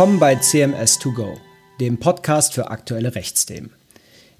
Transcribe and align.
Willkommen 0.00 0.18
bei 0.18 0.32
CMS2Go, 0.32 1.36
dem 1.78 1.98
Podcast 1.98 2.54
für 2.54 2.70
aktuelle 2.70 3.14
Rechtsthemen. 3.14 3.68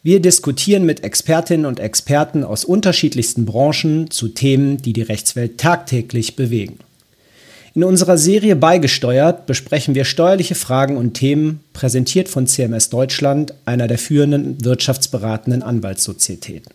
Wir 0.02 0.20
diskutieren 0.20 0.86
mit 0.86 1.04
Expertinnen 1.04 1.66
und 1.66 1.80
Experten 1.80 2.44
aus 2.44 2.64
unterschiedlichsten 2.64 3.44
Branchen 3.44 4.10
zu 4.10 4.28
Themen, 4.28 4.80
die 4.80 4.94
die 4.94 5.02
Rechtswelt 5.02 5.58
tagtäglich 5.58 6.34
bewegen. 6.34 6.78
In 7.74 7.84
unserer 7.84 8.16
Serie 8.16 8.56
Beigesteuert 8.56 9.44
besprechen 9.44 9.94
wir 9.94 10.06
steuerliche 10.06 10.54
Fragen 10.54 10.96
und 10.96 11.12
Themen, 11.12 11.60
präsentiert 11.74 12.30
von 12.30 12.46
CMS 12.46 12.88
Deutschland, 12.88 13.52
einer 13.66 13.86
der 13.86 13.98
führenden 13.98 14.64
wirtschaftsberatenden 14.64 15.62
Anwaltssozietäten. 15.62 16.72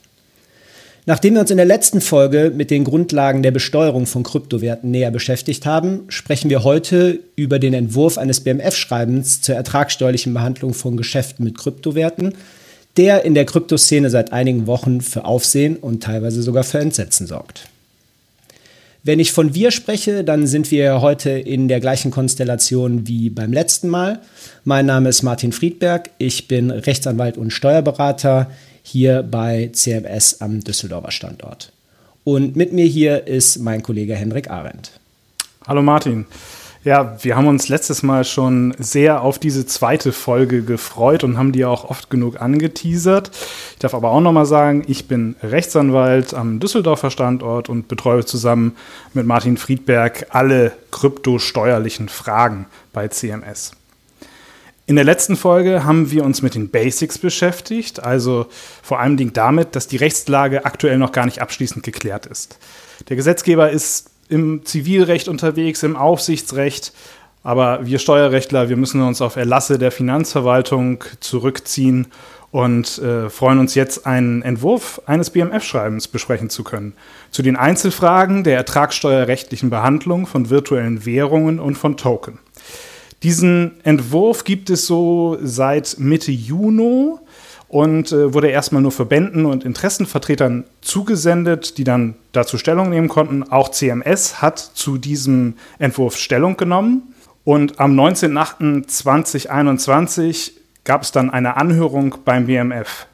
Nachdem 1.07 1.35
wir 1.35 1.41
uns 1.41 1.51
in 1.51 1.57
der 1.57 1.67
letzten 1.67 2.01
Folge 2.01 2.51
mit 2.55 2.71
den 2.71 2.83
Grundlagen 2.83 3.43
der 3.43 3.51
Besteuerung 3.51 4.07
von 4.07 4.23
Kryptowerten 4.23 4.89
näher 4.89 5.11
beschäftigt 5.11 5.67
haben, 5.67 6.05
sprechen 6.07 6.49
wir 6.49 6.63
heute 6.63 7.19
über 7.35 7.59
den 7.59 7.75
Entwurf 7.75 8.17
eines 8.17 8.39
BMF-Schreibens 8.39 9.41
zur 9.41 9.53
ertragsteuerlichen 9.53 10.33
Behandlung 10.33 10.73
von 10.73 10.97
Geschäften 10.97 11.45
mit 11.45 11.59
Kryptowerten, 11.59 12.33
der 12.97 13.23
in 13.23 13.35
der 13.35 13.45
Kryptoszene 13.45 14.09
seit 14.09 14.33
einigen 14.33 14.65
Wochen 14.65 15.01
für 15.01 15.25
Aufsehen 15.25 15.75
und 15.75 16.01
teilweise 16.01 16.41
sogar 16.41 16.63
für 16.63 16.79
Entsetzen 16.79 17.27
sorgt. 17.27 17.69
Wenn 19.03 19.19
ich 19.19 19.31
von 19.31 19.53
wir 19.53 19.69
spreche, 19.69 20.23
dann 20.23 20.47
sind 20.47 20.71
wir 20.71 21.01
heute 21.01 21.29
in 21.29 21.67
der 21.67 21.79
gleichen 21.79 22.09
Konstellation 22.09 23.07
wie 23.07 23.29
beim 23.29 23.53
letzten 23.53 23.89
Mal. 23.89 24.21
Mein 24.63 24.87
Name 24.87 25.09
ist 25.09 25.21
Martin 25.21 25.51
Friedberg, 25.51 26.09
ich 26.17 26.47
bin 26.47 26.71
Rechtsanwalt 26.71 27.37
und 27.37 27.51
Steuerberater 27.51 28.49
hier 28.85 29.23
bei 29.23 29.71
CMS 29.73 30.41
am 30.41 30.63
Düsseldorfer 30.63 31.09
Standort. 31.09 31.71
Und 32.23 32.55
mit 32.55 32.71
mir 32.71 32.85
hier 32.85 33.25
ist 33.25 33.57
mein 33.57 33.81
Kollege 33.81 34.15
Hendrik 34.15 34.49
Arendt. 34.49 34.99
Hallo 35.67 35.81
Martin. 35.81 36.27
Ja, 36.83 37.17
wir 37.23 37.35
haben 37.35 37.47
uns 37.47 37.67
letztes 37.67 38.03
Mal 38.03 38.23
schon 38.25 38.75
sehr 38.77 39.23
auf 39.23 39.39
diese 39.39 39.65
zweite 39.65 40.11
Folge 40.11 40.61
gefreut 40.61 41.23
und 41.23 41.35
haben 41.35 41.51
die 41.51 41.65
auch 41.65 41.89
oft 41.89 42.11
genug 42.11 42.39
angeteasert. 42.39 43.31
Ich 43.73 43.79
darf 43.79 43.95
aber 43.95 44.11
auch 44.11 44.21
nochmal 44.21 44.45
sagen, 44.45 44.83
ich 44.85 45.07
bin 45.07 45.35
Rechtsanwalt 45.41 46.35
am 46.35 46.59
Düsseldorfer 46.59 47.09
Standort 47.09 47.69
und 47.69 47.87
betreue 47.87 48.23
zusammen 48.23 48.75
mit 49.15 49.25
Martin 49.25 49.57
Friedberg 49.57 50.27
alle 50.29 50.73
kryptosteuerlichen 50.91 52.07
Fragen 52.07 52.67
bei 52.93 53.07
CMS. 53.07 53.71
In 54.87 54.95
der 54.95 55.05
letzten 55.05 55.35
Folge 55.35 55.83
haben 55.83 56.11
wir 56.11 56.23
uns 56.23 56.43
mit 56.43 56.53
den 56.53 56.69
Basics 56.69 57.17
beschäftigt, 57.17 58.03
also 58.03 58.45
vor 58.83 58.99
allem 58.99 59.33
damit, 59.33 59.75
dass 59.75 59.87
die 59.87 59.97
Rechtslage 59.97 60.63
aktuell 60.65 60.99
noch 60.99 61.11
gar 61.11 61.25
nicht 61.25 61.41
abschließend 61.41 61.83
geklärt 61.83 62.27
ist. 62.27 62.59
Der 63.09 63.15
Gesetzgeber 63.15 63.71
ist 63.71 64.11
im 64.29 64.63
Zivilrecht 64.63 65.27
unterwegs, 65.27 65.81
im 65.81 65.95
Aufsichtsrecht, 65.95 66.93
aber 67.41 67.87
wir 67.87 67.97
Steuerrechtler, 67.97 68.69
wir 68.69 68.77
müssen 68.77 69.01
uns 69.01 69.21
auf 69.21 69.37
Erlasse 69.37 69.79
der 69.79 69.91
Finanzverwaltung 69.91 71.03
zurückziehen 71.19 72.07
und 72.51 72.99
äh, 72.99 73.31
freuen 73.31 73.57
uns 73.57 73.73
jetzt, 73.73 74.05
einen 74.05 74.43
Entwurf 74.43 75.01
eines 75.07 75.31
BMF-Schreibens 75.31 76.07
besprechen 76.07 76.51
zu 76.51 76.63
können. 76.63 76.93
Zu 77.31 77.41
den 77.41 77.55
Einzelfragen 77.55 78.43
der 78.43 78.57
ertragssteuerrechtlichen 78.57 79.71
Behandlung 79.71 80.27
von 80.27 80.51
virtuellen 80.51 81.05
Währungen 81.05 81.59
und 81.59 81.75
von 81.75 81.97
Token. 81.97 82.37
Diesen 83.25 83.71
Entwurf 83.83 84.43
gibt 84.43 84.69
es 84.69 84.85
so 84.85 85.39
seit 85.41 85.95
Mitte 85.97 86.31
Juni 86.31 87.15
und 87.67 88.11
äh, 88.11 88.35
wurde 88.35 88.49
erstmal 88.49 88.83
nur 88.83 88.91
Verbänden 88.91 89.47
und 89.47 89.63
Interessenvertretern 89.63 90.65
zugesendet, 90.81 91.79
die 91.79 91.83
dann 91.83 92.13
dazu 92.33 92.59
Stellung 92.59 92.91
nehmen 92.91 93.07
konnten. 93.07 93.41
Auch 93.41 93.69
CMS 93.69 94.43
hat 94.43 94.59
zu 94.59 94.99
diesem 94.99 95.55
Entwurf 95.79 96.17
Stellung 96.17 96.55
genommen. 96.55 97.15
Und 97.43 97.79
am 97.79 97.99
19.08.2021 97.99 100.51
gab 100.83 101.01
es 101.01 101.11
dann 101.11 101.31
eine 101.31 101.57
Anhörung 101.57 102.17
beim 102.25 102.45
BMF. 102.45 103.07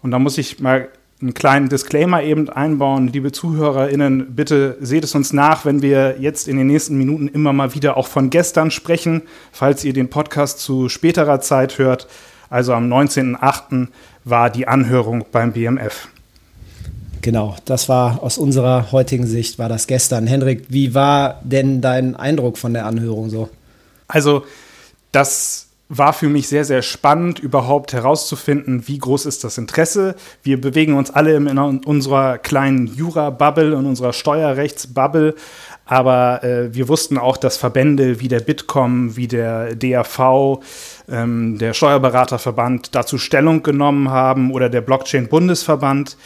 Und 0.00 0.12
da 0.12 0.18
muss 0.18 0.38
ich 0.38 0.60
mal 0.60 0.88
einen 1.20 1.34
kleinen 1.34 1.68
Disclaimer 1.68 2.22
eben 2.22 2.48
einbauen. 2.48 3.08
Liebe 3.08 3.30
ZuhörerInnen, 3.32 4.34
bitte 4.34 4.78
seht 4.80 5.04
es 5.04 5.14
uns 5.14 5.32
nach, 5.32 5.64
wenn 5.64 5.82
wir 5.82 6.16
jetzt 6.18 6.48
in 6.48 6.56
den 6.56 6.66
nächsten 6.66 6.96
Minuten 6.96 7.28
immer 7.28 7.52
mal 7.52 7.74
wieder 7.74 7.96
auch 7.96 8.06
von 8.06 8.30
gestern 8.30 8.70
sprechen, 8.70 9.22
falls 9.52 9.84
ihr 9.84 9.92
den 9.92 10.08
Podcast 10.08 10.60
zu 10.60 10.88
späterer 10.88 11.40
Zeit 11.40 11.78
hört. 11.78 12.08
Also 12.48 12.72
am 12.72 12.90
19.08. 12.90 13.88
war 14.24 14.50
die 14.50 14.66
Anhörung 14.66 15.24
beim 15.30 15.52
BMF. 15.52 16.08
Genau, 17.22 17.54
das 17.66 17.88
war 17.90 18.22
aus 18.22 18.38
unserer 18.38 18.92
heutigen 18.92 19.26
Sicht, 19.26 19.58
war 19.58 19.68
das 19.68 19.86
gestern. 19.86 20.26
Hendrik, 20.26 20.64
wie 20.68 20.94
war 20.94 21.40
denn 21.44 21.82
dein 21.82 22.16
Eindruck 22.16 22.56
von 22.56 22.72
der 22.72 22.86
Anhörung 22.86 23.28
so? 23.28 23.50
Also, 24.08 24.44
das 25.12 25.69
war 25.92 26.12
für 26.12 26.28
mich 26.28 26.46
sehr, 26.46 26.64
sehr 26.64 26.82
spannend, 26.82 27.40
überhaupt 27.40 27.92
herauszufinden, 27.92 28.86
wie 28.86 28.98
groß 28.98 29.26
ist 29.26 29.42
das 29.42 29.58
Interesse. 29.58 30.14
Wir 30.40 30.60
bewegen 30.60 30.94
uns 30.94 31.10
alle 31.10 31.34
in 31.34 31.58
unserer 31.58 32.38
kleinen 32.38 32.86
Jura-Bubble, 32.86 33.72
in 33.72 33.86
unserer 33.86 34.12
Steuerrechts-Bubble. 34.12 35.34
Aber 35.86 36.44
äh, 36.44 36.72
wir 36.72 36.86
wussten 36.88 37.18
auch, 37.18 37.36
dass 37.36 37.56
Verbände 37.56 38.20
wie 38.20 38.28
der 38.28 38.38
Bitkom, 38.38 39.16
wie 39.16 39.26
der 39.26 39.74
DAV, 39.74 40.60
ähm, 41.08 41.58
der 41.58 41.74
Steuerberaterverband 41.74 42.94
dazu 42.94 43.18
Stellung 43.18 43.64
genommen 43.64 44.10
haben 44.10 44.52
oder 44.52 44.68
der 44.68 44.82
Blockchain-Bundesverband. 44.82 46.16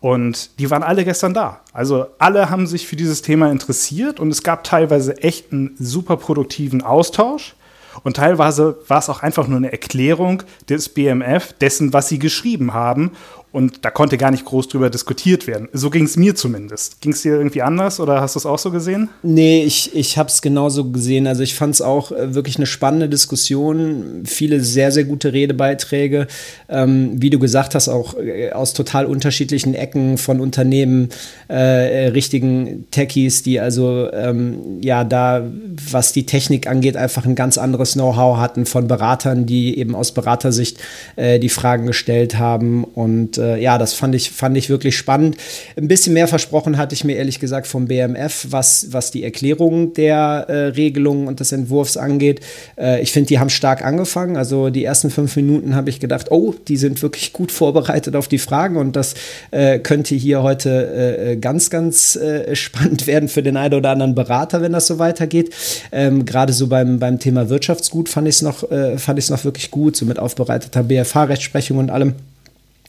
Und 0.00 0.58
die 0.58 0.70
waren 0.70 0.82
alle 0.82 1.02
gestern 1.02 1.32
da. 1.32 1.60
Also 1.72 2.08
alle 2.18 2.50
haben 2.50 2.66
sich 2.66 2.86
für 2.86 2.96
dieses 2.96 3.22
Thema 3.22 3.50
interessiert 3.50 4.20
und 4.20 4.28
es 4.28 4.42
gab 4.42 4.64
teilweise 4.64 5.16
echt 5.22 5.50
einen 5.50 5.74
super 5.78 6.18
produktiven 6.18 6.82
Austausch. 6.82 7.54
Und 8.02 8.16
teilweise 8.16 8.76
war 8.88 8.98
es 8.98 9.08
auch 9.08 9.22
einfach 9.22 9.46
nur 9.46 9.58
eine 9.58 9.72
Erklärung 9.72 10.42
des 10.68 10.88
BMF, 10.88 11.52
dessen, 11.54 11.92
was 11.92 12.08
sie 12.08 12.18
geschrieben 12.18 12.74
haben. 12.74 13.12
Und 13.54 13.84
da 13.84 13.90
konnte 13.92 14.18
gar 14.18 14.32
nicht 14.32 14.44
groß 14.44 14.66
drüber 14.66 14.90
diskutiert 14.90 15.46
werden. 15.46 15.68
So 15.72 15.88
ging 15.88 16.06
es 16.06 16.16
mir 16.16 16.34
zumindest. 16.34 17.00
Ging 17.00 17.12
es 17.12 17.22
dir 17.22 17.34
irgendwie 17.34 17.62
anders 17.62 18.00
oder 18.00 18.20
hast 18.20 18.34
du 18.34 18.40
es 18.40 18.46
auch 18.46 18.58
so 18.58 18.72
gesehen? 18.72 19.10
Nee, 19.22 19.62
ich, 19.62 19.94
ich 19.94 20.18
habe 20.18 20.28
es 20.28 20.42
genauso 20.42 20.90
gesehen. 20.90 21.28
Also 21.28 21.44
ich 21.44 21.54
fand 21.54 21.72
es 21.72 21.80
auch 21.80 22.10
äh, 22.10 22.34
wirklich 22.34 22.56
eine 22.56 22.66
spannende 22.66 23.08
Diskussion. 23.08 24.22
Viele 24.24 24.58
sehr, 24.58 24.90
sehr 24.90 25.04
gute 25.04 25.32
Redebeiträge. 25.32 26.26
Ähm, 26.68 27.22
wie 27.22 27.30
du 27.30 27.38
gesagt 27.38 27.76
hast, 27.76 27.86
auch 27.86 28.18
äh, 28.18 28.50
aus 28.50 28.72
total 28.72 29.06
unterschiedlichen 29.06 29.74
Ecken 29.74 30.18
von 30.18 30.40
Unternehmen, 30.40 31.10
äh, 31.46 32.08
richtigen 32.08 32.90
Techies, 32.90 33.44
die 33.44 33.60
also 33.60 34.10
ähm, 34.12 34.80
ja 34.82 35.04
da, 35.04 35.46
was 35.92 36.12
die 36.12 36.26
Technik 36.26 36.66
angeht, 36.66 36.96
einfach 36.96 37.24
ein 37.24 37.36
ganz 37.36 37.56
anderes 37.56 37.92
Know-how 37.92 38.38
hatten 38.38 38.66
von 38.66 38.88
Beratern, 38.88 39.46
die 39.46 39.78
eben 39.78 39.94
aus 39.94 40.10
Beratersicht 40.10 40.80
äh, 41.14 41.38
die 41.38 41.50
Fragen 41.50 41.86
gestellt 41.86 42.36
haben 42.36 42.82
und 42.82 43.38
äh, 43.44 43.62
ja, 43.62 43.78
das 43.78 43.92
fand 43.92 44.14
ich, 44.14 44.30
fand 44.30 44.56
ich 44.56 44.70
wirklich 44.70 44.96
spannend. 44.96 45.36
Ein 45.76 45.88
bisschen 45.88 46.14
mehr 46.14 46.28
versprochen 46.28 46.78
hatte 46.78 46.94
ich 46.94 47.04
mir 47.04 47.16
ehrlich 47.16 47.40
gesagt 47.40 47.66
vom 47.66 47.86
BMF, 47.86 48.46
was, 48.50 48.88
was 48.90 49.10
die 49.10 49.24
Erklärung 49.24 49.94
der 49.94 50.46
äh, 50.48 50.52
Regelungen 50.68 51.28
und 51.28 51.40
des 51.40 51.52
Entwurfs 51.52 51.96
angeht. 51.96 52.40
Äh, 52.76 53.02
ich 53.02 53.12
finde, 53.12 53.28
die 53.28 53.38
haben 53.38 53.50
stark 53.50 53.84
angefangen. 53.84 54.36
Also 54.36 54.70
die 54.70 54.84
ersten 54.84 55.10
fünf 55.10 55.36
Minuten 55.36 55.74
habe 55.74 55.90
ich 55.90 56.00
gedacht, 56.00 56.30
oh, 56.30 56.54
die 56.68 56.76
sind 56.76 57.02
wirklich 57.02 57.32
gut 57.32 57.52
vorbereitet 57.52 58.16
auf 58.16 58.28
die 58.28 58.38
Fragen 58.38 58.76
und 58.76 58.96
das 58.96 59.14
äh, 59.50 59.78
könnte 59.78 60.14
hier 60.14 60.42
heute 60.42 61.32
äh, 61.32 61.36
ganz, 61.36 61.70
ganz 61.70 62.16
äh, 62.16 62.54
spannend 62.56 63.06
werden 63.06 63.28
für 63.28 63.42
den 63.42 63.56
einen 63.56 63.74
oder 63.74 63.90
anderen 63.90 64.14
Berater, 64.14 64.62
wenn 64.62 64.72
das 64.72 64.86
so 64.86 64.98
weitergeht. 64.98 65.54
Ähm, 65.92 66.24
Gerade 66.24 66.52
so 66.52 66.66
beim, 66.68 66.98
beim 66.98 67.18
Thema 67.18 67.48
Wirtschaftsgut 67.48 68.08
fand 68.08 68.28
ich 68.28 68.36
es 68.36 68.42
noch, 68.42 68.64
es 68.70 69.30
noch 69.30 69.44
wirklich 69.44 69.70
gut, 69.70 69.96
so 69.96 70.06
mit 70.06 70.18
aufbereiteter 70.18 70.82
BFH-Rechtsprechung 70.82 71.78
und 71.78 71.90
allem. 71.90 72.14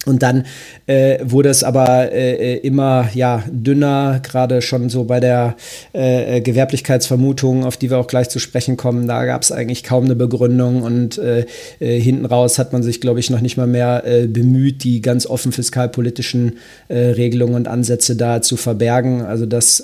Und 0.06 0.22
dann 0.24 0.46
äh, 0.88 1.19
wurde 1.24 1.50
es 1.50 1.63
aber 1.63 2.12
äh, 2.12 2.57
immer 2.57 3.10
ja, 3.13 3.44
dünner, 3.50 4.19
gerade 4.22 4.62
schon 4.62 4.90
so 4.90 5.06
bei 5.06 5.19
der 5.19 5.56
äh, 5.94 6.42
Gewerblichkeitsvermutung, 6.42 7.66
auf 7.66 7.78
die 7.78 7.90
wir 7.90 7.98
auch 7.98 8.07
gleich 8.07 8.30
zu 8.30 8.40
sprechen 8.40 8.78
kommen. 8.78 9.07
Da 9.07 9.25
gab 9.25 9.42
es 9.42 9.52
eigentlich 9.52 9.84
kaum 9.84 10.06
eine 10.06 10.16
Begründung 10.16 10.84
und 10.84 11.18
äh, 11.18 11.46
äh, 11.80 12.00
hinten 12.00 12.25
raus 12.25 12.60
hat 12.60 12.74
man 12.74 12.84
sich, 12.84 13.02
glaube 13.02 13.19
ich, 13.19 13.30
noch 13.30 13.42
nicht 13.42 13.57
mal 13.57 13.68
mehr 13.68 14.04
äh, 14.06 14.28
bemüht, 14.28 14.84
die 14.84 15.02
ganz 15.02 15.25
offen 15.25 15.52
fiskalpolitischen 15.52 16.54
Regelungen 16.90 17.56
und 17.56 17.68
Ansätze 17.68 18.16
da 18.16 18.42
zu 18.42 18.57
verbergen. 18.57 19.22
Also 19.22 19.46
das 19.46 19.84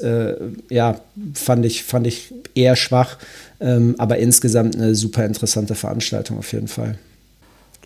ja, 0.69 0.99
fand, 1.33 1.65
ich, 1.65 1.83
fand 1.83 2.07
ich 2.07 2.33
eher 2.55 2.75
schwach, 2.75 3.17
ähm, 3.59 3.95
aber 3.97 4.17
insgesamt 4.17 4.75
eine 4.75 4.95
super 4.95 5.25
interessante 5.25 5.75
Veranstaltung 5.75 6.37
auf 6.37 6.51
jeden 6.53 6.67
Fall. 6.67 6.97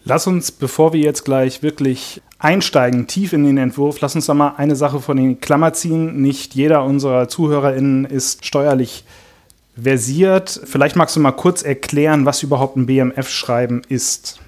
Lass 0.08 0.28
uns, 0.28 0.52
bevor 0.52 0.94
wir 0.94 1.02
jetzt 1.02 1.26
gleich 1.26 1.64
wirklich 1.64 2.22
einsteigen, 2.38 3.08
tief 3.08 3.34
in 3.34 3.44
den 3.44 3.58
Entwurf, 3.58 4.02
lass 4.02 4.16
uns 4.16 4.28
da 4.28 4.36
mal 4.36 4.54
eine 4.58 4.76
Sache 4.76 5.00
von 5.00 5.18
den 5.18 5.42
Klammer 5.42 5.74
ziehen. 5.74 6.22
Nicht 6.22 6.54
jeder 6.54 6.84
unserer 6.84 7.28
ZuhörerInnen 7.28 8.06
ist 8.06 8.46
steuerlich 8.46 9.04
versiert. 9.82 10.62
Vielleicht 10.64 10.96
magst 10.96 11.16
du 11.16 11.20
mal 11.20 11.32
kurz 11.32 11.64
erklären, 11.64 12.26
was 12.26 12.44
überhaupt 12.44 12.78
ein 12.78 12.86
BMF-Schreiben 12.86 13.82
ist. 13.90 14.40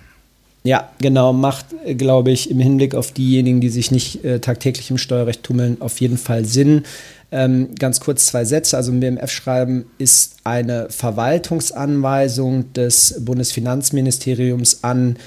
Ja, 0.63 0.89
genau, 0.99 1.33
macht, 1.33 1.65
glaube 1.97 2.29
ich, 2.29 2.51
im 2.51 2.59
Hinblick 2.59 2.93
auf 2.93 3.11
diejenigen, 3.11 3.59
die 3.59 3.69
sich 3.69 3.89
nicht 3.89 4.23
äh, 4.23 4.39
tagtäglich 4.39 4.91
im 4.91 4.97
Steuerrecht 4.99 5.41
tummeln, 5.41 5.77
auf 5.79 5.99
jeden 6.01 6.17
Fall 6.17 6.45
Sinn. 6.45 6.83
Ähm, 7.31 7.69
ganz 7.79 7.99
kurz 7.99 8.27
zwei 8.27 8.45
Sätze. 8.45 8.77
Also 8.77 8.91
ein 8.91 8.99
BMF-Schreiben 8.99 9.85
ist 9.97 10.35
eine 10.43 10.87
Verwaltungsanweisung 10.89 12.73
des 12.73 13.15
Bundesfinanzministeriums 13.19 14.83
an 14.83 15.17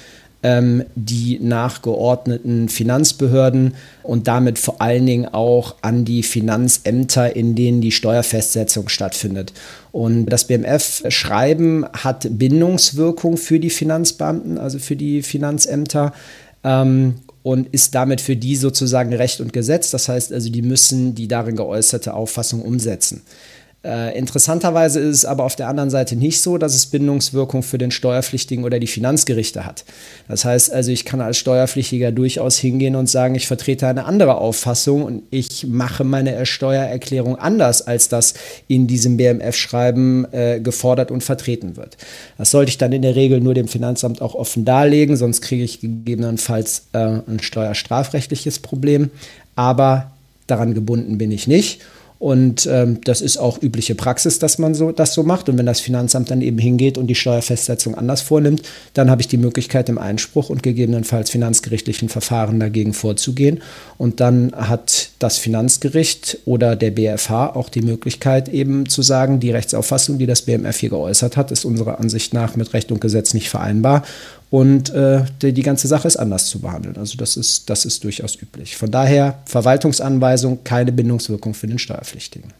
ähm, 0.43 0.83
die 0.95 1.39
nachgeordneten 1.39 2.69
Finanzbehörden 2.69 3.75
und 4.03 4.27
damit 4.27 4.57
vor 4.57 4.81
allen 4.81 5.05
Dingen 5.05 5.25
auch 5.27 5.75
an 5.81 6.05
die 6.05 6.23
Finanzämter, 6.23 7.35
in 7.35 7.55
denen 7.55 7.81
die 7.81 7.91
Steuerfestsetzung 7.91 8.89
stattfindet. 8.89 9.53
Und 9.91 10.25
das 10.25 10.45
BMF-Schreiben 10.45 11.85
hat 11.93 12.27
Bindungswirkung 12.31 13.37
für 13.37 13.59
die 13.59 13.69
Finanzbeamten, 13.69 14.57
also 14.57 14.79
für 14.79 14.95
die 14.95 15.21
Finanzämter. 15.21 16.13
Ähm, 16.63 17.15
und 17.43 17.73
ist 17.73 17.95
damit 17.95 18.21
für 18.21 18.35
die 18.35 18.55
sozusagen 18.55 19.13
Recht 19.13 19.41
und 19.41 19.51
Gesetz. 19.51 19.89
Das 19.89 20.07
heißt 20.07 20.31
also, 20.31 20.51
die 20.51 20.61
müssen 20.61 21.15
die 21.15 21.27
darin 21.27 21.55
geäußerte 21.55 22.13
Auffassung 22.13 22.61
umsetzen. 22.61 23.23
Äh, 23.83 24.15
interessanterweise 24.15 24.99
ist 24.99 25.17
es 25.17 25.25
aber 25.25 25.43
auf 25.43 25.55
der 25.55 25.67
anderen 25.67 25.89
Seite 25.89 26.15
nicht 26.15 26.41
so, 26.41 26.59
dass 26.59 26.75
es 26.75 26.85
Bindungswirkung 26.85 27.63
für 27.63 27.79
den 27.79 27.89
Steuerpflichtigen 27.89 28.63
oder 28.63 28.79
die 28.79 28.85
Finanzgerichte 28.87 29.65
hat. 29.65 29.85
Das 30.27 30.45
heißt 30.45 30.71
also, 30.71 30.91
ich 30.91 31.03
kann 31.03 31.19
als 31.19 31.37
Steuerpflichtiger 31.37 32.11
durchaus 32.11 32.59
hingehen 32.59 32.95
und 32.95 33.09
sagen, 33.09 33.33
ich 33.33 33.47
vertrete 33.47 33.87
eine 33.87 34.05
andere 34.05 34.35
Auffassung 34.35 35.03
und 35.03 35.23
ich 35.31 35.65
mache 35.67 36.03
meine 36.03 36.45
Steuererklärung 36.45 37.37
anders, 37.37 37.81
als 37.81 38.07
das 38.07 38.35
in 38.67 38.85
diesem 38.85 39.17
BMF-Schreiben 39.17 40.31
äh, 40.31 40.59
gefordert 40.59 41.09
und 41.09 41.23
vertreten 41.23 41.75
wird. 41.75 41.97
Das 42.37 42.51
sollte 42.51 42.69
ich 42.69 42.77
dann 42.77 42.91
in 42.91 43.01
der 43.01 43.15
Regel 43.15 43.41
nur 43.41 43.55
dem 43.55 43.67
Finanzamt 43.67 44.21
auch 44.21 44.35
offen 44.35 44.63
darlegen, 44.63 45.17
sonst 45.17 45.41
kriege 45.41 45.63
ich 45.63 45.79
gegebenenfalls 45.79 46.83
äh, 46.93 46.99
ein 46.99 47.39
steuerstrafrechtliches 47.41 48.59
Problem. 48.59 49.09
Aber 49.55 50.11
daran 50.45 50.75
gebunden 50.75 51.17
bin 51.17 51.31
ich 51.31 51.47
nicht. 51.47 51.81
Und 52.21 52.69
ähm, 52.71 53.01
das 53.03 53.19
ist 53.21 53.37
auch 53.37 53.63
übliche 53.63 53.95
Praxis, 53.95 54.37
dass 54.37 54.59
man 54.59 54.75
so, 54.75 54.91
das 54.91 55.15
so 55.15 55.23
macht. 55.23 55.49
Und 55.49 55.57
wenn 55.57 55.65
das 55.65 55.79
Finanzamt 55.79 56.29
dann 56.29 56.43
eben 56.43 56.59
hingeht 56.59 56.99
und 56.99 57.07
die 57.07 57.15
Steuerfestsetzung 57.15 57.95
anders 57.95 58.21
vornimmt, 58.21 58.61
dann 58.93 59.09
habe 59.09 59.21
ich 59.21 59.27
die 59.27 59.37
Möglichkeit, 59.37 59.89
im 59.89 59.97
Einspruch 59.97 60.51
und 60.51 60.61
gegebenenfalls 60.61 61.31
finanzgerichtlichen 61.31 62.09
Verfahren 62.09 62.59
dagegen 62.59 62.93
vorzugehen. 62.93 63.63
Und 63.97 64.19
dann 64.19 64.51
hat 64.53 65.09
das 65.23 65.37
Finanzgericht 65.37 66.39
oder 66.45 66.75
der 66.75 66.91
BFH 66.91 67.55
auch 67.55 67.69
die 67.69 67.81
Möglichkeit, 67.81 68.49
eben 68.49 68.87
zu 68.87 69.01
sagen, 69.01 69.39
die 69.39 69.51
Rechtsauffassung, 69.51 70.17
die 70.17 70.25
das 70.25 70.43
BMF 70.43 70.77
hier 70.77 70.89
geäußert 70.89 71.37
hat, 71.37 71.51
ist 71.51 71.65
unserer 71.65 71.99
Ansicht 71.99 72.33
nach 72.33 72.55
mit 72.55 72.73
Recht 72.73 72.91
und 72.91 73.01
Gesetz 73.01 73.33
nicht 73.33 73.49
vereinbar 73.49 74.03
und 74.51 74.89
äh, 74.89 75.23
die, 75.41 75.53
die, 75.53 75.63
ganze 75.63 75.87
Sache 75.87 76.07
ist 76.07 76.17
anders 76.17 76.47
zu 76.47 76.59
behandeln. 76.59 76.97
Also 76.97 77.17
das 77.17 77.37
ist, 77.37 77.69
das 77.69 77.85
ist 77.85 78.03
durchaus 78.03 78.35
üblich. 78.35 78.75
Von 78.75 78.91
daher 78.91 79.39
Verwaltungsanweisung, 79.45 80.65
keine 80.65 80.91
Bindungswirkung 80.91 81.53
für 81.53 81.67
den 81.67 81.79
Steuerpflichtigen. 81.79 82.51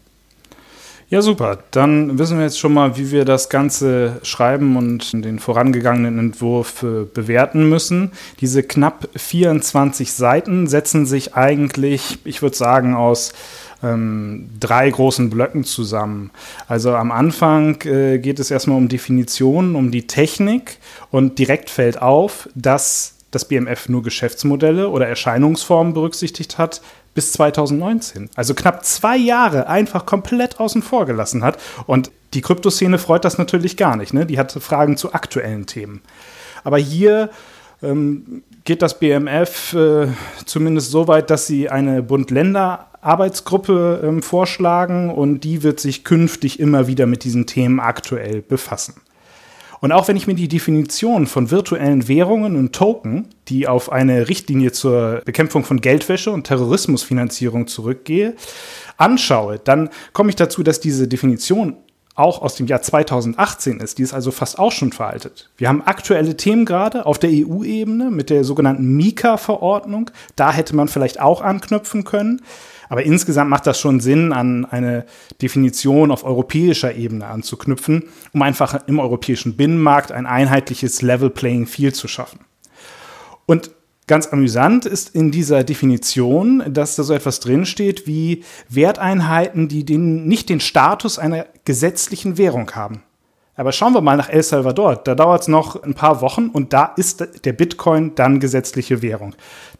Ja, 1.12 1.22
super. 1.22 1.60
Dann 1.72 2.18
wissen 2.18 2.38
wir 2.38 2.46
jetzt 2.46 2.58
schon 2.58 2.74
mal, 2.74 2.96
wie 2.96 3.12
wir 3.12 3.26
das 3.26 3.50
Ganze 3.50 4.22
schreiben 4.24 4.78
und 4.78 5.12
den 5.26 5.40
vorangegangenen 5.40 6.18
Entwurf 6.18 6.84
äh, 6.84 7.04
bewerten 7.04 7.68
müssen. 7.68 8.14
Diese 8.40 8.64
knapp 8.64 9.10
24 9.18 10.14
Seiten 10.14 10.68
setzen 10.68 11.06
sich 11.06 11.36
eigentlich, 11.36 12.20
ich 12.24 12.42
würde 12.42 12.56
sagen, 12.56 12.96
aus 12.96 13.34
ähm, 13.84 14.52
drei 14.58 14.90
großen 14.90 15.30
Blöcken 15.30 15.66
zusammen. 15.66 16.32
Also 16.70 16.96
am 16.96 17.12
Anfang 17.12 17.82
äh, 17.82 18.18
geht 18.18 18.40
es 18.40 18.50
erstmal 18.50 18.78
um 18.78 18.88
Definitionen, 18.88 19.76
um 19.76 19.92
die 19.92 20.08
Technik 20.08 20.78
und 21.10 21.40
direkt 21.40 21.70
fällt 21.70 22.02
auf, 22.02 22.48
dass 22.56 23.16
das 23.32 23.44
BMF 23.46 23.90
nur 23.90 24.02
Geschäftsmodelle 24.02 24.88
oder 24.90 25.08
Erscheinungsformen 25.08 25.94
berücksichtigt 25.94 26.58
hat 26.58 26.82
bis 27.14 27.34
2019. 27.34 28.30
Also 28.36 28.54
knapp 28.54 28.86
zwei 28.86 29.18
Jahre 29.18 29.68
einfach 29.68 30.06
komplett 30.06 30.60
außen 30.60 30.82
vor 30.82 31.06
gelassen 31.06 31.44
hat. 31.44 31.58
Und 31.86 32.12
die 32.34 32.42
Kryptoszene 32.42 32.98
freut 32.98 33.26
das 33.26 33.38
natürlich 33.38 33.78
gar 33.78 33.96
nicht. 33.98 34.14
Ne? 34.14 34.26
Die 34.26 34.40
hat 34.40 34.52
Fragen 34.52 34.98
zu 34.98 35.14
aktuellen 35.14 35.66
Themen. 35.66 36.02
Aber 36.64 36.78
hier 36.78 37.30
ähm, 37.84 38.44
geht 38.64 38.82
das 38.82 39.00
BMF 39.00 39.74
äh, 39.74 40.08
zumindest 40.46 40.92
so 40.92 41.08
weit, 41.08 41.30
dass 41.30 41.48
sie 41.48 41.70
eine 41.70 42.02
Bund-Länder- 42.04 42.88
Arbeitsgruppe 43.02 44.02
ähm, 44.04 44.22
vorschlagen 44.22 45.10
und 45.10 45.42
die 45.42 45.64
wird 45.64 45.80
sich 45.80 46.04
künftig 46.04 46.60
immer 46.60 46.88
wieder 46.88 47.08
mit 47.08 47.24
diesen 47.24 47.48
Themen 47.48 47.80
aktuell 47.80 48.42
befassen. 48.42 49.02
Und 49.82 49.92
auch 49.92 50.08
wenn 50.08 50.16
ich 50.16 50.28
mir 50.28 50.36
die 50.36 50.48
Definition 50.48 51.26
von 51.26 51.50
virtuellen 51.50 52.08
Währungen 52.08 52.56
und 52.56 52.74
Token, 52.74 53.28
die 53.48 53.68
auf 53.68 53.92
eine 53.92 54.30
Richtlinie 54.30 54.72
zur 54.72 55.24
Bekämpfung 55.26 55.64
von 55.64 55.82
Geldwäsche 55.82 56.32
und 56.32 56.46
Terrorismusfinanzierung 56.46 57.66
zurückgehe, 57.66 58.36
anschaue, 58.98 59.58
dann 59.58 59.90
komme 60.14 60.30
ich 60.30 60.36
dazu, 60.36 60.62
dass 60.62 60.80
diese 60.80 61.08
Definition 61.08 61.78
auch 62.16 62.42
aus 62.42 62.56
dem 62.56 62.68
Jahr 62.68 62.82
2018 62.82 63.80
ist. 63.80 63.98
Die 63.98 64.04
ist 64.04 64.14
also 64.14 64.32
fast 64.32 64.60
auch 64.60 64.72
schon 64.72 64.92
veraltet. 64.92 65.50
Wir 65.58 65.70
haben 65.70 65.82
aktuelle 65.82 66.36
Themen 66.36 66.66
gerade 66.66 67.06
auf 67.06 67.20
der 67.20 67.30
EU-Ebene 67.30 68.12
mit 68.12 68.30
der 68.30 68.44
sogenannten 68.44 68.96
Mika-Verordnung. 68.98 70.12
Da 70.36 70.52
hätte 70.52 70.76
man 70.76 70.88
vielleicht 70.88 71.22
auch 71.22 71.42
anknüpfen 71.42 72.04
können. 72.04 72.42
Aber 72.90 73.04
insgesamt 73.04 73.50
macht 73.50 73.68
das 73.68 73.80
schon 73.80 74.02
Sinn, 74.02 74.34
an 74.34 74.66
eine 74.66 75.06
Definition 75.42 76.12
auf 76.12 76.26
europäischer 76.26 76.94
Ebene 76.94 77.28
anzuknüpfen, 77.28 78.10
um 78.34 78.42
einfach 78.42 78.86
im 78.88 79.00
europäischen 79.00 79.56
Binnenmarkt 79.56 80.12
ein 80.12 80.26
einheitliches 80.26 81.02
Level 81.02 81.30
Playing 81.30 81.68
Field 81.68 81.96
zu 81.96 82.10
schaffen. 82.10 82.42
Und 83.46 83.72
Ganz 84.12 84.28
amüsant 84.28 84.86
ist 84.86 85.16
in 85.16 85.32
dieser 85.32 85.64
Definition, 85.64 86.62
dass 86.68 86.98
da 86.98 87.04
so 87.04 87.14
etwas 87.14 87.40
drinsteht 87.40 88.08
wie 88.08 88.44
Werteinheiten, 88.68 89.70
die 89.70 89.86
den, 89.86 90.28
nicht 90.28 90.50
den 90.50 90.60
Status 90.60 91.18
einer 91.18 91.46
gesetzlichen 91.64 92.38
Währung 92.38 92.70
haben. 92.72 93.04
Aber 93.56 93.72
schauen 93.72 93.94
wir 93.94 94.02
mal 94.02 94.18
nach 94.18 94.28
El 94.28 94.44
Salvador. 94.44 94.98
Da 94.98 95.16
dauert 95.16 95.44
es 95.44 95.48
noch 95.48 95.82
ein 95.82 95.94
paar 95.94 96.20
Wochen 96.20 96.50
und 96.50 96.74
da 96.74 96.92
ist 96.98 97.26
der 97.46 97.54
Bitcoin 97.54 98.14
dann 98.16 98.42
gesetzliche 98.42 99.02
Währung. 99.02 99.34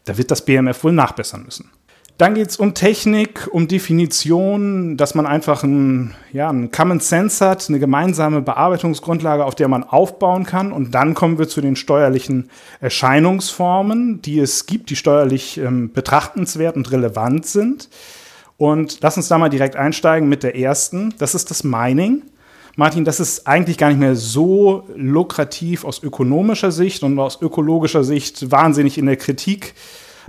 Da 0.06 0.16
wird 0.16 0.30
das 0.30 0.46
BMF 0.46 0.82
wohl 0.82 0.92
nachbessern 0.92 1.42
müssen. 1.44 1.70
Dann 2.18 2.34
geht 2.34 2.50
es 2.50 2.56
um 2.56 2.74
Technik, 2.74 3.48
um 3.50 3.66
Definition, 3.66 4.96
dass 4.96 5.14
man 5.14 5.26
einfach 5.26 5.64
einen, 5.64 6.14
ja, 6.32 6.48
einen 6.48 6.70
Common 6.70 7.00
Sense 7.00 7.44
hat, 7.44 7.68
eine 7.68 7.80
gemeinsame 7.80 8.42
Bearbeitungsgrundlage, 8.42 9.44
auf 9.44 9.54
der 9.54 9.68
man 9.68 9.82
aufbauen 9.82 10.44
kann. 10.44 10.72
Und 10.72 10.94
dann 10.94 11.14
kommen 11.14 11.38
wir 11.38 11.48
zu 11.48 11.60
den 11.60 11.74
steuerlichen 11.74 12.50
Erscheinungsformen, 12.80 14.22
die 14.22 14.38
es 14.38 14.66
gibt, 14.66 14.90
die 14.90 14.96
steuerlich 14.96 15.58
ähm, 15.58 15.92
betrachtenswert 15.92 16.76
und 16.76 16.92
relevant 16.92 17.46
sind. 17.46 17.88
Und 18.56 18.98
lass 19.00 19.16
uns 19.16 19.28
da 19.28 19.38
mal 19.38 19.48
direkt 19.48 19.74
einsteigen 19.74 20.28
mit 20.28 20.44
der 20.44 20.54
ersten. 20.54 21.14
Das 21.18 21.34
ist 21.34 21.50
das 21.50 21.64
Mining. 21.64 22.22
Martin, 22.76 23.04
das 23.04 23.20
ist 23.20 23.46
eigentlich 23.46 23.76
gar 23.76 23.88
nicht 23.88 23.98
mehr 23.98 24.16
so 24.16 24.84
lukrativ 24.94 25.84
aus 25.84 26.02
ökonomischer 26.02 26.72
Sicht 26.72 27.02
und 27.02 27.18
aus 27.18 27.42
ökologischer 27.42 28.04
Sicht 28.04 28.50
wahnsinnig 28.50 28.96
in 28.96 29.06
der 29.06 29.16
Kritik 29.16 29.74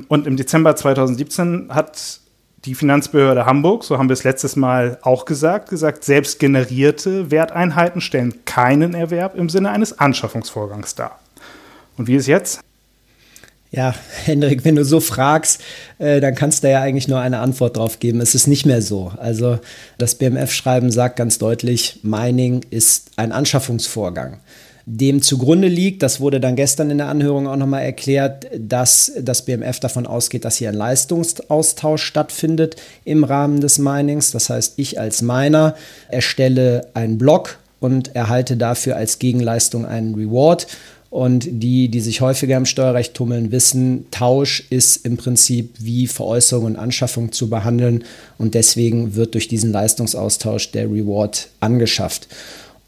und 0.07 0.27
im 0.27 0.37
Dezember 0.37 0.75
2017 0.75 1.67
hat 1.69 2.19
die 2.65 2.75
Finanzbehörde 2.75 3.45
Hamburg, 3.45 3.83
so 3.83 3.97
haben 3.97 4.07
wir 4.07 4.13
es 4.13 4.23
letztes 4.23 4.55
Mal 4.55 4.97
auch 5.01 5.25
gesagt, 5.25 5.69
gesagt, 5.69 6.03
selbst 6.05 6.39
generierte 6.39 7.29
Werteinheiten 7.29 7.99
stellen 7.99 8.45
keinen 8.45 8.93
Erwerb 8.93 9.35
im 9.35 9.49
Sinne 9.49 9.71
eines 9.71 9.99
Anschaffungsvorgangs 9.99 10.95
dar. 10.95 11.19
Und 11.97 12.07
wie 12.07 12.15
ist 12.15 12.27
jetzt? 12.27 12.61
Ja, 13.71 13.95
Hendrik, 14.23 14.63
wenn 14.65 14.75
du 14.75 14.85
so 14.85 14.99
fragst, 14.99 15.61
äh, 15.97 16.21
dann 16.21 16.35
kannst 16.35 16.63
du 16.63 16.69
ja 16.69 16.81
eigentlich 16.81 17.07
nur 17.07 17.19
eine 17.19 17.39
Antwort 17.39 17.75
drauf 17.75 17.99
geben. 17.99 18.21
Es 18.21 18.35
ist 18.35 18.45
nicht 18.45 18.65
mehr 18.65 18.83
so. 18.83 19.11
Also 19.17 19.59
das 19.97 20.15
BMF-Schreiben 20.15 20.91
sagt 20.91 21.15
ganz 21.15 21.39
deutlich, 21.39 21.99
Mining 22.03 22.63
ist 22.69 23.11
ein 23.17 23.31
Anschaffungsvorgang 23.31 24.39
dem 24.85 25.21
zugrunde 25.21 25.67
liegt. 25.67 26.03
Das 26.03 26.19
wurde 26.19 26.39
dann 26.39 26.55
gestern 26.55 26.89
in 26.91 26.97
der 26.97 27.07
Anhörung 27.07 27.47
auch 27.47 27.55
nochmal 27.55 27.83
erklärt, 27.83 28.47
dass 28.57 29.11
das 29.19 29.43
BMF 29.45 29.79
davon 29.79 30.05
ausgeht, 30.05 30.45
dass 30.45 30.57
hier 30.57 30.69
ein 30.69 30.75
Leistungsaustausch 30.75 32.03
stattfindet 32.03 32.75
im 33.05 33.23
Rahmen 33.23 33.61
des 33.61 33.79
Minings. 33.79 34.31
Das 34.31 34.49
heißt, 34.49 34.73
ich 34.77 34.99
als 34.99 35.21
Miner 35.21 35.75
erstelle 36.09 36.87
einen 36.93 37.17
Block 37.17 37.59
und 37.79 38.15
erhalte 38.15 38.57
dafür 38.57 38.95
als 38.95 39.19
Gegenleistung 39.19 39.85
einen 39.85 40.15
Reward. 40.15 40.67
Und 41.09 41.47
die, 41.47 41.89
die 41.89 41.99
sich 41.99 42.21
häufiger 42.21 42.57
im 42.57 42.65
Steuerrecht 42.65 43.13
tummeln, 43.13 43.51
wissen, 43.51 44.07
Tausch 44.09 44.65
ist 44.71 45.05
im 45.05 45.15
Prinzip 45.15 45.75
wie 45.77 46.07
Veräußerung 46.07 46.65
und 46.65 46.75
Anschaffung 46.75 47.31
zu 47.31 47.51
behandeln. 47.51 48.03
Und 48.39 48.55
deswegen 48.55 49.15
wird 49.15 49.35
durch 49.35 49.47
diesen 49.47 49.71
Leistungsaustausch 49.71 50.71
der 50.71 50.85
Reward 50.89 51.49
angeschafft. 51.59 52.27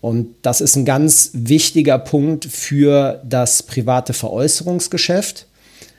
Und 0.06 0.36
das 0.44 0.62
ist 0.62 0.76
ein 0.76 0.86
ganz 0.86 1.32
wichtiger 1.34 1.98
Punkt 1.98 2.46
für 2.46 3.24
das 3.26 3.64
private 3.64 4.14
Veräußerungsgeschäft, 4.14 5.48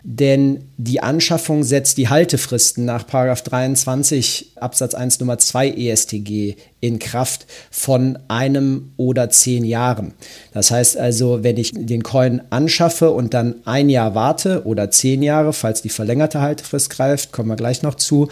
denn 0.05 0.69
die 0.77 1.03
Anschaffung 1.03 1.65
setzt 1.65 1.99
die 1.99 2.09
Haltefristen 2.09 2.85
nach 2.85 3.03
23 3.03 4.53
Absatz 4.61 4.95
1 4.95 5.19
Nummer 5.19 5.39
2 5.39 5.71
ESTG 5.71 6.55
in 6.79 7.01
Kraft 7.01 7.47
von 7.73 8.17
einem 8.29 8.93
oder 8.97 9.29
zehn 9.29 9.65
Jahren. 9.65 10.15
Das 10.53 10.71
heißt 10.71 10.97
also, 10.99 11.43
wenn 11.43 11.57
ich 11.57 11.73
den 11.75 12.05
Coin 12.05 12.43
anschaffe 12.51 13.11
und 13.11 13.35
dann 13.35 13.57
ein 13.65 13.89
Jahr 13.89 14.15
warte 14.15 14.67
oder 14.67 14.89
zehn 14.93 15.21
Jahre, 15.25 15.53
falls 15.53 15.83
die 15.83 15.89
verlängerte 15.89 16.41
Haltefrist 16.41 16.91
greift, 16.91 17.33
kommen 17.33 17.49
wir 17.49 17.57
gleich 17.57 17.83
noch 17.83 17.97
zu, 17.97 18.29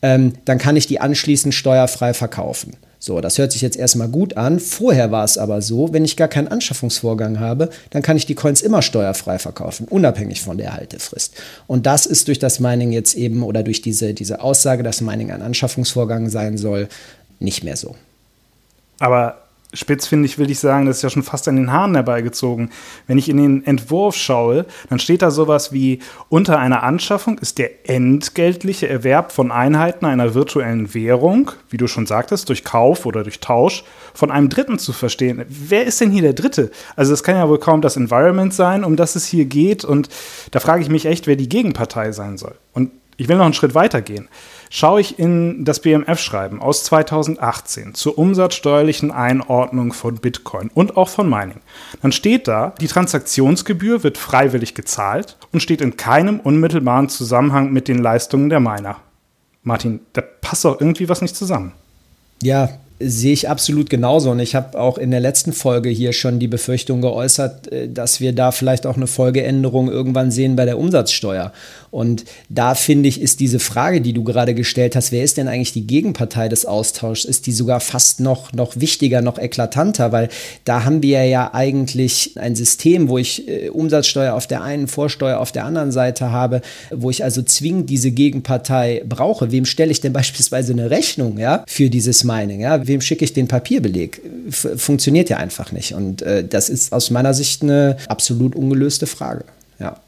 ähm, 0.00 0.34
dann 0.44 0.58
kann 0.58 0.76
ich 0.76 0.86
die 0.86 1.00
anschließend 1.00 1.54
steuerfrei 1.54 2.14
verkaufen. 2.14 2.76
So, 3.00 3.20
das 3.20 3.38
hört 3.38 3.52
sich 3.52 3.62
jetzt 3.62 3.76
erstmal 3.76 4.08
gut 4.08 4.36
an. 4.36 4.58
Vorher 4.58 5.12
war 5.12 5.24
es 5.24 5.38
aber 5.38 5.62
so, 5.62 5.92
wenn 5.92 6.04
ich 6.04 6.16
gar 6.16 6.28
keinen 6.28 6.48
Anschaffungsvorgang 6.48 7.38
habe, 7.38 7.70
dann 7.90 8.02
kann 8.02 8.16
ich 8.16 8.26
die 8.26 8.34
Coins 8.34 8.60
immer 8.60 8.82
steuerfrei 8.82 9.38
verkaufen, 9.38 9.86
unabhängig 9.88 10.42
von 10.42 10.58
der 10.58 10.74
Haltefrist. 10.74 11.34
Und 11.66 11.86
das 11.86 12.06
ist 12.06 12.26
durch 12.26 12.40
das 12.40 12.58
Mining 12.58 12.90
jetzt 12.90 13.14
eben 13.14 13.42
oder 13.44 13.62
durch 13.62 13.82
diese, 13.82 14.14
diese 14.14 14.40
Aussage, 14.40 14.82
dass 14.82 15.00
Mining 15.00 15.30
ein 15.30 15.42
Anschaffungsvorgang 15.42 16.28
sein 16.28 16.58
soll, 16.58 16.88
nicht 17.38 17.62
mehr 17.62 17.76
so. 17.76 17.94
Aber 18.98 19.47
spitz 19.74 20.06
finde 20.06 20.26
ich, 20.26 20.38
will 20.38 20.50
ich 20.50 20.58
sagen, 20.58 20.86
das 20.86 20.96
ist 20.96 21.02
ja 21.02 21.10
schon 21.10 21.22
fast 21.22 21.46
an 21.46 21.56
den 21.56 21.72
Haaren 21.72 21.94
herbeigezogen. 21.94 22.70
Wenn 23.06 23.18
ich 23.18 23.28
in 23.28 23.36
den 23.36 23.66
Entwurf 23.66 24.16
schaue, 24.16 24.64
dann 24.88 24.98
steht 24.98 25.20
da 25.20 25.30
sowas 25.30 25.72
wie, 25.72 25.98
unter 26.30 26.58
einer 26.58 26.82
Anschaffung 26.82 27.38
ist 27.38 27.58
der 27.58 27.88
entgeltliche 27.88 28.88
Erwerb 28.88 29.30
von 29.30 29.52
Einheiten 29.52 30.06
einer 30.06 30.34
virtuellen 30.34 30.94
Währung, 30.94 31.52
wie 31.68 31.76
du 31.76 31.86
schon 31.86 32.06
sagtest, 32.06 32.48
durch 32.48 32.64
Kauf 32.64 33.04
oder 33.04 33.22
durch 33.22 33.40
Tausch, 33.40 33.84
von 34.14 34.30
einem 34.30 34.48
Dritten 34.48 34.78
zu 34.78 34.92
verstehen. 34.92 35.44
Wer 35.48 35.84
ist 35.84 36.00
denn 36.00 36.10
hier 36.10 36.22
der 36.22 36.32
Dritte? 36.32 36.70
Also 36.96 37.12
es 37.12 37.22
kann 37.22 37.36
ja 37.36 37.48
wohl 37.48 37.58
kaum 37.58 37.82
das 37.82 37.96
Environment 37.96 38.54
sein, 38.54 38.84
um 38.84 38.96
das 38.96 39.16
es 39.16 39.26
hier 39.26 39.44
geht. 39.44 39.84
Und 39.84 40.08
da 40.50 40.60
frage 40.60 40.82
ich 40.82 40.88
mich 40.88 41.04
echt, 41.04 41.26
wer 41.26 41.36
die 41.36 41.48
Gegenpartei 41.48 42.12
sein 42.12 42.38
soll. 42.38 42.54
Und 42.72 42.90
ich 43.18 43.28
will 43.28 43.36
noch 43.36 43.44
einen 43.44 43.54
Schritt 43.54 43.74
weiter 43.74 44.00
gehen. 44.00 44.28
Schaue 44.70 45.00
ich 45.00 45.18
in 45.18 45.64
das 45.64 45.80
BMF-Schreiben 45.80 46.60
aus 46.60 46.84
2018 46.84 47.94
zur 47.94 48.18
umsatzsteuerlichen 48.18 49.10
Einordnung 49.10 49.92
von 49.92 50.16
Bitcoin 50.16 50.70
und 50.74 50.96
auch 50.96 51.08
von 51.08 51.28
Mining, 51.28 51.60
dann 52.02 52.12
steht 52.12 52.48
da, 52.48 52.74
die 52.80 52.86
Transaktionsgebühr 52.86 54.02
wird 54.02 54.18
freiwillig 54.18 54.74
gezahlt 54.74 55.36
und 55.52 55.60
steht 55.60 55.80
in 55.80 55.96
keinem 55.96 56.40
unmittelbaren 56.40 57.08
Zusammenhang 57.08 57.72
mit 57.72 57.88
den 57.88 57.98
Leistungen 57.98 58.50
der 58.50 58.60
Miner. 58.60 58.96
Martin, 59.62 60.00
da 60.12 60.22
passt 60.22 60.64
doch 60.64 60.80
irgendwie 60.80 61.08
was 61.08 61.22
nicht 61.22 61.36
zusammen. 61.36 61.72
Ja, 62.42 62.68
sehe 63.00 63.32
ich 63.32 63.48
absolut 63.48 63.90
genauso. 63.90 64.30
Und 64.30 64.40
ich 64.40 64.54
habe 64.54 64.78
auch 64.78 64.98
in 64.98 65.10
der 65.10 65.20
letzten 65.20 65.52
Folge 65.52 65.88
hier 65.88 66.12
schon 66.12 66.38
die 66.38 66.48
Befürchtung 66.48 67.00
geäußert, 67.00 67.70
äh, 67.72 67.88
dass 67.88 68.20
wir 68.20 68.32
da 68.32 68.50
vielleicht 68.50 68.86
auch 68.86 68.96
eine 68.96 69.06
Folgeänderung 69.06 69.88
irgendwann 69.88 70.30
sehen 70.30 70.56
bei 70.56 70.64
der 70.64 70.78
Umsatzsteuer. 70.78 71.52
Und 71.90 72.24
da 72.48 72.74
finde 72.74 73.08
ich, 73.08 73.20
ist 73.20 73.40
diese 73.40 73.58
Frage, 73.58 74.00
die 74.00 74.12
du 74.12 74.24
gerade 74.24 74.54
gestellt 74.54 74.94
hast, 74.94 75.12
wer 75.12 75.24
ist 75.24 75.38
denn 75.38 75.48
eigentlich 75.48 75.72
die 75.72 75.86
Gegenpartei 75.86 76.48
des 76.48 76.66
Austauschs, 76.66 77.24
ist 77.24 77.46
die 77.46 77.52
sogar 77.52 77.80
fast 77.80 78.20
noch, 78.20 78.52
noch 78.52 78.76
wichtiger, 78.76 79.22
noch 79.22 79.38
eklatanter, 79.38 80.12
weil 80.12 80.28
da 80.64 80.84
haben 80.84 81.02
wir 81.02 81.24
ja 81.24 81.54
eigentlich 81.54 82.32
ein 82.36 82.54
System, 82.54 83.08
wo 83.08 83.16
ich 83.16 83.48
äh, 83.48 83.70
Umsatzsteuer 83.70 84.34
auf 84.34 84.46
der 84.46 84.62
einen, 84.62 84.88
Vorsteuer 84.88 85.38
auf 85.38 85.52
der 85.52 85.64
anderen 85.64 85.92
Seite 85.92 86.30
habe, 86.30 86.60
wo 86.90 87.10
ich 87.10 87.24
also 87.24 87.42
zwingend 87.42 87.88
diese 87.88 88.10
Gegenpartei 88.10 89.02
brauche. 89.08 89.52
Wem 89.52 89.64
stelle 89.64 89.92
ich 89.92 90.00
denn 90.00 90.12
beispielsweise 90.12 90.72
eine 90.72 90.90
Rechnung 90.90 91.38
ja, 91.38 91.64
für 91.66 91.88
dieses 91.88 92.24
Mining? 92.24 92.60
Ja? 92.60 92.87
Wem 92.88 93.00
schicke 93.00 93.24
ich 93.24 93.32
den 93.32 93.48
Papierbeleg? 93.48 94.20
F 94.48 94.68
funktioniert 94.76 95.28
ja 95.30 95.36
einfach 95.36 95.72
nicht. 95.72 95.94
Und 95.94 96.22
äh, 96.22 96.42
das 96.44 96.68
ist 96.68 96.92
aus 96.92 97.10
meiner 97.10 97.34
Sicht 97.34 97.62
eine 97.62 97.96
absolut 98.08 98.56
ungelöste 98.56 99.06
Frage. 99.06 99.44
Ja. 99.78 100.00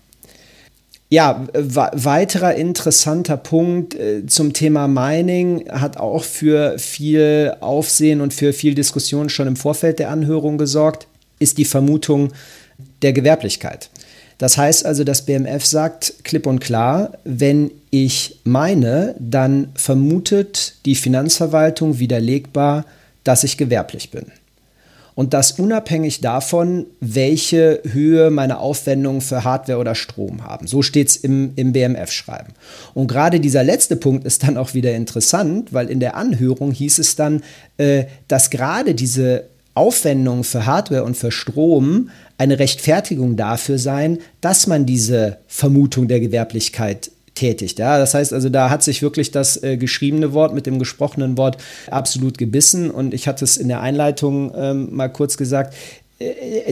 Ja, 1.12 1.48
weiterer 1.52 2.54
interessanter 2.54 3.36
Punkt 3.36 3.96
äh, 3.96 4.24
zum 4.26 4.52
Thema 4.52 4.86
Mining 4.86 5.68
hat 5.68 5.96
auch 5.96 6.22
für 6.22 6.78
viel 6.78 7.56
Aufsehen 7.60 8.20
und 8.20 8.32
für 8.32 8.52
viel 8.52 8.76
Diskussion 8.76 9.28
schon 9.28 9.48
im 9.48 9.56
Vorfeld 9.56 9.98
der 9.98 10.10
Anhörung 10.10 10.56
gesorgt, 10.56 11.08
ist 11.40 11.58
die 11.58 11.64
Vermutung 11.64 12.32
der 13.02 13.12
Gewerblichkeit. 13.12 13.90
Das 14.40 14.56
heißt 14.56 14.86
also, 14.86 15.04
das 15.04 15.26
BMF 15.26 15.66
sagt 15.66 16.14
klipp 16.24 16.46
und 16.46 16.60
klar, 16.60 17.12
wenn 17.24 17.70
ich 17.90 18.40
meine, 18.44 19.14
dann 19.18 19.68
vermutet 19.74 20.76
die 20.86 20.94
Finanzverwaltung 20.94 21.98
widerlegbar, 21.98 22.86
dass 23.22 23.44
ich 23.44 23.58
gewerblich 23.58 24.10
bin 24.10 24.32
und 25.20 25.34
das 25.34 25.52
unabhängig 25.52 26.22
davon, 26.22 26.86
welche 27.00 27.82
Höhe 27.84 28.30
meine 28.30 28.58
Aufwendungen 28.58 29.20
für 29.20 29.44
Hardware 29.44 29.78
oder 29.78 29.94
Strom 29.94 30.44
haben. 30.44 30.66
So 30.66 30.80
steht 30.80 31.08
es 31.08 31.16
im, 31.16 31.52
im 31.56 31.74
BMF-Schreiben. 31.74 32.54
Und 32.94 33.06
gerade 33.06 33.38
dieser 33.38 33.62
letzte 33.62 33.96
Punkt 33.96 34.24
ist 34.24 34.44
dann 34.44 34.56
auch 34.56 34.72
wieder 34.72 34.94
interessant, 34.94 35.74
weil 35.74 35.90
in 35.90 36.00
der 36.00 36.16
Anhörung 36.16 36.72
hieß 36.72 36.98
es 36.98 37.16
dann, 37.16 37.42
äh, 37.76 38.04
dass 38.28 38.48
gerade 38.48 38.94
diese 38.94 39.49
Aufwendungen 39.74 40.44
für 40.44 40.66
Hardware 40.66 41.04
und 41.04 41.16
für 41.16 41.30
Strom 41.30 42.10
eine 42.38 42.58
Rechtfertigung 42.58 43.36
dafür 43.36 43.78
seien, 43.78 44.18
dass 44.40 44.66
man 44.66 44.86
diese 44.86 45.38
Vermutung 45.46 46.08
der 46.08 46.20
Gewerblichkeit 46.20 47.10
tätigt. 47.34 47.78
Ja? 47.78 47.98
Das 47.98 48.14
heißt 48.14 48.32
also, 48.32 48.48
da 48.48 48.70
hat 48.70 48.82
sich 48.82 49.02
wirklich 49.02 49.30
das 49.30 49.62
äh, 49.62 49.76
geschriebene 49.76 50.32
Wort 50.32 50.54
mit 50.54 50.66
dem 50.66 50.78
gesprochenen 50.78 51.36
Wort 51.36 51.58
absolut 51.90 52.38
gebissen. 52.38 52.90
Und 52.90 53.14
ich 53.14 53.28
hatte 53.28 53.44
es 53.44 53.56
in 53.56 53.68
der 53.68 53.80
Einleitung 53.80 54.52
ähm, 54.54 54.88
mal 54.94 55.08
kurz 55.08 55.36
gesagt, 55.36 55.74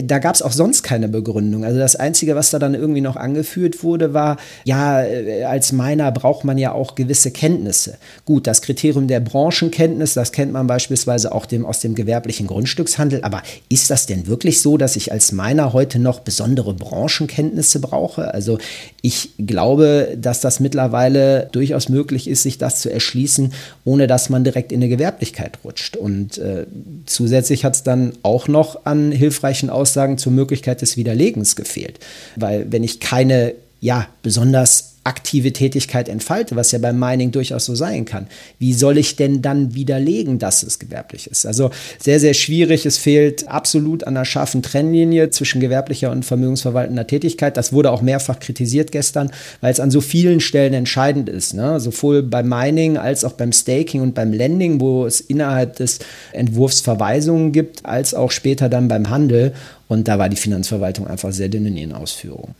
da 0.03 0.19
gab 0.19 0.35
es 0.35 0.43
auch 0.43 0.51
sonst 0.51 0.83
keine 0.83 1.09
Begründung. 1.09 1.65
Also 1.65 1.79
das 1.79 1.95
Einzige, 1.95 2.35
was 2.35 2.51
da 2.51 2.59
dann 2.59 2.75
irgendwie 2.75 3.01
noch 3.01 3.15
angeführt 3.15 3.83
wurde, 3.83 4.13
war, 4.13 4.37
ja, 4.63 5.01
äh, 5.01 5.43
als 5.43 5.71
Miner 5.71 6.11
braucht 6.11 6.43
man 6.43 6.59
ja 6.59 6.71
auch 6.71 6.93
gewisse 6.93 7.31
Kenntnisse. 7.31 7.97
Gut, 8.25 8.45
das 8.45 8.61
Kriterium 8.61 9.07
der 9.07 9.21
Branchenkenntnis, 9.21 10.13
das 10.13 10.31
kennt 10.31 10.51
man 10.51 10.67
beispielsweise 10.67 11.31
auch 11.31 11.47
dem, 11.47 11.65
aus 11.65 11.79
dem 11.79 11.95
gewerblichen 11.95 12.45
Grundstückshandel. 12.45 13.23
Aber 13.23 13.41
ist 13.69 13.89
das 13.89 14.05
denn 14.05 14.27
wirklich 14.27 14.61
so, 14.61 14.77
dass 14.77 14.95
ich 14.95 15.11
als 15.11 15.31
Miner 15.31 15.73
heute 15.73 15.97
noch 15.97 16.19
besondere 16.19 16.75
Branchenkenntnisse 16.75 17.79
brauche? 17.79 18.31
Also 18.31 18.59
ich 19.01 19.31
glaube, 19.37 20.17
dass 20.17 20.41
das 20.41 20.59
mittlerweile 20.59 21.47
durchaus 21.51 21.89
möglich 21.89 22.27
ist, 22.27 22.43
sich 22.43 22.57
das 22.57 22.81
zu 22.81 22.91
erschließen, 22.91 23.53
ohne 23.85 24.07
dass 24.07 24.29
man 24.29 24.43
direkt 24.43 24.71
in 24.71 24.79
eine 24.79 24.89
Gewerblichkeit 24.89 25.59
rutscht. 25.63 25.95
Und 25.95 26.37
äh, 26.37 26.65
zusätzlich 27.05 27.63
hat 27.63 27.75
es 27.75 27.83
dann 27.83 28.13
auch 28.23 28.47
noch 28.47 28.85
an 28.85 29.11
hilfreichen 29.11 29.69
Aussagen 29.69 30.17
zur 30.17 30.33
Möglichkeit 30.33 30.81
des 30.81 30.97
Widerlegens 30.97 31.55
gefehlt. 31.55 31.99
Weil 32.35 32.71
wenn 32.71 32.83
ich 32.83 32.99
keine 32.99 33.53
ja, 33.81 34.07
besonders 34.21 34.88
aktive 35.09 35.51
Tätigkeit 35.51 36.07
entfalte, 36.07 36.55
was 36.55 36.71
ja 36.71 36.77
beim 36.77 36.99
Mining 36.99 37.31
durchaus 37.31 37.65
so 37.65 37.73
sein 37.73 38.05
kann. 38.05 38.27
Wie 38.59 38.73
soll 38.73 38.99
ich 38.99 39.15
denn 39.15 39.41
dann 39.41 39.73
widerlegen, 39.73 40.37
dass 40.37 40.61
es 40.61 40.77
gewerblich 40.77 41.25
ist? 41.25 41.47
Also 41.47 41.71
sehr, 41.97 42.19
sehr 42.19 42.35
schwierig. 42.35 42.85
Es 42.85 42.97
fehlt 42.99 43.47
absolut 43.47 44.03
an 44.03 44.15
einer 44.15 44.25
scharfen 44.25 44.61
Trennlinie 44.61 45.31
zwischen 45.31 45.61
gewerblicher 45.61 46.11
und 46.11 46.25
vermögensverwaltender 46.25 47.07
Tätigkeit. 47.07 47.57
Das 47.57 47.73
wurde 47.73 47.91
auch 47.91 48.03
mehrfach 48.03 48.39
kritisiert 48.39 48.91
gestern, 48.91 49.31
weil 49.61 49.71
es 49.71 49.79
an 49.79 49.89
so 49.89 49.99
vielen 49.99 50.41
Stellen 50.41 50.75
entscheidend 50.75 51.27
ist. 51.27 51.55
Ne? 51.55 51.79
Sowohl 51.79 52.21
beim 52.21 52.47
Mining 52.47 52.97
als 52.97 53.25
auch 53.25 53.33
beim 53.33 53.51
Staking 53.51 54.01
und 54.01 54.13
beim 54.13 54.31
Lending, 54.31 54.79
wo 54.79 55.07
es 55.07 55.21
innerhalb 55.21 55.77
des 55.77 55.99
Entwurfs 56.33 56.81
Verweisungen 56.81 57.51
gibt, 57.51 57.83
als 57.83 58.13
auch 58.13 58.29
später 58.29 58.69
dann 58.69 58.87
beim 58.87 59.09
Handel. 59.09 59.53
Und 59.87 60.07
da 60.07 60.19
war 60.19 60.29
die 60.29 60.37
Finanzverwaltung 60.37 61.07
einfach 61.07 61.31
sehr 61.31 61.49
dünn 61.49 61.65
in 61.65 61.77
ihren 61.77 61.93
Ausführungen. 61.93 62.53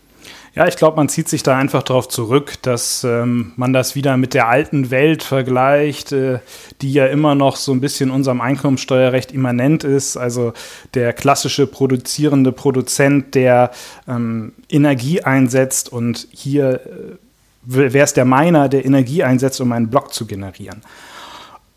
Ja, 0.55 0.67
ich 0.67 0.77
glaube, 0.77 0.97
man 0.97 1.09
zieht 1.09 1.29
sich 1.29 1.43
da 1.43 1.57
einfach 1.57 1.83
darauf 1.83 2.07
zurück, 2.07 2.55
dass 2.63 3.03
ähm, 3.03 3.53
man 3.55 3.71
das 3.71 3.95
wieder 3.95 4.17
mit 4.17 4.33
der 4.33 4.47
alten 4.47 4.89
Welt 4.89 5.21
vergleicht, 5.21 6.11
äh, 6.11 6.39
die 6.81 6.91
ja 6.91 7.05
immer 7.05 7.35
noch 7.35 7.55
so 7.55 7.71
ein 7.71 7.81
bisschen 7.81 8.09
unserem 8.09 8.41
Einkommensteuerrecht 8.41 9.31
immanent 9.31 9.83
ist. 9.83 10.17
Also 10.17 10.53
der 10.95 11.13
klassische 11.13 11.67
produzierende 11.67 12.51
Produzent, 12.51 13.35
der 13.35 13.71
ähm, 14.07 14.53
Energie 14.69 15.21
einsetzt 15.21 15.91
und 15.91 16.27
hier 16.31 16.81
äh, 16.85 17.17
wäre 17.63 18.03
es 18.03 18.13
der 18.13 18.25
Miner, 18.25 18.69
der 18.69 18.85
Energie 18.85 19.23
einsetzt, 19.23 19.61
um 19.61 19.71
einen 19.71 19.89
Block 19.89 20.13
zu 20.13 20.25
generieren. 20.25 20.81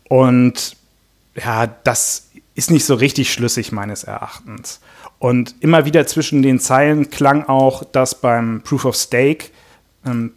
Und 0.09 0.75
ja, 1.35 1.67
das 1.67 2.29
ist 2.55 2.71
nicht 2.71 2.85
so 2.85 2.95
richtig 2.95 3.31
schlüssig 3.31 3.71
meines 3.71 4.03
Erachtens. 4.03 4.79
Und 5.19 5.55
immer 5.59 5.85
wieder 5.85 6.05
zwischen 6.05 6.41
den 6.41 6.59
Zeilen 6.59 7.09
klang 7.09 7.45
auch, 7.45 7.83
dass 7.83 8.15
beim 8.15 8.61
Proof 8.63 8.85
of 8.85 8.95
Stake 8.95 9.47
ähm, 10.05 10.33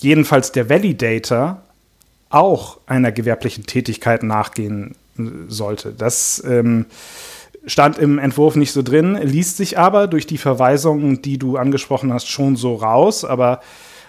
jedenfalls 0.00 0.52
der 0.52 0.68
Validator 0.68 1.62
auch 2.28 2.78
einer 2.86 3.12
gewerblichen 3.12 3.66
Tätigkeit 3.66 4.22
nachgehen 4.22 4.94
äh, 5.18 5.22
sollte. 5.48 5.92
Das 5.92 6.42
ähm, 6.46 6.86
stand 7.66 7.98
im 7.98 8.18
Entwurf 8.18 8.56
nicht 8.56 8.72
so 8.72 8.82
drin, 8.82 9.18
liest 9.22 9.56
sich 9.56 9.78
aber 9.78 10.06
durch 10.06 10.26
die 10.26 10.38
Verweisungen, 10.38 11.22
die 11.22 11.38
du 11.38 11.56
angesprochen 11.56 12.12
hast, 12.12 12.28
schon 12.28 12.56
so 12.56 12.74
raus. 12.76 13.24
Aber 13.24 13.60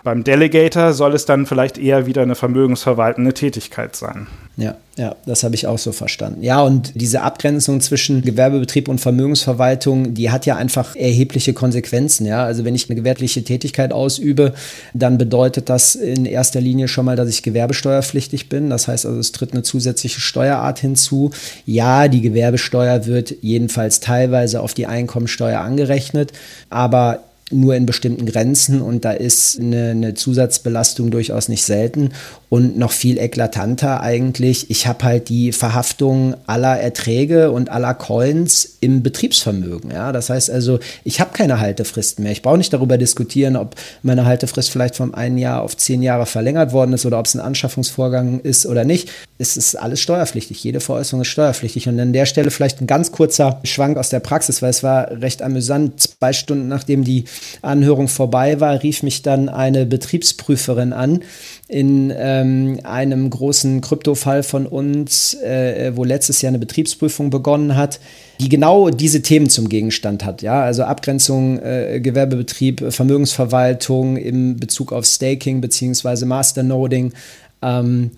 beim 0.04 0.24
Delegator 0.24 0.94
soll 0.94 1.14
es 1.14 1.26
dann 1.26 1.46
vielleicht 1.46 1.78
eher 1.78 2.06
wieder 2.06 2.22
eine 2.22 2.36
vermögensverwaltende 2.36 3.34
Tätigkeit 3.34 3.96
sein. 3.96 4.28
Ja, 4.56 4.76
ja, 4.98 5.16
das 5.26 5.44
habe 5.44 5.56
ich 5.56 5.66
auch 5.66 5.80
so 5.80 5.92
verstanden. 5.92 6.44
Ja, 6.44 6.62
und 6.62 6.92
diese 6.94 7.22
Abgrenzung 7.22 7.82
zwischen 7.82 8.22
Gewerbebetrieb 8.22 8.88
und 8.88 9.00
Vermögensverwaltung, 9.00 10.14
die 10.14 10.30
hat 10.30 10.46
ja 10.46 10.58
einfach 10.58 10.96
erhebliche 10.96 11.54
Konsequenzen. 11.54 12.28
Ja, 12.28 12.44
also 12.44 12.64
wenn 12.64 12.76
ich 12.76 12.88
eine 12.88 12.96
gewerbliche 12.96 13.44
Tätigkeit 13.44 13.92
ausübe, 13.92 14.54
dann 14.94 15.18
bedeutet 15.18 15.70
das 15.70 15.96
in 15.96 16.26
erster 16.26 16.62
Linie 16.62 16.88
schon 16.88 17.06
mal, 17.06 17.16
dass 17.16 17.30
ich 17.30 17.42
gewerbesteuerpflichtig 17.42 18.50
bin. 18.50 18.70
Das 18.70 18.88
heißt 18.88 19.08
also, 19.08 19.18
es 19.18 19.32
tritt 19.32 19.54
eine 19.54 19.64
zusätzliche 19.64 20.22
Steuerart 20.22 20.78
hinzu. 20.80 21.32
Ja, 21.66 22.08
die 22.08 22.22
Gewerbesteuer 22.22 23.08
wird 23.08 23.34
jedenfalls 23.42 24.02
teilweise 24.02 24.62
auf 24.62 24.76
die 24.76 24.86
Einkommensteuer 24.86 25.62
angerechnet, 25.62 26.34
aber 26.70 27.24
nur 27.54 27.76
in 27.76 27.86
bestimmten 27.86 28.26
Grenzen 28.26 28.82
und 28.82 29.06
da 29.06 29.12
ist 29.12 29.60
eine, 29.60 29.92
eine 29.92 30.14
Zusatzbelastung 30.14 31.12
durchaus 31.12 31.50
nicht 31.50 31.64
selten. 31.64 32.10
Und 32.50 32.78
noch 32.78 32.92
viel 32.92 33.18
eklatanter 33.18 34.02
eigentlich, 34.02 34.70
ich 34.70 34.86
habe 34.86 35.04
halt 35.04 35.30
die 35.30 35.52
Verhaftung 35.52 36.36
aller 36.46 36.80
Erträge 36.80 37.50
und 37.50 37.70
aller 37.70 37.96
Coins 37.96 38.78
im 38.80 39.02
Betriebsvermögen. 39.02 39.90
Ja? 39.90 40.12
Das 40.12 40.30
heißt 40.30 40.52
also, 40.52 40.78
ich 41.04 41.20
habe 41.20 41.32
keine 41.34 41.60
Haltefristen 41.60 42.22
mehr. 42.22 42.32
Ich 42.32 42.44
brauche 42.44 42.60
nicht 42.60 42.72
darüber 42.72 43.00
diskutieren, 43.00 43.56
ob 43.56 43.76
meine 44.04 44.26
Haltefrist 44.26 44.70
vielleicht 44.70 44.96
vom 44.96 45.16
einen 45.16 45.40
Jahr 45.40 45.64
auf 45.64 45.76
zehn 45.78 46.04
Jahre 46.04 46.28
verlängert 46.28 46.74
worden 46.74 46.94
ist 46.94 47.08
oder 47.08 47.18
ob 47.18 47.26
es 47.26 47.34
ein 47.34 47.40
Anschaffungsvorgang 47.40 48.42
ist 48.42 48.68
oder 48.68 48.84
nicht. 48.84 49.10
Es 49.40 49.58
ist 49.58 49.76
alles 49.76 50.00
steuerpflichtig. 50.02 50.64
Jede 50.64 50.80
Veräußerung 50.80 51.22
ist 51.22 51.30
steuerpflichtig. 51.30 51.88
Und 51.88 52.00
an 52.00 52.14
der 52.14 52.28
Stelle 52.28 52.52
vielleicht 52.52 52.82
ein 52.82 52.88
ganz 52.88 53.12
kurzer 53.12 53.62
Schwank 53.64 53.98
aus 53.98 54.10
der 54.10 54.20
Praxis, 54.20 54.62
weil 54.62 54.70
es 54.70 54.84
war 54.84 55.10
recht 55.10 55.42
amüsant. 55.42 56.00
Zwei 56.00 56.34
Stunden 56.34 56.68
nachdem 56.68 57.04
die 57.04 57.26
Anhörung 57.62 58.08
vorbei 58.08 58.60
war, 58.60 58.82
rief 58.84 59.04
mich 59.04 59.22
dann 59.22 59.50
eine 59.50 59.86
Betriebsprüferin 59.86 60.94
an 60.94 61.22
in 61.68 62.14
ähm, 62.16 62.80
einem 62.84 63.30
großen 63.30 63.82
Kryptofall 63.82 64.44
von 64.44 64.66
uns, 64.66 65.34
äh, 65.36 65.92
wo 65.96 66.04
letztes 66.04 66.42
Jahr 66.42 66.50
eine 66.50 66.60
Betriebsprüfung 66.60 67.30
begonnen 67.30 67.76
hat, 67.76 68.00
die 68.40 68.50
genau 68.50 68.90
diese 68.90 69.22
Themen 69.22 69.50
zum 69.50 69.70
Gegenstand 69.70 70.26
hat. 70.26 70.42
Ja, 70.42 70.64
also 70.64 70.84
Abgrenzung, 70.84 71.60
äh, 71.60 72.00
Gewerbebetrieb, 72.02 72.92
Vermögensverwaltung 72.94 74.18
im 74.18 74.58
Bezug 74.58 74.92
auf 74.92 75.06
Staking 75.06 75.62
beziehungsweise 75.62 76.26
Masternoding. 76.26 77.14
Ähm, 77.62 78.12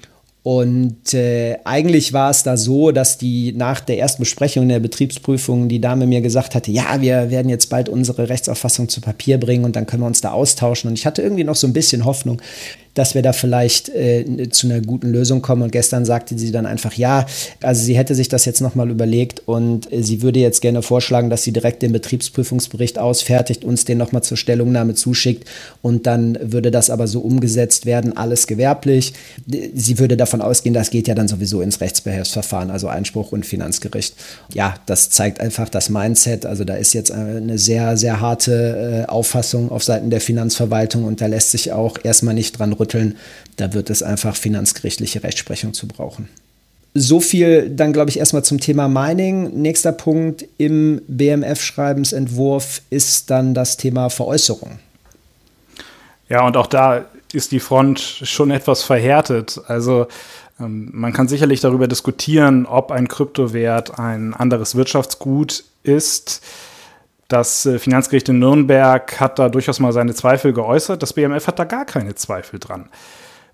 und 0.45 1.15
äh, 1.15 1.57
eigentlich 1.63 2.13
war 2.13 2.29
es 2.29 2.43
da 2.43 2.55
so, 2.55 2.91
dass 2.91 3.17
die 3.17 3.51
nach 3.53 3.79
der 3.79 3.97
ersten 3.97 4.21
Besprechung 4.21 4.69
der 4.69 4.79
Betriebsprüfung 4.79 5.69
die 5.69 5.81
Dame 5.81 6.05
mir 6.05 6.21
gesagt 6.21 6.53
hatte, 6.53 6.69
ja, 6.69 7.01
wir 7.01 7.31
werden 7.31 7.49
jetzt 7.49 7.71
bald 7.71 7.89
unsere 7.89 8.29
Rechtsauffassung 8.29 8.87
zu 8.87 9.01
Papier 9.01 9.39
bringen 9.39 9.65
und 9.65 9.75
dann 9.75 9.87
können 9.87 10.03
wir 10.03 10.07
uns 10.07 10.21
da 10.21 10.33
austauschen. 10.33 10.89
Und 10.89 10.99
ich 10.99 11.07
hatte 11.07 11.23
irgendwie 11.23 11.43
noch 11.43 11.55
so 11.55 11.65
ein 11.65 11.73
bisschen 11.73 12.05
Hoffnung, 12.05 12.39
dass 12.95 13.13
wir 13.13 13.21
da 13.21 13.33
vielleicht 13.33 13.89
äh, 13.89 14.49
zu 14.49 14.67
einer 14.67 14.81
guten 14.81 15.09
Lösung 15.09 15.41
kommen. 15.41 15.61
Und 15.61 15.71
gestern 15.71 16.05
sagte 16.05 16.37
sie 16.37 16.51
dann 16.51 16.65
einfach, 16.65 16.93
ja, 16.93 17.25
also 17.61 17.83
sie 17.83 17.95
hätte 17.95 18.15
sich 18.15 18.29
das 18.29 18.45
jetzt 18.45 18.61
nochmal 18.61 18.89
überlegt 18.89 19.43
und 19.45 19.91
äh, 19.91 20.01
sie 20.01 20.21
würde 20.21 20.39
jetzt 20.39 20.61
gerne 20.61 20.81
vorschlagen, 20.81 21.29
dass 21.29 21.43
sie 21.43 21.51
direkt 21.51 21.83
den 21.83 21.91
Betriebsprüfungsbericht 21.91 22.97
ausfertigt, 22.97 23.63
uns 23.63 23.85
den 23.85 23.97
nochmal 23.97 24.23
zur 24.23 24.37
Stellungnahme 24.37 24.95
zuschickt 24.95 25.47
und 25.81 26.07
dann 26.07 26.37
würde 26.41 26.71
das 26.71 26.89
aber 26.89 27.07
so 27.07 27.19
umgesetzt 27.19 27.85
werden, 27.85 28.15
alles 28.15 28.47
gewerblich. 28.47 29.13
Sie 29.45 29.99
würde 29.99 30.15
davon 30.15 30.41
ausgehen, 30.41 30.73
das 30.73 30.89
geht 30.89 31.07
ja 31.07 31.15
dann 31.15 31.27
sowieso 31.27 31.61
ins 31.61 31.81
Rechtsbehelfsverfahren, 31.81 32.71
also 32.71 32.87
Einspruch 32.87 33.33
und 33.33 33.45
Finanzgericht. 33.45 34.15
Ja, 34.53 34.75
das 34.85 35.09
zeigt 35.09 35.41
einfach 35.41 35.67
das 35.67 35.89
Mindset. 35.89 36.45
Also 36.45 36.63
da 36.63 36.75
ist 36.75 36.93
jetzt 36.93 37.11
eine 37.11 37.57
sehr, 37.57 37.97
sehr 37.97 38.21
harte 38.21 39.03
äh, 39.05 39.11
Auffassung 39.11 39.69
auf 39.69 39.83
Seiten 39.83 40.09
der 40.09 40.21
Finanzverwaltung 40.21 41.03
und 41.03 41.19
da 41.19 41.25
lässt 41.25 41.51
sich 41.51 41.73
auch 41.73 41.97
erstmal 42.01 42.33
nicht 42.33 42.57
dran 42.57 42.71
rütteln 42.71 42.84
rütteln. 42.85 43.17
Da 43.57 43.73
wird 43.73 43.89
es 43.89 44.03
einfach 44.03 44.35
finanzgerichtliche 44.35 45.23
Rechtsprechung 45.23 45.73
zu 45.73 45.87
brauchen. 45.87 46.29
So 46.93 47.19
viel 47.19 47.69
dann, 47.69 47.91
glaube 47.91 48.09
ich, 48.09 48.19
erstmal 48.19 48.45
zum 48.45 48.59
Thema 48.59 48.87
Mining. 48.87 49.61
Nächster 49.61 49.91
Punkt 49.91 50.45
im 50.57 51.01
BMF-Schreibensentwurf 51.07 52.81
ist 52.89 53.29
dann 53.29 53.53
das 53.53 53.75
Thema 53.75 54.09
Veräußerung. 54.09 54.79
Ja, 56.29 56.45
und 56.45 56.55
auch 56.55 56.67
da 56.67 57.05
ist 57.33 57.51
die 57.51 57.59
Front 57.59 57.99
schon 57.99 58.49
etwas 58.49 58.83
verhärtet. 58.83 59.59
Also 59.67 60.07
ähm, 60.59 60.89
man 60.93 61.11
kann 61.11 61.27
sicherlich 61.27 61.59
darüber 61.59 61.87
diskutieren, 61.87 62.65
ob 62.65 62.91
ein 62.91 63.07
Kryptowert 63.07 63.99
ein 63.99 64.33
anderes 64.33 64.75
Wirtschaftsgut 64.75 65.65
ist. 65.83 66.41
Das 67.27 67.65
äh, 67.65 67.79
Finanzgericht 67.79 68.29
in 68.29 68.39
Nürnberg 68.39 69.19
hat 69.19 69.39
da 69.39 69.49
durchaus 69.49 69.79
mal 69.79 69.93
seine 69.93 70.13
Zweifel 70.13 70.53
geäußert. 70.53 71.01
Das 71.01 71.13
BMF 71.13 71.47
hat 71.47 71.59
da 71.59 71.63
gar 71.63 71.85
keine 71.85 72.15
Zweifel 72.15 72.59
dran. 72.59 72.89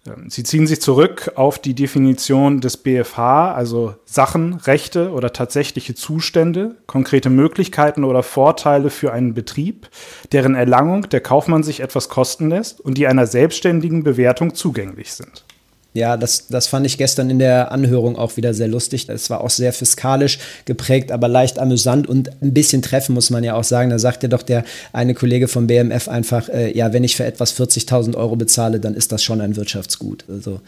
Ähm, 0.08 0.30
sie 0.30 0.44
ziehen 0.44 0.68
sich 0.68 0.82
zurück 0.82 1.32
auf 1.36 1.60
die 1.60 1.74
Definition 1.74 2.60
des 2.60 2.78
BFH, 2.78 3.54
also 3.54 3.96
Sachen, 4.06 4.56
Rechte 4.56 5.12
oder 5.12 5.32
tatsächliche 5.32 5.96
Zustände, 5.96 6.76
konkrete 6.88 7.30
Möglichkeiten 7.30 8.04
oder 8.04 8.24
Vorteile 8.24 8.90
für 8.90 9.14
einen 9.14 9.34
Betrieb, 9.34 9.90
deren 10.32 10.56
Erlangung 10.56 11.08
der 11.10 11.22
Kaufmann 11.22 11.64
sich 11.64 11.80
etwas 11.80 12.10
kosten 12.10 12.50
lässt 12.50 12.82
und 12.82 12.98
die 12.98 13.08
einer 13.08 13.28
selbstständigen 13.28 14.04
Bewertung 14.04 14.54
zugänglich 14.54 15.14
sind. 15.14 15.46
Ja, 15.94 16.16
das, 16.16 16.48
das 16.48 16.68
fand 16.68 16.86
ich 16.86 16.98
gestern 16.98 17.30
in 17.30 17.40
der 17.40 17.72
Anhörung 17.72 18.16
auch 18.16 18.38
wieder 18.38 18.54
sehr 18.54 18.70
lustig. 18.70 19.10
Es 19.10 19.30
war 19.30 19.42
auch 19.42 19.50
sehr 19.50 19.74
fiskalisch 19.74 20.40
geprägt, 20.64 21.12
aber 21.12 21.28
leicht 21.28 21.60
amüsant 21.60 22.08
und 22.08 22.30
ein 22.42 22.54
bisschen 22.54 22.82
treffen, 22.82 23.14
muss 23.14 23.30
man 23.30 23.44
ja 23.44 23.56
auch 23.56 23.66
sagen. 23.66 23.90
Da 23.90 24.00
sagte 24.00 24.30
doch 24.30 24.42
der 24.42 24.64
eine 24.94 25.14
Kollege 25.14 25.50
vom 25.50 25.68
BMF 25.68 26.08
einfach, 26.08 26.48
äh, 26.48 26.76
ja, 26.78 26.94
wenn 26.94 27.04
ich 27.04 27.18
für 27.18 27.26
etwas 27.26 27.60
40.000 27.60 28.16
Euro 28.16 28.38
bezahle, 28.38 28.80
dann 28.80 28.96
ist 28.96 29.12
das 29.12 29.22
schon 29.22 29.42
ein 29.42 29.58
Wirtschaftsgut. 29.58 30.24
Also 30.30 30.62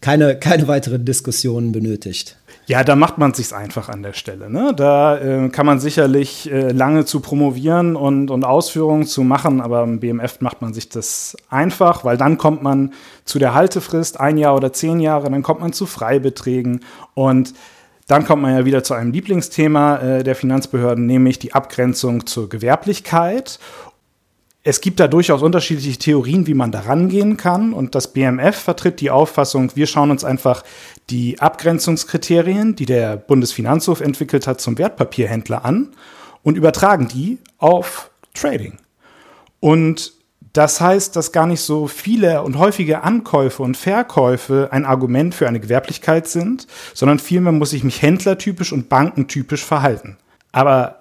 keine, 0.00 0.36
keine 0.36 0.66
weiteren 0.66 1.04
Diskussionen 1.04 1.72
benötigt. 1.72 2.36
Ja, 2.70 2.84
da 2.84 2.94
macht 2.94 3.18
man 3.18 3.32
es 3.32 3.38
sich 3.38 3.52
einfach 3.52 3.88
an 3.88 4.04
der 4.04 4.12
Stelle. 4.12 4.48
Ne? 4.48 4.72
Da 4.76 5.18
äh, 5.18 5.48
kann 5.48 5.66
man 5.66 5.80
sicherlich 5.80 6.48
äh, 6.52 6.70
lange 6.70 7.04
zu 7.04 7.18
promovieren 7.18 7.96
und, 7.96 8.30
und 8.30 8.44
Ausführungen 8.44 9.06
zu 9.06 9.24
machen, 9.24 9.60
aber 9.60 9.82
im 9.82 9.98
BMF 9.98 10.40
macht 10.40 10.62
man 10.62 10.72
sich 10.72 10.88
das 10.88 11.36
einfach, 11.48 12.04
weil 12.04 12.16
dann 12.16 12.38
kommt 12.38 12.62
man 12.62 12.92
zu 13.24 13.40
der 13.40 13.54
Haltefrist, 13.54 14.20
ein 14.20 14.38
Jahr 14.38 14.54
oder 14.54 14.72
zehn 14.72 15.00
Jahre, 15.00 15.28
dann 15.28 15.42
kommt 15.42 15.58
man 15.58 15.72
zu 15.72 15.84
Freibeträgen 15.84 16.84
und 17.14 17.54
dann 18.06 18.24
kommt 18.24 18.42
man 18.42 18.54
ja 18.54 18.64
wieder 18.64 18.84
zu 18.84 18.94
einem 18.94 19.10
Lieblingsthema 19.10 19.96
äh, 19.96 20.22
der 20.22 20.36
Finanzbehörden, 20.36 21.06
nämlich 21.06 21.40
die 21.40 21.54
Abgrenzung 21.54 22.24
zur 22.26 22.48
Gewerblichkeit 22.48 23.58
es 24.62 24.80
gibt 24.80 25.00
da 25.00 25.08
durchaus 25.08 25.42
unterschiedliche 25.42 25.98
Theorien, 25.98 26.46
wie 26.46 26.54
man 26.54 26.70
da 26.70 26.80
rangehen 26.80 27.36
kann. 27.36 27.72
Und 27.72 27.94
das 27.94 28.12
BMF 28.12 28.56
vertritt 28.56 29.00
die 29.00 29.10
Auffassung, 29.10 29.74
wir 29.74 29.86
schauen 29.86 30.10
uns 30.10 30.24
einfach 30.24 30.64
die 31.08 31.40
Abgrenzungskriterien, 31.40 32.76
die 32.76 32.86
der 32.86 33.16
Bundesfinanzhof 33.16 34.00
entwickelt 34.00 34.46
hat, 34.46 34.60
zum 34.60 34.76
Wertpapierhändler 34.76 35.64
an 35.64 35.92
und 36.42 36.56
übertragen 36.56 37.08
die 37.08 37.38
auf 37.58 38.10
Trading. 38.34 38.76
Und 39.60 40.12
das 40.52 40.80
heißt, 40.80 41.14
dass 41.16 41.32
gar 41.32 41.46
nicht 41.46 41.60
so 41.60 41.86
viele 41.86 42.42
und 42.42 42.58
häufige 42.58 43.02
Ankäufe 43.02 43.62
und 43.62 43.76
Verkäufe 43.76 44.68
ein 44.72 44.84
Argument 44.84 45.34
für 45.34 45.46
eine 45.46 45.60
Gewerblichkeit 45.60 46.26
sind, 46.26 46.66
sondern 46.92 47.18
vielmehr 47.18 47.52
muss 47.52 47.72
ich 47.72 47.84
mich 47.84 48.02
händlertypisch 48.02 48.72
und 48.72 48.88
bankentypisch 48.88 49.64
verhalten. 49.64 50.18
Aber 50.52 50.99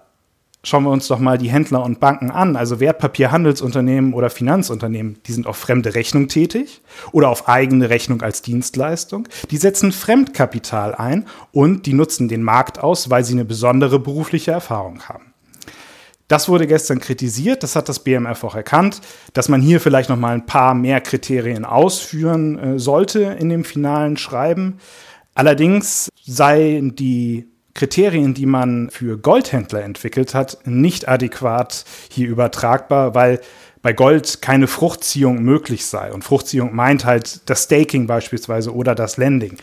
schauen 0.63 0.83
wir 0.83 0.91
uns 0.91 1.07
doch 1.07 1.19
mal 1.19 1.37
die 1.37 1.49
Händler 1.49 1.83
und 1.83 1.99
Banken 1.99 2.31
an, 2.31 2.55
also 2.55 2.79
Wertpapierhandelsunternehmen 2.79 4.13
oder 4.13 4.29
Finanzunternehmen, 4.29 5.19
die 5.25 5.31
sind 5.31 5.47
auf 5.47 5.57
fremde 5.57 5.95
Rechnung 5.95 6.27
tätig 6.27 6.81
oder 7.11 7.29
auf 7.29 7.47
eigene 7.47 7.89
Rechnung 7.89 8.21
als 8.21 8.41
Dienstleistung. 8.41 9.27
Die 9.51 9.57
setzen 9.57 9.91
Fremdkapital 9.91 10.95
ein 10.95 11.25
und 11.51 11.85
die 11.85 11.93
nutzen 11.93 12.27
den 12.27 12.43
Markt 12.43 12.79
aus, 12.79 13.09
weil 13.09 13.23
sie 13.23 13.33
eine 13.33 13.45
besondere 13.45 13.99
berufliche 13.99 14.51
Erfahrung 14.51 15.03
haben. 15.03 15.33
Das 16.27 16.47
wurde 16.47 16.67
gestern 16.67 16.99
kritisiert, 16.99 17.63
das 17.63 17.75
hat 17.75 17.89
das 17.89 18.03
BMF 18.03 18.43
auch 18.43 18.53
erkannt, 18.53 19.01
dass 19.33 19.49
man 19.49 19.61
hier 19.61 19.81
vielleicht 19.81 20.09
noch 20.09 20.17
mal 20.17 20.35
ein 20.35 20.45
paar 20.45 20.75
mehr 20.75 21.01
Kriterien 21.01 21.65
ausführen 21.65 22.59
äh, 22.59 22.79
sollte 22.79 23.23
in 23.23 23.49
dem 23.49 23.63
finalen 23.63 24.15
Schreiben. 24.15 24.77
Allerdings 25.33 26.09
seien 26.23 26.95
die 26.95 27.47
Kriterien, 27.79 28.33
die 28.33 28.45
man 28.45 28.89
für 28.89 29.17
Goldhändler 29.17 29.83
entwickelt 29.83 30.33
hat, 30.33 30.57
nicht 30.65 31.07
adäquat 31.07 31.85
hier 32.11 32.27
übertragbar, 32.27 33.15
weil 33.15 33.39
bei 33.81 33.93
Gold 33.93 34.41
keine 34.41 34.67
Fruchtziehung 34.67 35.41
möglich 35.41 35.85
sei. 35.85 36.11
Und 36.11 36.25
Fruchtziehung 36.25 36.75
meint 36.75 37.05
halt 37.05 37.49
das 37.49 37.63
Staking 37.63 38.05
beispielsweise 38.05 38.75
oder 38.75 38.95
das 38.95 39.15
Lending. 39.15 39.55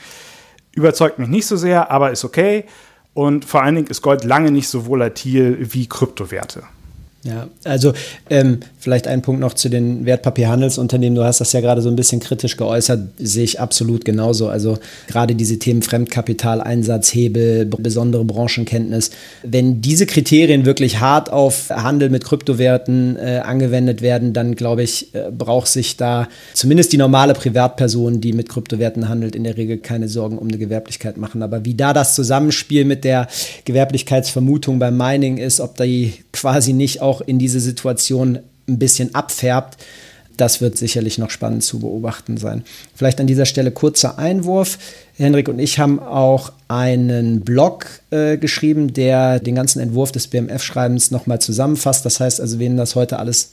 Überzeugt 0.74 1.18
mich 1.18 1.28
nicht 1.28 1.46
so 1.46 1.56
sehr, 1.56 1.90
aber 1.90 2.10
ist 2.10 2.24
okay. 2.24 2.64
Und 3.12 3.44
vor 3.44 3.62
allen 3.62 3.74
Dingen 3.74 3.88
ist 3.88 4.00
Gold 4.00 4.24
lange 4.24 4.50
nicht 4.50 4.70
so 4.70 4.86
volatil 4.86 5.58
wie 5.60 5.86
Kryptowerte. 5.86 6.62
Ja, 7.26 7.48
also 7.64 7.92
ähm, 8.30 8.60
vielleicht 8.78 9.08
ein 9.08 9.20
Punkt 9.20 9.40
noch 9.40 9.54
zu 9.54 9.68
den 9.68 10.06
Wertpapierhandelsunternehmen. 10.06 11.16
Du 11.16 11.24
hast 11.24 11.40
das 11.40 11.52
ja 11.52 11.60
gerade 11.60 11.82
so 11.82 11.88
ein 11.88 11.96
bisschen 11.96 12.20
kritisch 12.20 12.56
geäußert, 12.56 13.00
sehe 13.18 13.42
ich 13.42 13.58
absolut 13.58 14.04
genauso. 14.04 14.48
Also 14.48 14.78
gerade 15.08 15.34
diese 15.34 15.58
Themen 15.58 15.82
Fremdkapital, 15.82 16.60
Einsatzhebel, 16.60 17.66
besondere 17.66 18.24
Branchenkenntnis. 18.24 19.10
Wenn 19.42 19.80
diese 19.80 20.06
Kriterien 20.06 20.66
wirklich 20.66 21.00
hart 21.00 21.32
auf 21.32 21.70
Handel 21.70 22.10
mit 22.10 22.22
Kryptowerten 22.22 23.16
äh, 23.16 23.40
angewendet 23.44 24.02
werden, 24.02 24.32
dann 24.32 24.54
glaube 24.54 24.84
ich, 24.84 25.12
äh, 25.12 25.32
braucht 25.36 25.66
sich 25.66 25.96
da 25.96 26.28
zumindest 26.54 26.92
die 26.92 26.96
normale 26.96 27.34
Privatperson, 27.34 28.20
die 28.20 28.34
mit 28.34 28.48
Kryptowerten 28.48 29.08
handelt, 29.08 29.34
in 29.34 29.42
der 29.42 29.56
Regel 29.56 29.78
keine 29.78 30.08
Sorgen 30.08 30.38
um 30.38 30.46
eine 30.46 30.58
Gewerblichkeit 30.58 31.16
machen. 31.16 31.42
Aber 31.42 31.64
wie 31.64 31.74
da 31.74 31.92
das 31.92 32.14
Zusammenspiel 32.14 32.84
mit 32.84 33.02
der 33.02 33.26
Gewerblichkeitsvermutung 33.64 34.78
beim 34.78 34.96
Mining 34.96 35.38
ist, 35.38 35.58
ob 35.58 35.76
die 35.76 36.12
quasi 36.32 36.72
nicht 36.72 37.02
auch 37.02 37.15
in 37.20 37.38
diese 37.38 37.60
Situation 37.60 38.38
ein 38.68 38.78
bisschen 38.78 39.14
abfärbt, 39.14 39.78
das 40.36 40.60
wird 40.60 40.76
sicherlich 40.76 41.18
noch 41.18 41.30
spannend 41.30 41.62
zu 41.62 41.78
beobachten 41.78 42.36
sein. 42.36 42.64
Vielleicht 42.94 43.20
an 43.20 43.26
dieser 43.26 43.46
Stelle 43.46 43.70
kurzer 43.70 44.18
Einwurf. 44.18 44.78
Henrik 45.16 45.48
und 45.48 45.58
ich 45.58 45.78
haben 45.78 45.98
auch 45.98 46.52
einen 46.68 47.40
Blog 47.40 47.86
äh, 48.10 48.36
geschrieben, 48.36 48.92
der 48.92 49.40
den 49.40 49.54
ganzen 49.54 49.80
Entwurf 49.80 50.12
des 50.12 50.26
BMF-Schreibens 50.26 51.10
nochmal 51.10 51.40
zusammenfasst. 51.40 52.04
Das 52.04 52.20
heißt 52.20 52.40
also, 52.40 52.58
wen 52.58 52.76
das 52.76 52.94
heute 52.94 53.18
alles 53.18 53.52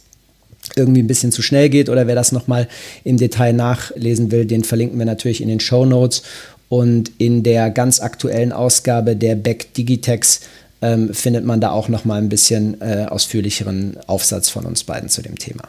irgendwie 0.75 1.01
ein 1.01 1.07
bisschen 1.07 1.31
zu 1.31 1.41
schnell 1.41 1.69
geht 1.69 1.89
oder 1.89 2.07
wer 2.07 2.15
das 2.15 2.31
nochmal 2.31 2.67
im 3.03 3.17
Detail 3.17 3.53
nachlesen 3.53 4.31
will, 4.31 4.45
den 4.45 4.63
verlinken 4.63 4.97
wir 4.97 5.05
natürlich 5.05 5.41
in 5.41 5.49
den 5.49 5.59
Show 5.59 5.85
Notes. 5.85 6.23
Und 6.69 7.11
in 7.19 7.43
der 7.43 7.69
ganz 7.69 7.99
aktuellen 7.99 8.51
Ausgabe 8.51 9.15
der 9.15 9.35
Beck 9.35 9.75
Digitex 9.75 10.41
ähm, 10.83 11.13
findet 11.13 11.45
man 11.45 11.61
da 11.61 11.71
auch 11.71 11.87
nochmal 11.87 12.21
ein 12.21 12.29
bisschen 12.29 12.79
äh, 12.81 13.07
ausführlicheren 13.09 13.97
Aufsatz 14.05 14.49
von 14.49 14.65
uns 14.65 14.83
beiden 14.83 15.07
zu 15.07 15.21
dem 15.21 15.39
Thema. 15.39 15.63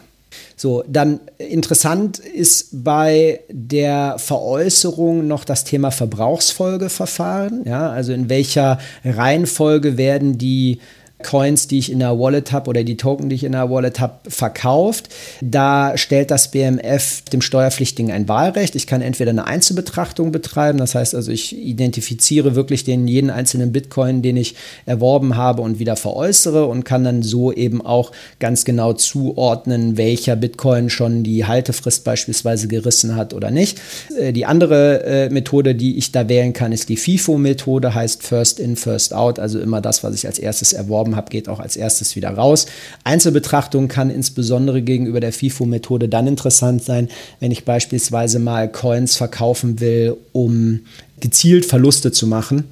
So, 0.57 0.83
dann 0.87 1.21
interessant 1.37 2.19
ist 2.19 2.83
bei 2.83 3.39
der 3.49 4.17
Veräußerung 4.19 5.25
noch 5.25 5.45
das 5.45 5.63
Thema 5.63 5.91
Verbrauchsfolgeverfahren. 5.91 7.63
Ja, 7.65 7.89
also 7.89 8.11
in 8.11 8.29
welcher 8.29 8.79
Reihenfolge 9.05 9.97
werden 9.97 10.37
die 10.37 10.79
Coins, 11.25 11.67
die 11.67 11.79
ich 11.79 11.91
in 11.91 11.99
der 11.99 12.19
Wallet 12.19 12.51
habe 12.51 12.69
oder 12.69 12.83
die 12.83 12.97
Token, 12.97 13.29
die 13.29 13.35
ich 13.35 13.43
in 13.43 13.53
der 13.53 13.69
Wallet 13.69 13.99
habe, 13.99 14.29
verkauft. 14.29 15.09
Da 15.41 15.97
stellt 15.97 16.31
das 16.31 16.51
BMF 16.51 17.23
dem 17.33 17.41
Steuerpflichtigen 17.41 18.11
ein 18.11 18.29
Wahlrecht. 18.29 18.75
Ich 18.75 18.87
kann 18.87 19.01
entweder 19.01 19.31
eine 19.31 19.45
Einzelbetrachtung 19.45 20.31
betreiben, 20.31 20.77
das 20.77 20.95
heißt 20.95 21.15
also, 21.15 21.31
ich 21.31 21.57
identifiziere 21.57 22.55
wirklich 22.55 22.83
den 22.83 23.07
jeden 23.07 23.29
einzelnen 23.29 23.71
Bitcoin, 23.71 24.21
den 24.21 24.37
ich 24.37 24.55
erworben 24.85 25.35
habe 25.35 25.61
und 25.63 25.79
wieder 25.79 25.95
veräußere 25.95 26.65
und 26.65 26.85
kann 26.85 27.03
dann 27.03 27.23
so 27.23 27.51
eben 27.51 27.83
auch 27.83 28.11
ganz 28.39 28.63
genau 28.63 28.93
zuordnen, 28.93 29.97
welcher 29.97 30.35
Bitcoin 30.35 30.89
schon 30.89 31.23
die 31.23 31.45
Haltefrist 31.45 32.03
beispielsweise 32.03 32.67
gerissen 32.67 33.15
hat 33.15 33.33
oder 33.33 33.49
nicht. 33.49 33.79
Äh, 34.19 34.31
die 34.31 34.45
andere 34.45 35.03
äh, 35.03 35.29
Methode, 35.29 35.73
die 35.73 35.97
ich 35.97 36.11
da 36.11 36.29
wählen 36.29 36.53
kann, 36.53 36.71
ist 36.71 36.89
die 36.89 36.97
FIFO-Methode, 36.97 37.95
heißt 37.95 38.21
First 38.21 38.59
In, 38.59 38.75
First 38.75 39.13
Out, 39.13 39.39
also 39.39 39.59
immer 39.59 39.81
das, 39.81 40.03
was 40.03 40.13
ich 40.15 40.27
als 40.27 40.37
erstes 40.37 40.73
erworben 40.73 41.14
erworben 41.15 41.25
habe, 41.25 41.29
geht 41.29 41.49
auch 41.49 41.59
als 41.59 41.75
erstes 41.75 42.15
wieder 42.15 42.29
raus. 42.29 42.67
Einzelbetrachtung 43.03 43.87
kann 43.87 44.09
insbesondere 44.09 44.81
gegenüber 44.81 45.19
der 45.19 45.31
FIFO-Methode 45.31 46.07
dann 46.07 46.27
interessant 46.27 46.83
sein, 46.83 47.09
wenn 47.39 47.51
ich 47.51 47.65
beispielsweise 47.65 48.39
mal 48.39 48.71
Coins 48.71 49.15
verkaufen 49.15 49.79
will, 49.79 50.17
um 50.33 50.81
gezielt 51.19 51.65
Verluste 51.65 52.11
zu 52.11 52.27
machen 52.27 52.65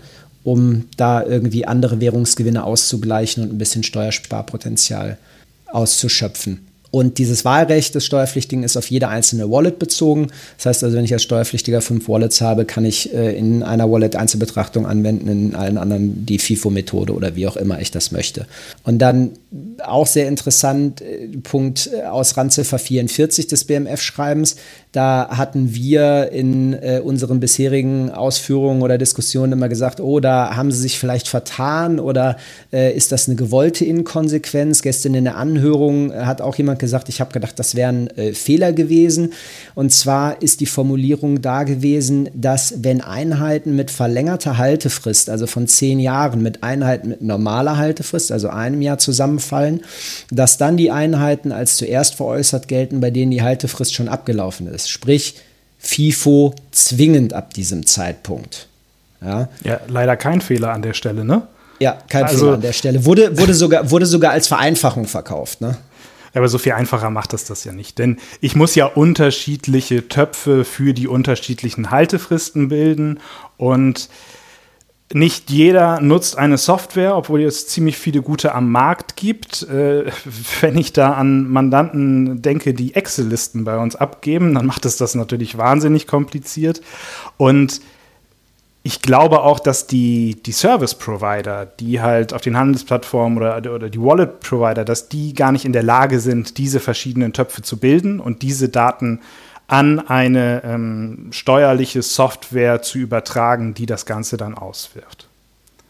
um 0.45 0.87
da 0.97 1.23
irgendwie 1.23 1.65
andere 1.65 2.01
Währungsgewinne 2.01 2.65
auszugleichen 2.65 3.43
und 3.43 3.53
ein 3.53 3.57
bisschen 3.57 3.83
Steuersparpotenzial 3.83 5.17
auszuschöpfen. 5.71 6.67
Und 6.93 7.17
dieses 7.17 7.43
Wahlrecht 7.43 7.95
des 7.95 8.05
Steuerpflichtigen 8.05 8.63
ist 8.63 8.77
auf 8.77 8.91
jede 8.91 9.07
einzelne 9.07 9.49
Wallet 9.49 9.79
bezogen. 9.79 10.27
Das 10.57 10.67
heißt 10.67 10.83
also, 10.83 10.95
wenn 10.95 11.03
ich 11.03 11.11
als 11.11 11.23
Steuerpflichtiger 11.23 11.81
fünf 11.81 12.07
Wallets 12.07 12.39
habe, 12.39 12.65
kann 12.65 12.85
ich 12.85 13.11
äh, 13.15 13.35
in 13.35 13.63
einer 13.63 13.89
Wallet 13.89 14.15
Einzelbetrachtung 14.15 14.85
anwenden, 14.85 15.27
in 15.27 15.55
allen 15.55 15.79
anderen 15.79 16.27
die 16.27 16.37
FIFO-Methode 16.37 17.15
oder 17.15 17.35
wie 17.35 17.47
auch 17.47 17.57
immer 17.57 17.81
ich 17.81 17.89
das 17.89 18.11
möchte. 18.11 18.45
Und 18.83 18.99
dann 18.99 19.31
auch 19.87 20.07
sehr 20.07 20.27
interessant, 20.27 21.01
äh, 21.01 21.27
Punkt 21.43 21.89
äh, 21.93 22.03
aus 22.03 22.35
Randziffer 22.37 22.79
44 22.79 23.47
des 23.47 23.65
BMF-Schreibens. 23.65 24.55
Da 24.91 25.29
hatten 25.31 25.73
wir 25.73 26.31
in 26.31 26.73
äh, 26.73 27.01
unseren 27.03 27.39
bisherigen 27.39 28.11
Ausführungen 28.11 28.83
oder 28.83 28.97
Diskussionen 28.97 29.53
immer 29.53 29.69
gesagt, 29.69 29.99
oh, 29.99 30.19
da 30.19 30.55
haben 30.55 30.71
sie 30.71 30.81
sich 30.81 30.99
vielleicht 30.99 31.27
vertan 31.27 31.99
oder 31.99 32.37
äh, 32.71 32.95
ist 32.95 33.11
das 33.11 33.27
eine 33.27 33.35
gewollte 33.35 33.85
Inkonsequenz? 33.85 34.81
Gestern 34.81 35.15
in 35.15 35.23
der 35.23 35.37
Anhörung 35.37 36.13
hat 36.13 36.41
auch 36.41 36.55
jemand 36.55 36.79
gesagt, 36.79 37.09
ich 37.09 37.21
habe 37.21 37.31
gedacht, 37.31 37.57
das 37.57 37.75
wäre 37.75 37.89
ein 37.89 38.07
äh, 38.17 38.33
Fehler 38.33 38.71
gewesen. 38.71 39.33
Und 39.73 39.91
zwar 39.91 40.41
ist 40.41 40.59
die 40.59 40.65
Formulierung 40.65 41.41
da 41.41 41.63
gewesen, 41.63 42.29
dass 42.35 42.75
wenn 42.83 43.01
Einheiten 43.01 43.75
mit 43.75 43.89
verlängerter 43.89 44.57
Haltefrist, 44.57 45.29
also 45.29 45.47
von 45.47 45.67
zehn 45.67 45.99
Jahren, 45.99 46.41
mit 46.41 46.63
Einheiten 46.63 47.09
mit 47.09 47.21
normaler 47.21 47.77
Haltefrist, 47.77 48.31
also 48.31 48.49
einem 48.49 48.81
Jahr 48.81 48.97
zusammenfallen, 48.97 49.72
dass 50.29 50.57
dann 50.57 50.75
die 50.75 50.91
Einheiten 50.91 51.51
als 51.51 51.77
zuerst 51.77 52.15
veräußert 52.15 52.67
gelten, 52.67 52.99
bei 52.99 53.11
denen 53.11 53.31
die 53.31 53.41
Haltefrist 53.41 53.93
schon 53.93 54.09
abgelaufen 54.09 54.67
ist 54.67 54.73
ist. 54.73 54.89
Sprich, 54.89 55.35
FIFO 55.79 56.55
zwingend 56.71 57.33
ab 57.33 57.53
diesem 57.53 57.85
Zeitpunkt. 57.85 58.67
Ja, 59.21 59.49
ja 59.63 59.79
leider 59.87 60.17
kein 60.17 60.41
Fehler 60.41 60.73
an 60.73 60.81
der 60.81 60.93
Stelle, 60.93 61.23
ne? 61.23 61.47
Ja, 61.79 61.97
kein 62.09 62.25
also, 62.25 62.37
Fehler 62.37 62.53
an 62.53 62.61
der 62.61 62.73
Stelle. 62.73 63.05
Wurde, 63.05 63.37
wurde, 63.37 63.53
sogar, 63.53 63.89
wurde 63.91 64.05
sogar 64.05 64.31
als 64.31 64.47
Vereinfachung 64.47 65.07
verkauft, 65.07 65.61
ne? 65.61 65.77
Aber 66.35 66.47
so 66.47 66.57
viel 66.57 66.71
einfacher 66.71 67.11
macht 67.11 67.33
es 67.33 67.45
das 67.45 67.63
ja 67.63 67.73
nicht. 67.73 67.99
Denn 67.99 68.17
ich 68.41 68.55
muss 68.55 68.73
ja 68.73 68.87
unterschiedliche 68.87 70.07
Töpfe 70.07 70.65
für 70.65 70.95
die 70.95 71.07
unterschiedlichen 71.07 71.91
Haltefristen 71.91 72.69
bilden. 72.69 73.19
Und 73.57 74.09
nicht 75.13 75.49
jeder 75.49 76.01
nutzt 76.01 76.37
eine 76.37 76.57
Software, 76.57 77.15
obwohl 77.15 77.41
es 77.43 77.67
ziemlich 77.67 77.97
viele 77.97 78.21
gute 78.21 78.55
am 78.55 78.71
Markt 78.71 79.15
gibt. 79.15 79.63
Äh, 79.63 80.05
wenn 80.61 80.77
ich 80.77 80.93
da 80.93 81.13
an 81.13 81.49
Mandanten 81.49 82.41
denke, 82.41 82.73
die 82.73 82.95
Excel-Listen 82.95 83.63
bei 83.63 83.77
uns 83.77 83.95
abgeben, 83.95 84.53
dann 84.55 84.65
macht 84.65 84.85
es 84.85 84.97
das 84.97 85.15
natürlich 85.15 85.57
wahnsinnig 85.57 86.07
kompliziert. 86.07 86.81
Und 87.37 87.81
ich 88.85 89.01
glaube 89.01 89.43
auch, 89.43 89.59
dass 89.59 89.87
die, 89.87 90.41
die 90.43 90.51
Service-Provider, 90.51 91.65
die 91.65 92.01
halt 92.01 92.33
auf 92.33 92.41
den 92.41 92.57
Handelsplattformen 92.57 93.37
oder, 93.37 93.57
oder 93.73 93.89
die 93.89 94.01
Wallet-Provider, 94.01 94.83
dass 94.83 95.07
die 95.07 95.33
gar 95.33 95.53
nicht 95.53 95.63
in 95.63 95.71
der 95.71 95.83
Lage 95.83 96.19
sind, 96.19 96.57
diese 96.57 96.81
verschiedenen 96.81 97.31
Töpfe 97.31 97.61
zu 97.61 97.77
bilden 97.77 98.19
und 98.19 98.41
diese 98.41 98.67
Daten 98.67 99.21
an 99.67 99.99
eine 99.99 100.63
ähm, 100.63 101.29
steuerliche 101.31 102.01
Software 102.01 102.81
zu 102.81 102.97
übertragen, 102.97 103.73
die 103.73 103.85
das 103.85 104.05
Ganze 104.05 104.37
dann 104.37 104.55
auswirft. 104.55 105.27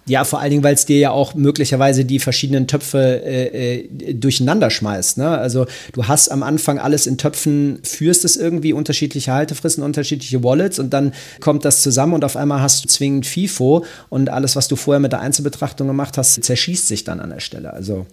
Ja, 0.06 0.26
vor 0.26 0.42
allen 0.42 0.52
Dingen, 0.52 0.64
weil 0.64 0.74
es 0.74 0.86
dir 0.86 0.98
ja 0.98 1.12
auch 1.12 1.34
möglicherweise 1.34 2.04
die 2.04 2.20
verschiedenen 2.20 2.68
Töpfe 2.68 3.24
äh, 3.24 3.84
äh, 3.84 4.14
durcheinander 4.14 4.70
schmeißt. 4.70 5.18
Ne? 5.18 5.30
Also 5.30 5.66
du 5.94 6.08
hast 6.08 6.28
am 6.28 6.44
Anfang 6.44 6.78
alles 6.78 7.08
in 7.08 7.18
Töpfen, 7.18 7.80
führst 7.84 8.26
es 8.26 8.36
irgendwie, 8.36 8.74
unterschiedliche 8.74 9.32
Haltefristen, 9.32 9.82
unterschiedliche 9.82 10.44
Wallets 10.44 10.78
und 10.78 10.90
dann 10.92 11.14
kommt 11.40 11.64
das 11.64 11.82
zusammen 11.82 12.14
und 12.14 12.26
auf 12.26 12.36
einmal 12.36 12.60
hast 12.60 12.84
du 12.84 12.90
zwingend 12.90 13.26
FIFO 13.26 13.86
und 14.10 14.30
alles, 14.30 14.58
was 14.58 14.68
du 14.68 14.76
vorher 14.76 15.00
mit 15.00 15.14
der 15.14 15.22
Einzelbetrachtung 15.22 15.88
gemacht 15.88 16.18
hast, 16.18 16.44
zerschießt 16.44 16.86
sich 16.86 17.06
dann 17.06 17.22
an 17.22 17.30
der 17.30 17.40
Stelle. 17.40 17.72
Also 17.72 18.06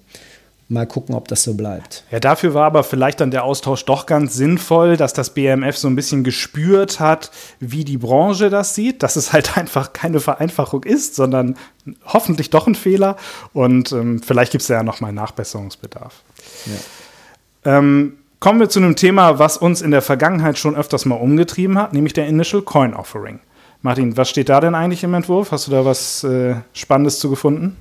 Mal 0.73 0.87
gucken, 0.87 1.17
ob 1.17 1.27
das 1.27 1.43
so 1.43 1.55
bleibt. 1.55 2.05
Ja, 2.13 2.21
dafür 2.21 2.55
war 2.55 2.65
aber 2.65 2.85
vielleicht 2.85 3.21
dann 3.21 3.33
der 3.33 3.43
Austausch 3.43 3.85
doch 3.87 4.07
ganz 4.07 4.35
sinnvoll, 4.35 4.97
dass 4.97 5.13
das 5.13 5.31
BMF 5.31 5.77
so 5.77 5.89
ein 5.89 5.97
bisschen 5.97 6.23
gespürt 6.23 7.01
hat, 7.01 7.33
wie 7.59 7.85
die 7.85 7.99
Branche 7.99 8.51
das 8.51 8.77
sieht, 8.77 9.03
dass 9.03 9.17
es 9.17 9.33
halt 9.33 9.57
einfach 9.59 9.93
keine 9.93 10.21
Vereinfachung 10.21 10.85
ist, 10.85 11.17
sondern 11.17 11.57
hoffentlich 12.05 12.51
doch 12.51 12.69
ein 12.69 12.77
Fehler. 12.77 13.17
Und 13.53 13.91
ähm, 13.91 14.23
vielleicht 14.23 14.53
gibt 14.53 14.63
es 14.63 14.69
ja 14.69 14.85
noch 14.85 15.01
mal 15.01 15.13
Nachbesserungsbedarf. 15.13 16.23
Ja. 16.67 17.79
Ähm, 17.79 18.19
kommen 18.39 18.61
wir 18.61 18.69
zu 18.69 18.79
einem 18.79 18.95
Thema, 18.95 19.41
was 19.41 19.57
uns 19.57 19.83
in 19.83 19.91
der 19.91 20.03
Vergangenheit 20.03 20.57
schon 20.57 20.77
öfters 20.77 21.05
mal 21.05 21.17
umgetrieben 21.17 21.79
hat, 21.79 21.95
nämlich 21.95 22.13
der 22.13 22.29
Initial 22.29 22.63
Coin 22.63 22.95
Offering. 22.95 23.41
Martin, 23.83 24.17
was 24.17 24.31
steht 24.31 24.49
da 24.49 24.61
denn 24.61 24.77
eigentlich 24.77 25.03
im 25.03 25.15
Entwurf? 25.15 25.51
Hast 25.51 25.67
du 25.67 25.73
da 25.73 25.85
was 25.85 26.23
äh, 26.23 26.55
Spannendes 26.75 27.19
zu 27.19 27.29
gefunden? 27.29 27.77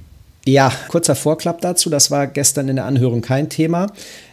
Ja, 0.45 0.71
kurzer 0.87 1.15
Vorklapp 1.15 1.61
dazu. 1.61 1.89
Das 1.89 2.11
war 2.11 2.27
gestern 2.27 2.69
in 2.69 2.77
der 2.77 2.85
Anhörung 2.85 3.21
kein 3.21 3.49
Thema. 3.49 3.87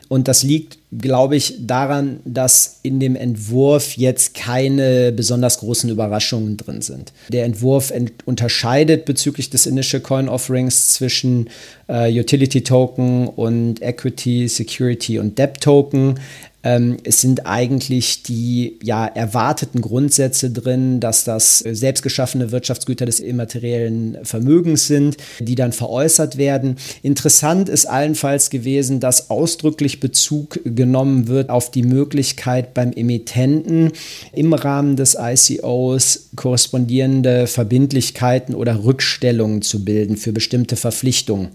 Und 0.08 0.28
das 0.28 0.42
liegt, 0.42 0.78
glaube 0.92 1.36
ich, 1.36 1.66
daran, 1.66 2.20
dass 2.24 2.78
in 2.82 3.00
dem 3.00 3.16
Entwurf 3.16 3.96
jetzt 3.96 4.34
keine 4.34 5.12
besonders 5.12 5.58
großen 5.58 5.90
Überraschungen 5.90 6.56
drin 6.56 6.80
sind. 6.80 7.12
Der 7.28 7.44
Entwurf 7.44 7.90
ent 7.90 8.12
unterscheidet 8.24 9.04
bezüglich 9.04 9.50
des 9.50 9.66
Initial 9.66 10.00
Coin 10.00 10.28
Offerings 10.28 10.90
zwischen 10.90 11.50
äh, 11.88 12.12
Utility 12.18 12.62
Token 12.62 13.28
und 13.28 13.82
Equity, 13.82 14.48
Security 14.48 15.18
und 15.18 15.38
Debt 15.38 15.60
Token. 15.60 16.20
Ähm, 16.66 16.96
es 17.04 17.20
sind 17.20 17.46
eigentlich 17.46 18.24
die 18.24 18.76
ja, 18.82 19.06
erwarteten 19.06 19.80
Grundsätze 19.80 20.50
drin, 20.50 20.98
dass 20.98 21.22
das 21.22 21.60
selbstgeschaffene 21.60 22.50
Wirtschaftsgüter 22.50 23.06
des 23.06 23.20
immateriellen 23.20 24.18
Vermögens 24.24 24.88
sind, 24.88 25.16
die 25.38 25.54
dann 25.54 25.70
veräußert 25.70 26.38
werden. 26.38 26.74
Interessant 27.02 27.68
ist 27.68 27.86
allenfalls 27.86 28.50
gewesen, 28.50 28.98
dass 28.98 29.30
ausdrücklich 29.30 30.00
Bezug 30.00 30.58
genommen 30.76 31.26
wird 31.26 31.50
auf 31.50 31.70
die 31.70 31.82
Möglichkeit 31.82 32.74
beim 32.74 32.92
Emittenten 32.92 33.92
im 34.32 34.52
Rahmen 34.52 34.96
des 34.96 35.16
ICOs 35.20 36.28
korrespondierende 36.36 37.46
Verbindlichkeiten 37.46 38.54
oder 38.54 38.84
Rückstellungen 38.84 39.62
zu 39.62 39.84
bilden 39.84 40.16
für 40.16 40.32
bestimmte 40.32 40.76
Verpflichtungen. 40.76 41.48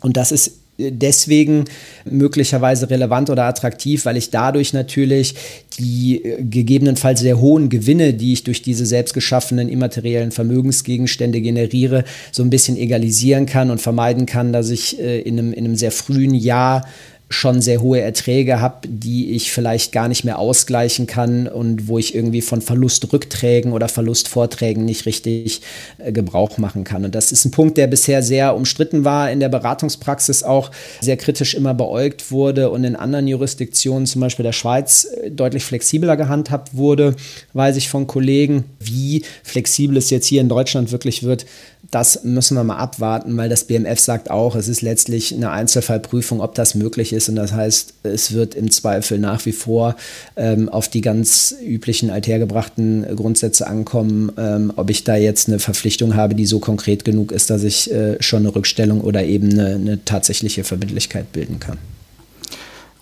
Und 0.00 0.16
das 0.16 0.32
ist 0.32 0.52
deswegen 0.78 1.64
möglicherweise 2.04 2.90
relevant 2.90 3.30
oder 3.30 3.44
attraktiv, 3.44 4.04
weil 4.04 4.16
ich 4.16 4.30
dadurch 4.30 4.72
natürlich 4.72 5.34
die 5.78 6.22
äh, 6.22 6.42
gegebenenfalls 6.42 7.20
sehr 7.20 7.40
hohen 7.40 7.68
Gewinne, 7.68 8.14
die 8.14 8.34
ich 8.34 8.44
durch 8.44 8.62
diese 8.62 8.86
selbst 8.86 9.14
geschaffenen 9.14 9.68
immateriellen 9.68 10.32
Vermögensgegenstände 10.32 11.40
generiere, 11.40 12.04
so 12.30 12.42
ein 12.42 12.50
bisschen 12.50 12.76
egalisieren 12.76 13.46
kann 13.46 13.70
und 13.70 13.80
vermeiden 13.80 14.26
kann, 14.26 14.52
dass 14.52 14.70
ich 14.70 15.00
äh, 15.00 15.20
in 15.20 15.38
einem, 15.38 15.52
in 15.52 15.64
einem 15.64 15.76
sehr 15.76 15.92
frühen 15.92 16.34
Jahr 16.34 16.86
schon 17.28 17.60
sehr 17.60 17.80
hohe 17.80 18.00
Erträge 18.00 18.60
habe, 18.60 18.86
die 18.86 19.32
ich 19.32 19.50
vielleicht 19.50 19.90
gar 19.90 20.06
nicht 20.06 20.24
mehr 20.24 20.38
ausgleichen 20.38 21.08
kann 21.08 21.48
und 21.48 21.88
wo 21.88 21.98
ich 21.98 22.14
irgendwie 22.14 22.40
von 22.40 22.60
Verlustrückträgen 22.60 23.72
oder 23.72 23.88
Verlustvorträgen 23.88 24.84
nicht 24.84 25.06
richtig 25.06 25.60
äh, 25.98 26.12
Gebrauch 26.12 26.58
machen 26.58 26.84
kann. 26.84 27.04
Und 27.04 27.16
das 27.16 27.32
ist 27.32 27.44
ein 27.44 27.50
Punkt, 27.50 27.78
der 27.78 27.88
bisher 27.88 28.22
sehr 28.22 28.54
umstritten 28.54 29.04
war, 29.04 29.30
in 29.30 29.40
der 29.40 29.48
Beratungspraxis 29.48 30.44
auch 30.44 30.70
sehr 31.00 31.16
kritisch 31.16 31.54
immer 31.54 31.74
beäugt 31.74 32.30
wurde 32.30 32.70
und 32.70 32.84
in 32.84 32.94
anderen 32.94 33.26
Jurisdiktionen, 33.26 34.06
zum 34.06 34.20
Beispiel 34.20 34.44
der 34.44 34.52
Schweiz, 34.52 35.08
äh, 35.22 35.30
deutlich 35.32 35.64
flexibler 35.64 36.16
gehandhabt 36.16 36.76
wurde, 36.76 37.16
weiß 37.54 37.76
ich 37.76 37.88
von 37.88 38.06
Kollegen. 38.06 38.64
Wie 38.78 39.24
flexibel 39.42 39.96
es 39.96 40.10
jetzt 40.10 40.26
hier 40.26 40.40
in 40.40 40.48
Deutschland 40.48 40.92
wirklich 40.92 41.24
wird, 41.24 41.44
das 41.90 42.24
müssen 42.24 42.56
wir 42.56 42.64
mal 42.64 42.76
abwarten, 42.76 43.36
weil 43.36 43.48
das 43.48 43.64
BMF 43.64 43.98
sagt 44.00 44.30
auch, 44.30 44.56
es 44.56 44.68
ist 44.68 44.82
letztlich 44.82 45.34
eine 45.34 45.50
Einzelfallprüfung, 45.50 46.40
ob 46.40 46.54
das 46.54 46.74
möglich 46.74 47.12
ist. 47.12 47.28
Und 47.28 47.36
das 47.36 47.52
heißt, 47.52 47.94
es 48.04 48.32
wird 48.32 48.54
im 48.54 48.70
Zweifel 48.70 49.18
nach 49.18 49.44
wie 49.46 49.52
vor 49.52 49.96
ähm, 50.36 50.68
auf 50.68 50.88
die 50.88 51.00
ganz 51.00 51.54
üblichen 51.62 52.10
althergebrachten 52.10 53.06
Grundsätze 53.14 53.66
ankommen, 53.66 54.32
ähm, 54.36 54.72
ob 54.76 54.90
ich 54.90 55.04
da 55.04 55.16
jetzt 55.16 55.48
eine 55.48 55.58
Verpflichtung 55.58 56.14
habe, 56.14 56.34
die 56.34 56.46
so 56.46 56.58
konkret 56.58 57.04
genug 57.04 57.32
ist, 57.32 57.50
dass 57.50 57.62
ich 57.62 57.92
äh, 57.92 58.20
schon 58.20 58.40
eine 58.40 58.54
Rückstellung 58.54 59.00
oder 59.00 59.24
eben 59.24 59.52
eine, 59.52 59.74
eine 59.74 60.04
tatsächliche 60.04 60.64
Verbindlichkeit 60.64 61.32
bilden 61.32 61.60
kann. 61.60 61.78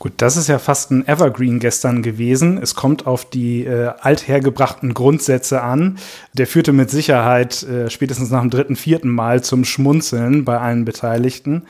Gut, 0.04 0.12
das 0.18 0.36
ist 0.36 0.48
ja 0.48 0.58
fast 0.58 0.90
ein 0.90 1.08
Evergreen 1.08 1.60
gestern 1.60 2.02
gewesen. 2.02 2.58
Es 2.58 2.74
kommt 2.74 3.06
auf 3.06 3.24
die 3.24 3.64
äh, 3.64 3.90
althergebrachten 4.02 4.92
Grundsätze 4.92 5.62
an. 5.62 5.96
Der 6.34 6.46
führte 6.46 6.74
mit 6.74 6.90
Sicherheit 6.90 7.62
äh, 7.62 7.88
spätestens 7.88 8.30
nach 8.30 8.42
dem 8.42 8.50
dritten, 8.50 8.76
vierten 8.76 9.08
Mal 9.08 9.42
zum 9.42 9.64
Schmunzeln 9.64 10.44
bei 10.44 10.60
allen 10.60 10.84
Beteiligten. 10.84 11.62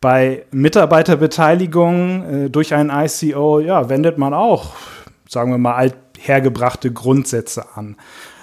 Bei 0.00 0.46
Mitarbeiterbeteiligung 0.50 2.24
äh, 2.24 2.50
durch 2.50 2.74
ein 2.74 2.90
ICO, 2.90 3.60
ja, 3.60 3.88
wendet 3.88 4.18
man 4.18 4.34
auch, 4.34 4.74
sagen 5.28 5.52
wir 5.52 5.58
mal, 5.58 5.76
althergebrachte 5.76 6.92
Grundsätze 6.92 7.66
an. 7.76 7.94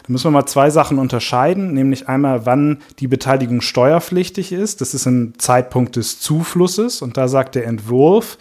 Da 0.06 0.12
müssen 0.12 0.26
wir 0.26 0.32
mal 0.32 0.46
zwei 0.46 0.70
Sachen 0.70 1.00
unterscheiden, 1.00 1.74
nämlich 1.74 2.08
einmal, 2.08 2.46
wann 2.46 2.78
die 3.00 3.08
Beteiligung 3.08 3.62
steuerpflichtig 3.62 4.52
ist. 4.52 4.80
Das 4.80 4.94
ist 4.94 5.08
ein 5.08 5.34
Zeitpunkt 5.40 5.96
des 5.96 6.20
Zuflusses 6.20 7.02
und 7.02 7.18
da 7.18 7.28
sagt 7.28 7.56
der 7.56 7.66
Entwurf, 7.66 8.38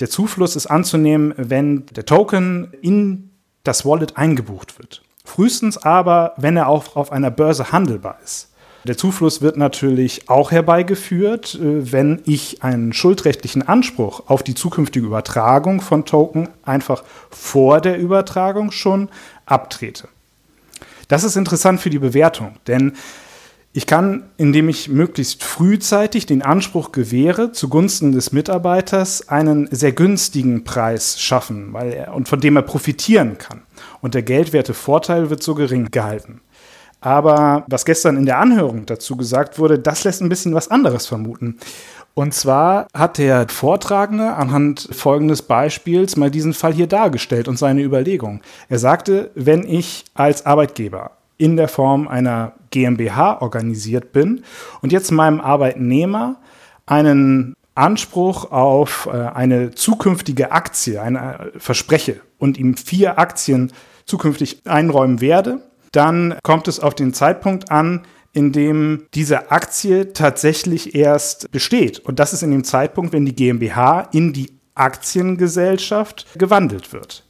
der 0.00 0.10
Zufluss 0.10 0.56
ist 0.56 0.66
anzunehmen, 0.66 1.34
wenn 1.36 1.86
der 1.86 2.06
Token 2.06 2.72
in 2.82 3.30
das 3.64 3.84
Wallet 3.84 4.16
eingebucht 4.16 4.78
wird. 4.78 5.02
Frühestens 5.24 5.78
aber, 5.78 6.34
wenn 6.36 6.56
er 6.56 6.68
auch 6.68 6.96
auf 6.96 7.10
einer 7.12 7.30
Börse 7.30 7.72
handelbar 7.72 8.18
ist. 8.24 8.50
Der 8.86 8.96
Zufluss 8.96 9.42
wird 9.42 9.56
natürlich 9.56 10.28
auch 10.30 10.52
herbeigeführt, 10.52 11.56
äh, 11.56 11.92
wenn 11.92 12.22
ich 12.24 12.62
einen 12.62 12.92
schuldrechtlichen 12.92 13.66
Anspruch 13.66 14.22
auf 14.28 14.44
die 14.44 14.54
zukünftige 14.54 15.06
Übertragung 15.06 15.80
von 15.80 16.04
Token 16.04 16.48
einfach 16.62 17.02
vor 17.30 17.80
der 17.80 17.98
Übertragung 17.98 18.70
schon 18.70 19.08
abtrete. 19.44 20.08
Das 21.08 21.24
ist 21.24 21.36
interessant 21.36 21.80
für 21.80 21.90
die 21.90 21.98
Bewertung, 21.98 22.56
denn 22.68 22.92
ich 23.76 23.86
kann, 23.86 24.24
indem 24.38 24.70
ich 24.70 24.88
möglichst 24.88 25.44
frühzeitig 25.44 26.24
den 26.24 26.40
Anspruch 26.40 26.92
gewähre, 26.92 27.52
zugunsten 27.52 28.12
des 28.12 28.32
Mitarbeiters 28.32 29.28
einen 29.28 29.68
sehr 29.70 29.92
günstigen 29.92 30.64
Preis 30.64 31.20
schaffen 31.20 31.74
weil 31.74 31.92
er, 31.92 32.14
und 32.14 32.26
von 32.26 32.40
dem 32.40 32.56
er 32.56 32.62
profitieren 32.62 33.36
kann. 33.36 33.64
Und 34.00 34.14
der 34.14 34.22
geldwerte 34.22 34.72
Vorteil 34.72 35.28
wird 35.28 35.42
so 35.42 35.54
gering 35.54 35.90
gehalten. 35.90 36.40
Aber 37.02 37.66
was 37.68 37.84
gestern 37.84 38.16
in 38.16 38.24
der 38.24 38.38
Anhörung 38.38 38.86
dazu 38.86 39.14
gesagt 39.14 39.58
wurde, 39.58 39.78
das 39.78 40.04
lässt 40.04 40.22
ein 40.22 40.30
bisschen 40.30 40.54
was 40.54 40.68
anderes 40.68 41.06
vermuten. 41.06 41.58
Und 42.14 42.32
zwar 42.32 42.86
hat 42.94 43.18
der 43.18 43.46
Vortragende 43.50 44.36
anhand 44.36 44.88
folgendes 44.90 45.42
Beispiels 45.42 46.16
mal 46.16 46.30
diesen 46.30 46.54
Fall 46.54 46.72
hier 46.72 46.86
dargestellt 46.86 47.46
und 47.46 47.58
seine 47.58 47.82
Überlegung. 47.82 48.40
Er 48.70 48.78
sagte, 48.78 49.32
wenn 49.34 49.66
ich 49.68 50.06
als 50.14 50.46
Arbeitgeber 50.46 51.10
in 51.38 51.56
der 51.56 51.68
Form 51.68 52.08
einer 52.08 52.52
GmbH 52.70 53.40
organisiert 53.40 54.12
bin 54.12 54.42
und 54.82 54.92
jetzt 54.92 55.10
meinem 55.10 55.40
Arbeitnehmer 55.40 56.36
einen 56.86 57.54
Anspruch 57.74 58.50
auf 58.50 59.08
äh, 59.12 59.16
eine 59.16 59.72
zukünftige 59.72 60.50
Aktie, 60.50 61.00
eine 61.00 61.50
äh, 61.54 61.58
verspreche 61.58 62.20
und 62.38 62.58
ihm 62.58 62.76
vier 62.76 63.18
Aktien 63.18 63.72
zukünftig 64.06 64.62
einräumen 64.66 65.20
werde, 65.20 65.60
dann 65.92 66.38
kommt 66.42 66.68
es 66.68 66.80
auf 66.80 66.94
den 66.94 67.12
Zeitpunkt 67.12 67.70
an, 67.70 68.06
in 68.32 68.52
dem 68.52 69.06
diese 69.14 69.50
Aktie 69.50 70.12
tatsächlich 70.12 70.94
erst 70.94 71.50
besteht. 71.52 71.98
Und 72.00 72.18
das 72.18 72.32
ist 72.32 72.42
in 72.42 72.50
dem 72.50 72.64
Zeitpunkt, 72.64 73.12
wenn 73.12 73.24
die 73.24 73.34
GmbH 73.34 74.08
in 74.12 74.32
die 74.32 74.52
Aktiengesellschaft 74.74 76.26
gewandelt 76.38 76.92
wird. 76.92 77.25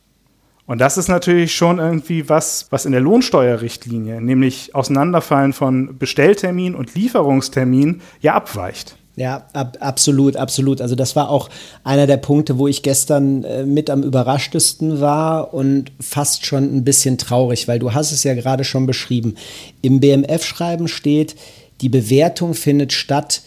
Und 0.66 0.80
das 0.80 0.98
ist 0.98 1.08
natürlich 1.08 1.54
schon 1.54 1.78
irgendwie 1.78 2.28
was, 2.28 2.66
was 2.70 2.86
in 2.86 2.92
der 2.92 3.00
Lohnsteuerrichtlinie, 3.00 4.20
nämlich 4.20 4.74
Auseinanderfallen 4.74 5.52
von 5.52 5.96
Bestelltermin 5.96 6.74
und 6.74 6.94
Lieferungstermin, 6.94 8.00
ja 8.20 8.34
abweicht. 8.34 8.96
Ja, 9.14 9.46
ab, 9.54 9.78
absolut, 9.80 10.36
absolut. 10.36 10.82
Also 10.82 10.94
das 10.94 11.16
war 11.16 11.30
auch 11.30 11.48
einer 11.84 12.06
der 12.06 12.18
Punkte, 12.18 12.58
wo 12.58 12.68
ich 12.68 12.82
gestern 12.82 13.44
äh, 13.44 13.64
mit 13.64 13.88
am 13.88 14.02
überraschtesten 14.02 15.00
war 15.00 15.54
und 15.54 15.90
fast 16.00 16.44
schon 16.44 16.64
ein 16.64 16.84
bisschen 16.84 17.16
traurig, 17.16 17.66
weil 17.66 17.78
du 17.78 17.94
hast 17.94 18.12
es 18.12 18.24
ja 18.24 18.34
gerade 18.34 18.64
schon 18.64 18.86
beschrieben. 18.86 19.36
Im 19.80 20.00
BMF-Schreiben 20.00 20.86
steht, 20.86 21.34
die 21.80 21.88
Bewertung 21.88 22.52
findet 22.52 22.92
statt 22.92 23.40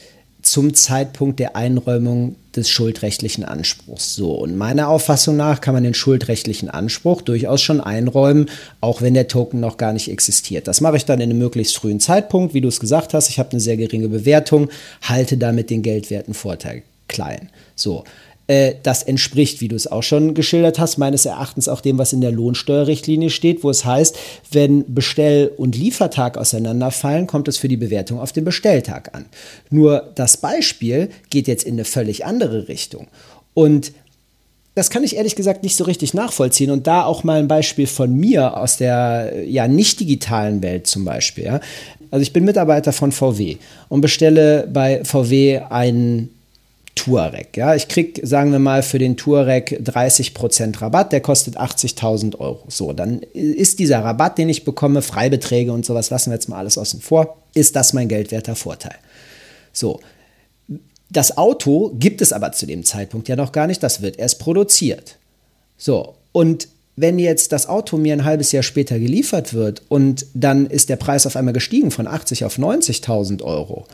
zum 0.49 0.73
Zeitpunkt 0.73 1.39
der 1.39 1.55
Einräumung 1.55 2.35
des 2.55 2.71
schuldrechtlichen 2.71 3.45
Anspruchs. 3.45 4.15
So, 4.15 4.31
und 4.31 4.57
meiner 4.57 4.87
Auffassung 4.87 5.37
nach 5.37 5.61
kann 5.61 5.75
man 5.75 5.83
den 5.83 5.93
schuldrechtlichen 5.93 6.71
Anspruch 6.71 7.21
durchaus 7.21 7.61
schon 7.61 7.79
einräumen, 7.79 8.49
auch 8.81 9.03
wenn 9.03 9.13
der 9.13 9.27
Token 9.27 9.59
noch 9.59 9.77
gar 9.77 9.93
nicht 9.93 10.09
existiert. 10.09 10.67
Das 10.67 10.81
mache 10.81 10.97
ich 10.97 11.05
dann 11.05 11.21
in 11.21 11.29
einem 11.29 11.37
möglichst 11.37 11.77
frühen 11.77 11.99
Zeitpunkt, 11.99 12.55
wie 12.55 12.61
du 12.61 12.67
es 12.67 12.79
gesagt 12.79 13.13
hast. 13.13 13.29
Ich 13.29 13.37
habe 13.37 13.51
eine 13.51 13.59
sehr 13.59 13.77
geringe 13.77 14.09
Bewertung, 14.09 14.69
halte 15.03 15.37
damit 15.37 15.69
den 15.69 15.83
geldwerten 15.83 16.33
Vorteil 16.33 16.81
klein. 17.07 17.49
So, 17.75 18.03
äh, 18.49 18.73
das 18.81 19.03
entspricht, 19.03 19.61
wie 19.61 19.67
du 19.67 19.75
es 19.75 19.85
auch 19.85 20.01
schon 20.01 20.33
geschildert 20.33 20.79
hast, 20.79 20.97
meines 20.97 21.23
Erachtens 21.25 21.67
auch 21.69 21.81
dem, 21.81 21.99
was 21.99 22.13
in 22.13 22.21
der 22.21 22.31
Lohnsteuerrichtlinie 22.31 23.29
steht, 23.29 23.63
wo 23.63 23.69
es 23.69 23.85
heißt, 23.85 24.17
wenn 24.51 24.91
Bestell- 24.91 25.51
und 25.55 25.77
Liefertag 25.77 26.35
auseinanderfallen, 26.35 27.27
kommt 27.27 27.47
es 27.47 27.59
für 27.59 27.67
die 27.67 27.77
Bewertung 27.77 28.19
auf 28.19 28.31
den 28.31 28.45
Bestelltag 28.45 29.15
an. 29.15 29.25
Nur 29.69 30.11
das 30.15 30.37
Beispiel 30.37 31.09
geht 31.29 31.47
jetzt 31.47 31.63
in 31.63 31.75
eine 31.75 31.85
völlig 31.85 32.25
andere 32.25 32.67
Richtung. 32.67 33.05
Und 33.53 33.91
das 34.73 34.89
kann 34.89 35.03
ich 35.03 35.17
ehrlich 35.17 35.35
gesagt 35.35 35.61
nicht 35.61 35.75
so 35.75 35.83
richtig 35.83 36.15
nachvollziehen. 36.15 36.71
Und 36.71 36.87
da 36.87 37.03
auch 37.03 37.23
mal 37.23 37.37
ein 37.37 37.47
Beispiel 37.47 37.85
von 37.85 38.15
mir 38.15 38.57
aus 38.57 38.77
der 38.77 39.43
ja 39.45 39.67
nicht 39.67 39.99
digitalen 39.99 40.63
Welt 40.63 40.87
zum 40.87 41.05
Beispiel. 41.05 41.59
Also 42.09 42.23
ich 42.23 42.33
bin 42.33 42.45
Mitarbeiter 42.45 42.93
von 42.93 43.11
VW 43.11 43.57
und 43.89 44.01
bestelle 44.01 44.67
bei 44.73 45.03
VW 45.03 45.59
einen 45.69 46.29
Touareg. 46.99 47.55
Ja, 47.55 47.75
ich 47.75 47.87
kriege, 47.87 48.27
sagen 48.27 48.51
wir 48.51 48.59
mal, 48.59 48.83
für 48.83 48.99
den 48.99 49.15
Touareg 49.15 49.81
30% 49.81 50.81
Rabatt, 50.81 51.13
der 51.13 51.21
kostet 51.21 51.57
80.000 51.57 52.37
Euro. 52.39 52.65
So, 52.67 52.91
dann 52.91 53.21
ist 53.33 53.79
dieser 53.79 54.03
Rabatt, 54.03 54.37
den 54.37 54.49
ich 54.49 54.65
bekomme, 54.65 55.01
Freibeträge 55.01 55.71
und 55.71 55.85
sowas, 55.85 56.09
lassen 56.09 56.31
wir 56.31 56.35
jetzt 56.35 56.49
mal 56.49 56.57
alles 56.57 56.77
außen 56.77 56.99
vor, 56.99 57.37
ist 57.53 57.77
das 57.77 57.93
mein 57.93 58.09
geldwerter 58.09 58.55
Vorteil. 58.55 58.95
So, 59.71 60.01
das 61.09 61.37
Auto 61.37 61.93
gibt 61.97 62.21
es 62.21 62.33
aber 62.33 62.51
zu 62.51 62.65
dem 62.65 62.83
Zeitpunkt 62.83 63.29
ja 63.29 63.37
noch 63.37 63.53
gar 63.53 63.67
nicht, 63.67 63.81
das 63.81 64.01
wird 64.01 64.19
erst 64.19 64.39
produziert. 64.39 65.15
So, 65.77 66.15
und 66.33 66.67
wenn 66.97 67.17
jetzt 67.17 67.53
das 67.53 67.69
Auto 67.69 67.95
mir 67.95 68.11
ein 68.11 68.25
halbes 68.25 68.51
Jahr 68.51 68.61
später 68.63 68.99
geliefert 68.99 69.53
wird 69.53 69.83
und 69.87 70.25
dann 70.33 70.67
ist 70.67 70.89
der 70.89 70.97
Preis 70.97 71.25
auf 71.25 71.37
einmal 71.37 71.53
gestiegen 71.53 71.91
von 71.91 72.07
80 72.07 72.43
auf 72.43 72.57
90.000 72.57 73.41
Euro, 73.41 73.87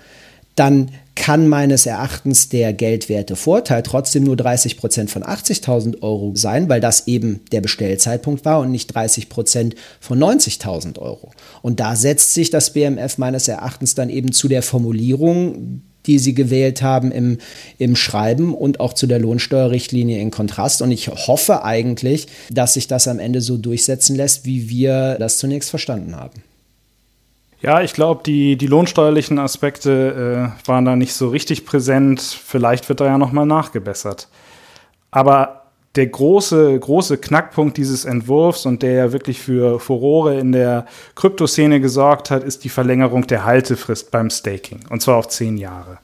dann 0.56 0.92
kann 1.16 1.48
meines 1.48 1.86
Erachtens 1.86 2.50
der 2.50 2.74
geldwerte 2.74 3.36
Vorteil 3.36 3.84
trotzdem 3.84 4.24
nur 4.24 4.36
30 4.36 4.78
Prozent 4.78 5.10
von 5.10 5.24
80.000 5.24 6.02
Euro 6.02 6.34
sein, 6.36 6.68
weil 6.68 6.82
das 6.82 7.08
eben 7.08 7.40
der 7.52 7.62
Bestellzeitpunkt 7.62 8.44
war 8.46 8.60
und 8.60 8.70
nicht 8.70 8.94
30 8.94 9.30
Prozent 9.30 9.76
von 10.00 10.20
90.000 10.20 11.00
Euro. 11.00 11.32
Und 11.62 11.80
da 11.80 11.96
setzt 11.96 12.34
sich 12.34 12.50
das 12.50 12.74
BMF 12.74 13.18
meines 13.18 13.48
Erachtens 13.48 13.96
dann 13.96 14.10
eben 14.10 14.34
zu 14.34 14.48
der 14.48 14.62
Formulierung, 14.62 15.82
die 16.06 16.20
sie 16.20 16.36
gewählt 16.36 16.82
haben 16.82 17.12
im, 17.12 17.40
im 17.78 17.96
Schreiben 17.96 18.54
und 18.54 18.80
auch 18.80 18.94
zu 18.94 19.08
der 19.08 19.20
Lohnsteuerrichtlinie 19.20 20.20
in 20.20 20.32
Kontrast. 20.32 20.82
Und 20.82 20.92
ich 20.92 21.08
hoffe 21.08 21.64
eigentlich, 21.64 22.28
dass 22.52 22.76
sich 22.76 22.88
das 22.88 23.08
am 23.08 23.20
Ende 23.20 23.42
so 23.42 23.58
durchsetzen 23.58 24.16
lässt, 24.16 24.46
wie 24.46 24.70
wir 24.70 25.16
das 25.18 25.40
zunächst 25.40 25.70
verstanden 25.70 26.16
haben. 26.16 26.44
Ja, 27.66 27.82
ich 27.82 27.94
glaube, 27.94 28.22
die, 28.24 28.58
die 28.58 28.68
lohnsteuerlichen 28.68 29.40
Aspekte 29.40 30.54
äh, 30.54 30.68
waren 30.68 30.86
da 30.86 30.96
nicht 30.96 31.16
so 31.16 31.30
richtig 31.30 31.66
präsent. 31.66 32.22
Vielleicht 32.22 32.90
wird 32.90 33.00
da 33.00 33.08
ja 33.08 33.18
nochmal 33.18 33.48
nachgebessert. 33.48 34.28
Aber 35.10 35.64
der 35.96 36.06
große, 36.06 36.80
große 36.80 37.18
Knackpunkt 37.18 37.78
dieses 37.78 38.06
Entwurfs 38.06 38.68
und 38.68 38.84
der 38.84 38.92
ja 38.92 39.12
wirklich 39.14 39.42
für 39.42 39.80
Furore 39.80 40.38
in 40.38 40.52
der 40.52 40.86
Kryptoszene 41.16 41.82
gesorgt 41.82 42.30
hat, 42.30 42.44
ist 42.44 42.66
die 42.66 42.70
Verlängerung 42.70 43.26
der 43.26 43.46
Haltefrist 43.46 44.12
beim 44.12 44.30
Staking. 44.30 44.82
Und 44.92 45.02
zwar 45.02 45.16
auf 45.16 45.30
zehn 45.30 45.58
Jahre. 45.58 45.98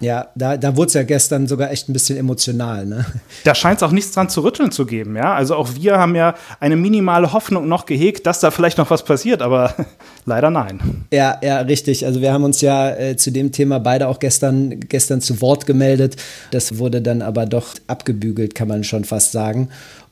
Ja, 0.00 0.28
da, 0.36 0.56
da 0.56 0.76
wurde 0.76 0.88
es 0.88 0.94
ja 0.94 1.02
gestern 1.02 1.46
sogar 1.48 1.72
echt 1.72 1.88
ein 1.88 1.92
bisschen 1.92 2.16
emotional. 2.18 2.86
Ne? 2.86 3.04
Da 3.44 3.54
scheint 3.54 3.78
es 3.78 3.82
auch 3.82 3.90
nichts 3.90 4.12
dran 4.12 4.28
zu 4.28 4.42
rütteln 4.42 4.70
zu 4.70 4.86
geben. 4.86 5.16
Ja? 5.16 5.34
Also 5.34 5.56
auch 5.56 5.70
wir 5.74 5.98
haben 5.98 6.14
ja 6.14 6.34
eine 6.60 6.76
minimale 6.76 7.32
Hoffnung 7.32 7.68
noch 7.68 7.84
gehegt, 7.84 8.26
dass 8.26 8.40
da 8.40 8.50
vielleicht 8.50 8.78
noch 8.78 8.90
was 8.90 9.04
passiert, 9.04 9.42
aber 9.42 9.74
leider 10.24 10.50
nein. 10.50 11.04
Ja, 11.12 11.38
ja, 11.42 11.60
richtig. 11.60 12.06
Also 12.06 12.20
wir 12.20 12.32
haben 12.32 12.44
uns 12.44 12.60
ja 12.60 12.90
äh, 12.90 13.16
zu 13.16 13.32
dem 13.32 13.50
Thema 13.50 13.80
beide 13.80 14.06
auch 14.06 14.20
gestern, 14.20 14.78
gestern 14.80 15.20
zu 15.20 15.40
Wort 15.40 15.66
gemeldet. 15.66 16.16
Das 16.52 16.78
wurde 16.78 17.02
dann 17.02 17.20
aber 17.20 17.46
doch 17.46 17.74
abgebügelt, 17.88 18.54
kann 18.54 18.68
man 18.68 18.84
schon 18.84 19.04
fast 19.04 19.32
sagen. 19.32 19.68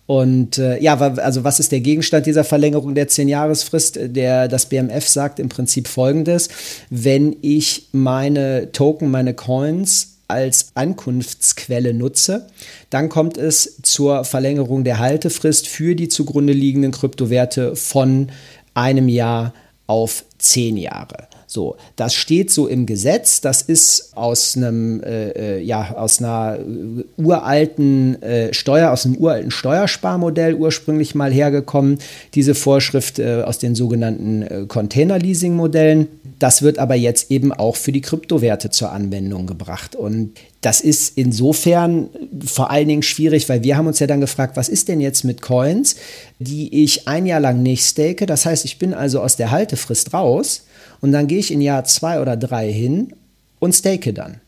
Und 0.07 0.59
äh, 0.59 0.81
ja, 0.81 0.97
also 0.99 1.42
was 1.42 1.59
ist 1.59 1.73
der 1.73 1.81
Gegenstand 1.81 2.27
dieser 2.27 2.45
Verlängerung 2.45 2.95
der 2.95 3.09
10-Jahresfrist? 3.09 3.99
Der, 4.03 4.47
das 4.47 4.66
BMF 4.66 5.07
sagt 5.09 5.40
im 5.40 5.49
Prinzip 5.49 5.88
folgendes: 5.88 6.49
Wenn 6.90 7.37
ich 7.42 7.88
meine 7.92 8.71
Token, 8.71 9.11
meine 9.11 9.35
Coins 9.35 10.19
als 10.29 10.71
Ankunftsquelle 10.75 11.92
nutze, 11.92 12.47
dann 12.90 13.09
kommt 13.09 13.37
es 13.37 13.81
zur 13.83 14.25
Verlängerung 14.25 14.85
der 14.85 14.99
Haltefrist 14.99 15.69
für 15.69 15.95
die 15.95 16.09
zugrunde 16.09 16.53
liegenden 16.53 16.92
Kryptowerte 16.92 17.77
von 17.77 18.29
einem 18.75 19.09
Jahr 19.09 19.55
auf 19.87 20.25
zehn 20.38 20.77
Jahre. 20.77 21.29
So, 21.57 21.77
das 21.97 22.12
steht 22.12 22.51
so 22.51 22.66
im 22.66 22.85
Gesetz. 22.85 23.40
Das 23.40 23.62
ist 23.62 24.14
aus 24.14 24.59
einem, 24.59 25.03
äh, 25.03 25.31
äh 25.31 25.62
ja, 25.62 25.95
aus 25.97 26.19
einer 26.19 26.59
äh, 26.59 27.05
uralten 27.16 28.21
äh, 28.21 28.53
Steuer, 28.53 28.92
aus 28.92 29.07
einem 29.07 29.16
uralten 29.16 29.51
Steuersparmodell 29.51 30.55
ursprünglich 30.55 31.14
mal 31.14 31.33
hergekommen. 31.33 31.97
Diese 32.35 32.55
Vorschrift 32.55 33.19
äh, 33.19 33.42
aus 33.42 33.59
den 33.59 33.75
sogenannten 33.75 34.42
äh, 34.42 34.64
Container-Leasing-Modellen. 34.69 36.09
Das 36.38 36.61
wird 36.61 36.79
aber 36.79 36.95
jetzt 36.95 37.31
eben 37.31 37.55
auch 37.55 37.77
für 37.77 37.90
die 37.90 38.03
Kryptowerte 38.03 38.69
zur 38.69 38.92
Anwendung 38.92 39.47
gebracht. 39.47 39.97
Und 39.97 40.33
das 40.61 40.83
ist 40.83 41.16
insofern 41.16 42.11
vor 42.45 42.71
allen 42.71 42.88
Dingen 42.88 43.03
schwierig, 43.03 43.49
weil 43.49 43.62
wir 43.62 43.79
haben 43.79 43.87
uns 43.87 43.99
ja 43.99 44.07
dann 44.07 44.21
gefragt, 44.21 44.59
was 44.59 44.69
ist 44.69 44.88
denn 44.88 45.01
jetzt 45.01 45.25
mit 45.25 45.40
Coins, 45.40 45.97
die 46.38 46.85
ich 46.85 47.09
ein 47.09 47.25
Jahr 47.25 47.40
lang 47.40 47.62
nicht 47.62 47.83
stake? 47.83 48.27
Das 48.27 48.45
heißt, 48.45 48.66
ich 48.66 48.79
bin 48.79 48.92
also 48.92 49.23
aus 49.23 49.37
der 49.37 49.51
Haltefrist 49.51 50.12
raus 50.12 50.66
und 51.00 51.12
dann 51.12 51.26
gehe 51.26 51.38
ich 51.38 51.52
in 51.52 51.61
Jahr 51.61 51.85
zwei 51.85 52.20
oder 52.20 52.37
drei 52.37 52.72
hin 52.72 53.12
und 53.59 53.74
stake 53.74 54.12
dann. 54.12 54.40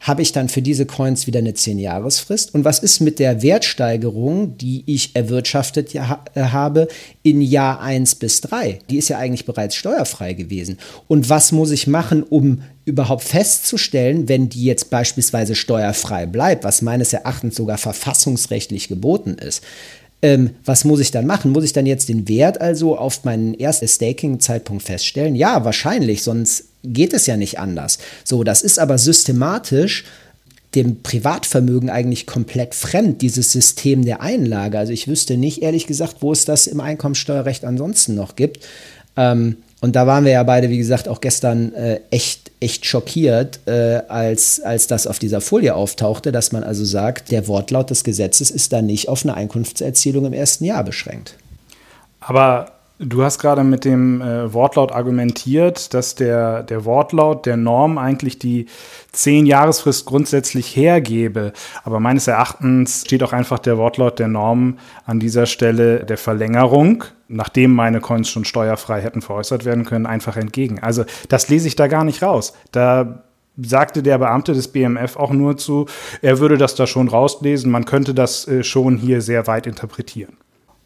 Habe 0.00 0.22
ich 0.22 0.30
dann 0.30 0.48
für 0.48 0.62
diese 0.62 0.86
Coins 0.86 1.26
wieder 1.26 1.38
eine 1.38 1.52
10-Jahresfrist? 1.52 2.54
Und 2.54 2.64
was 2.64 2.78
ist 2.78 3.00
mit 3.00 3.18
der 3.18 3.42
Wertsteigerung, 3.42 4.56
die 4.58 4.84
ich 4.86 5.16
erwirtschaftet 5.16 5.94
äh, 5.94 6.00
habe 6.36 6.86
in 7.22 7.40
Jahr 7.40 7.80
1 7.80 8.16
bis 8.16 8.42
3? 8.42 8.78
Die 8.90 8.98
ist 8.98 9.08
ja 9.08 9.18
eigentlich 9.18 9.46
bereits 9.46 9.74
steuerfrei 9.74 10.34
gewesen. 10.34 10.78
Und 11.08 11.28
was 11.30 11.50
muss 11.50 11.70
ich 11.70 11.86
machen, 11.86 12.22
um 12.22 12.62
überhaupt 12.84 13.24
festzustellen, 13.24 14.28
wenn 14.28 14.48
die 14.48 14.64
jetzt 14.64 14.90
beispielsweise 14.90 15.54
steuerfrei 15.54 16.26
bleibt, 16.26 16.62
was 16.62 16.82
meines 16.82 17.12
Erachtens 17.12 17.56
sogar 17.56 17.78
verfassungsrechtlich 17.78 18.88
geboten 18.88 19.34
ist? 19.34 19.62
Ähm, 20.22 20.50
was 20.64 20.84
muss 20.84 21.00
ich 21.00 21.10
dann 21.10 21.26
machen? 21.26 21.52
Muss 21.52 21.64
ich 21.64 21.72
dann 21.72 21.86
jetzt 21.86 22.08
den 22.08 22.26
Wert 22.28 22.60
also 22.60 22.96
auf 22.96 23.24
meinen 23.24 23.54
ersten 23.58 23.86
Staking-Zeitpunkt 23.86 24.82
feststellen? 24.82 25.34
Ja, 25.34 25.64
wahrscheinlich, 25.64 26.22
sonst 26.22 26.64
geht 26.82 27.12
es 27.12 27.26
ja 27.26 27.36
nicht 27.36 27.58
anders. 27.58 27.98
So, 28.24 28.44
das 28.44 28.62
ist 28.62 28.78
aber 28.78 28.98
systematisch 28.98 30.04
dem 30.74 31.02
Privatvermögen 31.02 31.90
eigentlich 31.90 32.26
komplett 32.26 32.74
fremd, 32.74 33.22
dieses 33.22 33.50
System 33.50 34.04
der 34.04 34.20
Einlage. 34.20 34.78
Also 34.78 34.92
ich 34.92 35.08
wüsste 35.08 35.36
nicht, 35.36 35.62
ehrlich 35.62 35.86
gesagt, 35.86 36.16
wo 36.20 36.32
es 36.32 36.44
das 36.44 36.66
im 36.66 36.80
Einkommensteuerrecht 36.80 37.64
ansonsten 37.64 38.14
noch 38.14 38.36
gibt. 38.36 38.66
Ähm, 39.16 39.56
und 39.80 39.94
da 39.94 40.06
waren 40.06 40.24
wir 40.24 40.32
ja 40.32 40.42
beide, 40.42 40.70
wie 40.70 40.78
gesagt, 40.78 41.08
auch 41.08 41.20
gestern 41.20 41.74
äh, 41.74 42.00
echt, 42.10 42.50
echt 42.60 42.86
schockiert, 42.86 43.60
äh, 43.66 44.00
als, 44.08 44.60
als 44.60 44.86
das 44.86 45.06
auf 45.06 45.18
dieser 45.18 45.40
Folie 45.40 45.74
auftauchte, 45.74 46.32
dass 46.32 46.50
man 46.52 46.64
also 46.64 46.84
sagt, 46.84 47.30
der 47.30 47.46
Wortlaut 47.46 47.90
des 47.90 48.02
Gesetzes 48.02 48.50
ist 48.50 48.72
da 48.72 48.80
nicht 48.80 49.08
auf 49.08 49.24
eine 49.24 49.34
Einkunftserzielung 49.34 50.24
im 50.24 50.32
ersten 50.32 50.64
Jahr 50.64 50.82
beschränkt. 50.82 51.34
Aber 52.20 52.75
Du 52.98 53.22
hast 53.22 53.38
gerade 53.38 53.62
mit 53.62 53.84
dem 53.84 54.22
äh, 54.22 54.52
Wortlaut 54.54 54.90
argumentiert, 54.90 55.92
dass 55.92 56.14
der, 56.14 56.62
der 56.62 56.86
Wortlaut 56.86 57.44
der 57.44 57.58
Norm 57.58 57.98
eigentlich 57.98 58.38
die 58.38 58.66
zehn 59.12 59.44
Jahresfrist 59.44 60.06
grundsätzlich 60.06 60.74
hergebe. 60.74 61.52
Aber 61.84 62.00
meines 62.00 62.26
Erachtens 62.26 63.02
steht 63.04 63.22
auch 63.22 63.34
einfach 63.34 63.58
der 63.58 63.76
Wortlaut 63.76 64.18
der 64.18 64.28
Norm 64.28 64.78
an 65.04 65.20
dieser 65.20 65.44
Stelle 65.44 66.06
der 66.06 66.16
Verlängerung, 66.16 67.04
nachdem 67.28 67.74
meine 67.74 68.00
Coins 68.00 68.30
schon 68.30 68.46
steuerfrei 68.46 69.02
hätten 69.02 69.20
veräußert 69.20 69.66
werden 69.66 69.84
können, 69.84 70.06
einfach 70.06 70.38
entgegen. 70.38 70.78
Also 70.78 71.04
das 71.28 71.50
lese 71.50 71.68
ich 71.68 71.76
da 71.76 71.88
gar 71.88 72.04
nicht 72.04 72.22
raus. 72.22 72.54
Da 72.72 73.24
sagte 73.58 74.02
der 74.02 74.16
Beamte 74.16 74.54
des 74.54 74.68
BMF 74.68 75.16
auch 75.16 75.32
nur 75.32 75.58
zu, 75.58 75.84
er 76.22 76.38
würde 76.38 76.56
das 76.56 76.74
da 76.74 76.86
schon 76.86 77.08
rauslesen, 77.08 77.70
man 77.70 77.84
könnte 77.84 78.14
das 78.14 78.48
äh, 78.48 78.62
schon 78.62 78.96
hier 78.96 79.20
sehr 79.20 79.46
weit 79.46 79.66
interpretieren. 79.66 80.38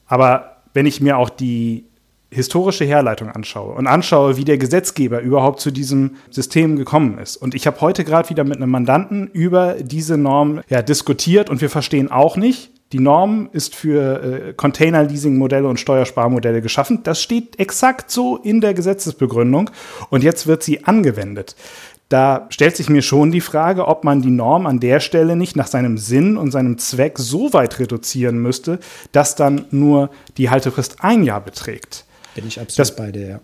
Aber 0.07 0.57
wenn 0.75 0.87
ich 0.87 1.01
mir 1.01 1.17
auch 1.17 1.31
die 1.31 1.85
historische 2.31 2.85
Herleitung 2.85 3.29
anschaue 3.29 3.75
und 3.75 3.87
anschaue, 3.87 4.37
wie 4.37 4.45
der 4.45 4.59
Gesetzgeber 4.59 5.21
überhaupt 5.21 5.61
zu 5.61 5.71
diesem 5.71 6.17
System 6.31 6.77
gekommen 6.77 7.19
ist. 7.19 7.37
Und 7.37 7.55
ich 7.55 7.67
habe 7.67 7.81
heute 7.81 8.05
gerade 8.05 8.31
wieder 8.31 8.45
mit 8.45 8.57
einem 8.57 8.71
Mandanten 8.71 9.29
über 9.29 9.75
diese 9.81 10.17
Norm 10.17 10.61
ja, 10.69 10.83
diskutiert 10.83 11.51
und 11.51 11.61
wir 11.61 11.71
verstehen 11.71 12.11
auch 12.11 12.37
nicht, 12.37 12.71
die 12.93 12.99
Norm 12.99 13.49
ist 13.53 13.77
für 13.77 14.23
äh, 14.23 14.53
Container-Leasing-Modelle 14.53 15.69
und 15.69 15.79
Steuersparmodelle 15.79 16.61
geschaffen. 16.61 17.05
Das 17.05 17.23
steht 17.23 17.59
exakt 17.61 18.11
so 18.11 18.37
in 18.37 18.61
der 18.61 18.75
Gesetzesbegründung 18.75 19.71
und 20.09 20.25
jetzt 20.25 20.49
wird 20.49 20.65
sie 20.65 20.85
angewendet. 20.85 21.55
Da 22.09 22.47
stellt 22.51 22.77
sich 22.77 22.89
mir 22.89 23.03
schon 23.03 23.31
die 23.31 23.41
Frage, 23.41 23.87
ob 23.87 24.03
man 24.03 24.21
die 24.21 24.31
Norm 24.31 24.67
an 24.67 24.81
der 24.81 24.99
Stelle 24.99 25.37
nicht 25.37 25.55
nach 25.55 25.69
seinem 25.69 25.97
Sinn 25.97 26.37
und 26.37 26.51
seinem 26.51 26.79
Zweck 26.79 27.19
so 27.21 27.53
weit 27.53 27.79
reduzieren 27.79 28.43
müsste, 28.43 28.81
dass 29.13 29.37
dann 29.37 29.67
nur 29.71 30.11
die 30.37 30.51
Haltefrist 30.51 31.05
ein 31.05 31.23
Jahr 31.23 31.41
beträgt. 31.41 32.05
Bin 32.41 32.49
ich 32.49 32.59
absolut 32.59 32.79
das, 32.79 32.97
bei 32.97 33.13
dir, 33.13 33.29
ja. 33.29 33.41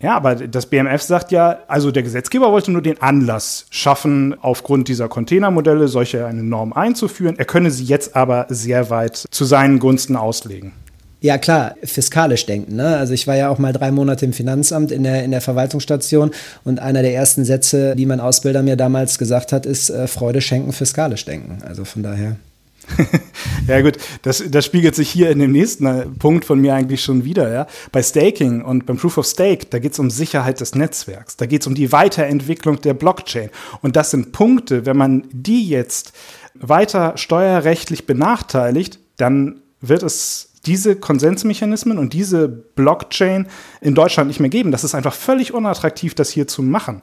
Ja, 0.00 0.16
aber 0.16 0.34
das 0.34 0.66
BMF 0.66 1.00
sagt 1.00 1.30
ja, 1.30 1.60
also 1.68 1.92
der 1.92 2.02
Gesetzgeber 2.02 2.50
wollte 2.50 2.72
nur 2.72 2.82
den 2.82 3.00
Anlass 3.00 3.66
schaffen, 3.70 4.34
aufgrund 4.42 4.88
dieser 4.88 5.08
Containermodelle 5.08 5.86
solche 5.86 6.26
eine 6.26 6.42
Norm 6.42 6.72
einzuführen. 6.72 7.38
Er 7.38 7.44
könne 7.44 7.70
sie 7.70 7.84
jetzt 7.84 8.16
aber 8.16 8.46
sehr 8.48 8.90
weit 8.90 9.16
zu 9.30 9.44
seinen 9.44 9.78
Gunsten 9.78 10.16
auslegen. 10.16 10.72
Ja, 11.20 11.38
klar, 11.38 11.76
fiskalisch 11.84 12.46
denken. 12.46 12.74
Ne? 12.74 12.96
Also 12.96 13.14
ich 13.14 13.28
war 13.28 13.36
ja 13.36 13.48
auch 13.48 13.58
mal 13.58 13.72
drei 13.72 13.92
Monate 13.92 14.24
im 14.24 14.32
Finanzamt 14.32 14.90
in 14.90 15.04
der, 15.04 15.22
in 15.22 15.30
der 15.30 15.40
Verwaltungsstation 15.40 16.32
und 16.64 16.80
einer 16.80 17.02
der 17.02 17.14
ersten 17.14 17.44
Sätze, 17.44 17.94
die 17.94 18.06
mein 18.06 18.18
Ausbilder 18.18 18.64
mir 18.64 18.74
damals 18.74 19.18
gesagt 19.18 19.52
hat, 19.52 19.64
ist 19.64 19.88
äh, 19.88 20.08
Freude 20.08 20.40
schenken, 20.40 20.72
fiskalisch 20.72 21.24
denken. 21.24 21.58
Also 21.64 21.84
von 21.84 22.02
daher. 22.02 22.38
ja 23.66 23.80
gut, 23.80 23.98
das, 24.22 24.42
das 24.48 24.64
spiegelt 24.64 24.94
sich 24.94 25.10
hier 25.10 25.30
in 25.30 25.38
dem 25.38 25.52
nächsten 25.52 25.86
äh, 25.86 26.06
Punkt 26.06 26.44
von 26.44 26.60
mir 26.60 26.74
eigentlich 26.74 27.02
schon 27.02 27.24
wieder. 27.24 27.52
Ja? 27.52 27.66
Bei 27.90 28.02
Staking 28.02 28.62
und 28.62 28.86
beim 28.86 28.96
Proof 28.96 29.18
of 29.18 29.26
Stake, 29.26 29.66
da 29.70 29.78
geht 29.78 29.92
es 29.92 29.98
um 29.98 30.10
Sicherheit 30.10 30.60
des 30.60 30.74
Netzwerks, 30.74 31.36
da 31.36 31.46
geht 31.46 31.62
es 31.62 31.66
um 31.66 31.74
die 31.74 31.92
Weiterentwicklung 31.92 32.80
der 32.80 32.94
Blockchain. 32.94 33.50
Und 33.80 33.96
das 33.96 34.10
sind 34.10 34.32
Punkte, 34.32 34.86
wenn 34.86 34.96
man 34.96 35.24
die 35.32 35.68
jetzt 35.68 36.12
weiter 36.54 37.16
steuerrechtlich 37.16 38.06
benachteiligt, 38.06 38.98
dann 39.16 39.62
wird 39.80 40.02
es 40.02 40.50
diese 40.66 40.94
Konsensmechanismen 40.96 41.98
und 41.98 42.12
diese 42.12 42.48
Blockchain 42.48 43.46
in 43.80 43.94
Deutschland 43.94 44.28
nicht 44.28 44.40
mehr 44.40 44.50
geben. 44.50 44.70
Das 44.70 44.84
ist 44.84 44.94
einfach 44.94 45.14
völlig 45.14 45.52
unattraktiv, 45.52 46.14
das 46.14 46.30
hier 46.30 46.46
zu 46.46 46.62
machen. 46.62 47.02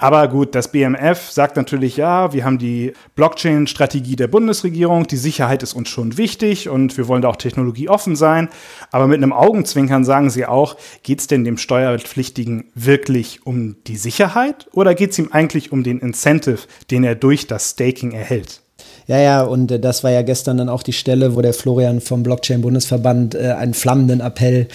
Aber 0.00 0.28
gut, 0.28 0.54
das 0.54 0.70
BMF 0.70 1.28
sagt 1.28 1.56
natürlich, 1.56 1.96
ja, 1.96 2.32
wir 2.32 2.44
haben 2.44 2.58
die 2.58 2.92
Blockchain-Strategie 3.16 4.14
der 4.14 4.28
Bundesregierung, 4.28 5.08
die 5.08 5.16
Sicherheit 5.16 5.64
ist 5.64 5.74
uns 5.74 5.88
schon 5.88 6.16
wichtig 6.16 6.68
und 6.68 6.96
wir 6.96 7.08
wollen 7.08 7.22
da 7.22 7.28
auch 7.28 7.36
technologieoffen 7.36 8.14
sein. 8.14 8.48
Aber 8.92 9.08
mit 9.08 9.16
einem 9.16 9.32
Augenzwinkern 9.32 10.04
sagen 10.04 10.30
sie 10.30 10.46
auch, 10.46 10.76
geht 11.02 11.18
es 11.18 11.26
denn 11.26 11.42
dem 11.42 11.58
Steuerpflichtigen 11.58 12.66
wirklich 12.76 13.44
um 13.44 13.74
die 13.88 13.96
Sicherheit 13.96 14.68
oder 14.72 14.94
geht 14.94 15.10
es 15.10 15.18
ihm 15.18 15.30
eigentlich 15.32 15.72
um 15.72 15.82
den 15.82 15.98
Incentive, 15.98 16.60
den 16.92 17.02
er 17.02 17.16
durch 17.16 17.48
das 17.48 17.70
Staking 17.70 18.12
erhält? 18.12 18.62
Ja, 19.08 19.18
ja, 19.18 19.42
und 19.42 19.72
äh, 19.72 19.80
das 19.80 20.04
war 20.04 20.10
ja 20.10 20.20
gestern 20.20 20.58
dann 20.58 20.68
auch 20.68 20.82
die 20.82 20.92
Stelle, 20.92 21.34
wo 21.34 21.40
der 21.40 21.54
Florian 21.54 22.02
vom 22.02 22.22
Blockchain-Bundesverband 22.22 23.34
äh, 23.34 23.52
einen 23.52 23.72
flammenden 23.72 24.20
Appell 24.20 24.68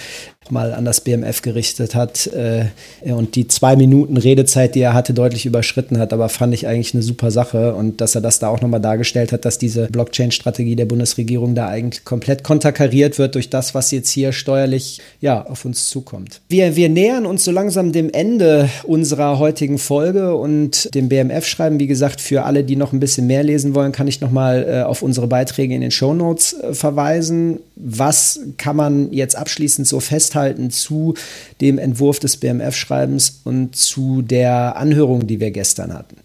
mal 0.50 0.72
an 0.72 0.84
das 0.84 1.00
BMF 1.00 1.42
gerichtet 1.42 1.94
hat 1.94 2.26
äh, 2.28 2.66
und 3.02 3.34
die 3.34 3.48
zwei 3.48 3.76
Minuten 3.76 4.16
Redezeit, 4.16 4.74
die 4.74 4.80
er 4.80 4.92
hatte, 4.92 5.14
deutlich 5.14 5.46
überschritten 5.46 5.98
hat. 5.98 6.12
Aber 6.12 6.28
fand 6.28 6.52
ich 6.54 6.66
eigentlich 6.66 6.94
eine 6.94 7.02
super 7.02 7.30
Sache 7.30 7.74
und 7.74 8.00
dass 8.00 8.14
er 8.14 8.20
das 8.20 8.38
da 8.38 8.48
auch 8.48 8.60
nochmal 8.60 8.80
dargestellt 8.80 9.32
hat, 9.32 9.44
dass 9.44 9.58
diese 9.58 9.86
Blockchain-Strategie 9.86 10.76
der 10.76 10.84
Bundesregierung 10.84 11.54
da 11.54 11.68
eigentlich 11.68 12.04
komplett 12.04 12.44
konterkariert 12.44 13.18
wird 13.18 13.34
durch 13.34 13.48
das, 13.48 13.74
was 13.74 13.90
jetzt 13.90 14.10
hier 14.10 14.32
steuerlich 14.32 15.00
ja, 15.20 15.46
auf 15.46 15.64
uns 15.64 15.88
zukommt. 15.88 16.40
Wir, 16.48 16.76
wir 16.76 16.88
nähern 16.88 17.24
uns 17.24 17.44
so 17.44 17.50
langsam 17.50 17.92
dem 17.92 18.10
Ende 18.10 18.68
unserer 18.84 19.38
heutigen 19.38 19.78
Folge 19.78 20.34
und 20.34 20.94
dem 20.94 21.08
BMF 21.08 21.46
schreiben. 21.46 21.80
Wie 21.80 21.86
gesagt, 21.86 22.20
für 22.20 22.44
alle, 22.44 22.64
die 22.64 22.76
noch 22.76 22.92
ein 22.92 23.00
bisschen 23.00 23.26
mehr 23.26 23.42
lesen 23.42 23.74
wollen, 23.74 23.92
kann 23.92 24.08
ich 24.08 24.20
nochmal 24.20 24.66
äh, 24.68 24.82
auf 24.82 25.02
unsere 25.02 25.26
Beiträge 25.26 25.74
in 25.74 25.80
den 25.80 25.90
Show 25.90 26.12
Notes 26.12 26.52
äh, 26.52 26.74
verweisen. 26.74 27.60
Was 27.76 28.40
kann 28.58 28.76
man 28.76 29.12
jetzt 29.12 29.36
abschließend 29.36 29.88
so 29.88 30.00
festhalten? 30.00 30.33
Festhalten 30.34 30.70
zu 30.70 31.14
dem 31.60 31.78
Entwurf 31.78 32.18
des 32.18 32.36
BMF-Schreibens 32.36 33.40
und 33.44 33.76
zu 33.76 34.22
der 34.22 34.76
Anhörung, 34.76 35.26
die 35.26 35.38
wir 35.38 35.52
gestern 35.52 35.94
hatten. 35.94 36.16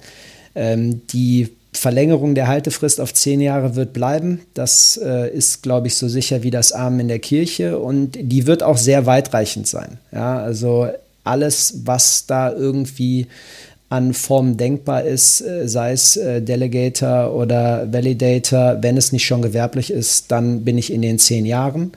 Ähm, 0.56 1.02
die 1.14 1.50
Verlängerung 1.72 2.34
der 2.34 2.48
Haltefrist 2.48 3.00
auf 3.00 3.14
zehn 3.14 3.40
Jahre 3.40 3.76
wird 3.76 3.94
bleiben. 3.94 4.42
Das 4.56 5.00
äh, 5.04 5.30
ist, 5.30 5.62
glaube 5.62 5.88
ich, 5.88 5.96
so 5.96 6.08
sicher 6.08 6.42
wie 6.42 6.50
das 6.50 6.72
Amen 6.72 7.02
in 7.02 7.08
der 7.08 7.20
Kirche 7.20 7.78
und 7.78 8.18
die 8.20 8.48
wird 8.48 8.64
auch 8.64 8.78
sehr 8.78 9.06
weitreichend 9.06 9.68
sein. 9.68 10.00
Ja, 10.12 10.40
also 10.40 10.88
alles, 11.24 11.82
was 11.86 12.26
da 12.26 12.52
irgendwie 12.52 13.28
an 13.90 14.14
Formen 14.14 14.58
denkbar 14.58 15.04
ist, 15.04 15.42
äh, 15.42 15.68
sei 15.68 15.92
es 15.92 16.18
äh, 16.18 16.42
Delegator 16.42 17.36
oder 17.36 17.92
Validator, 17.92 18.78
wenn 18.82 18.98
es 18.98 19.12
nicht 19.12 19.26
schon 19.26 19.44
gewerblich 19.44 19.92
ist, 19.92 20.32
dann 20.32 20.66
bin 20.66 20.80
ich 20.80 20.92
in 20.92 21.04
den 21.04 21.20
zehn 21.20 21.46
Jahren. 21.46 21.92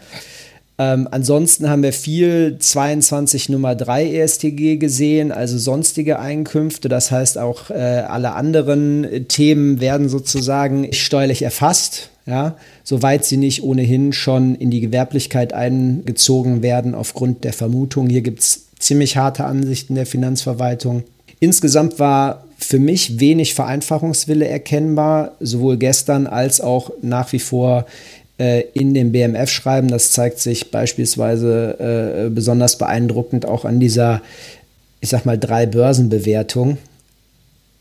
Ähm, 0.83 1.07
ansonsten 1.11 1.68
haben 1.68 1.83
wir 1.83 1.93
viel 1.93 2.57
22 2.59 3.49
Nummer 3.49 3.74
3 3.74 4.16
ESTG 4.16 4.78
gesehen, 4.78 5.30
also 5.30 5.57
sonstige 5.57 6.18
Einkünfte. 6.18 6.89
Das 6.89 7.11
heißt, 7.11 7.39
auch 7.39 7.70
äh, 7.70 7.74
alle 7.74 8.33
anderen 8.33 9.28
Themen 9.28 9.80
werden 9.80 10.09
sozusagen 10.09 10.93
steuerlich 10.93 11.43
erfasst, 11.43 12.11
ja, 12.26 12.57
soweit 12.83 13.24
sie 13.24 13.37
nicht 13.37 13.62
ohnehin 13.62 14.12
schon 14.12 14.57
in 14.57 14.70
die 14.70 14.80
Gewerblichkeit 14.80 15.53
eingezogen 15.53 16.62
werden 16.62 16.95
aufgrund 16.95 17.45
der 17.45 17.53
Vermutung. 17.53 18.09
Hier 18.09 18.22
gibt 18.22 18.41
es 18.41 18.66
ziemlich 18.78 19.16
harte 19.16 19.45
Ansichten 19.45 19.95
der 19.95 20.07
Finanzverwaltung. 20.07 21.05
Insgesamt 21.39 21.99
war 22.01 22.45
für 22.59 22.78
mich 22.78 23.20
wenig 23.20 23.55
Vereinfachungswille 23.55 24.47
erkennbar, 24.47 25.33
sowohl 25.41 25.76
gestern 25.76 26.26
als 26.26 26.61
auch 26.61 26.91
nach 27.03 27.33
wie 27.33 27.41
vor 27.41 27.87
äh, 28.39 28.62
in 28.74 28.95
dem 28.95 29.12
BMF-Schreiben. 29.12 29.89
Das 29.89 30.12
zeigt 30.12 30.39
sich 30.39 30.70
beispielsweise 30.70 32.26
äh, 32.26 32.30
besonders 32.30 32.78
beeindruckend 32.78 33.47
auch 33.47 33.64
an 33.64 33.80
dieser, 33.80 34.22
ich 35.01 35.11
sag 35.11 35.24
mal, 35.24 35.39
drei 35.39 35.66
Börsenbewertung, 35.66 36.78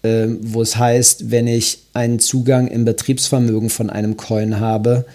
äh, 0.04 0.28
wo 0.42 0.62
es 0.62 0.78
heißt, 0.78 1.32
wenn 1.32 1.48
ich 1.48 1.80
einen 1.94 2.20
Zugang 2.20 2.68
im 2.68 2.86
Betriebsvermögen 2.86 3.70
von 3.70 3.90
einem 3.90 4.18
Coin 4.18 4.60
habe, 4.60 5.06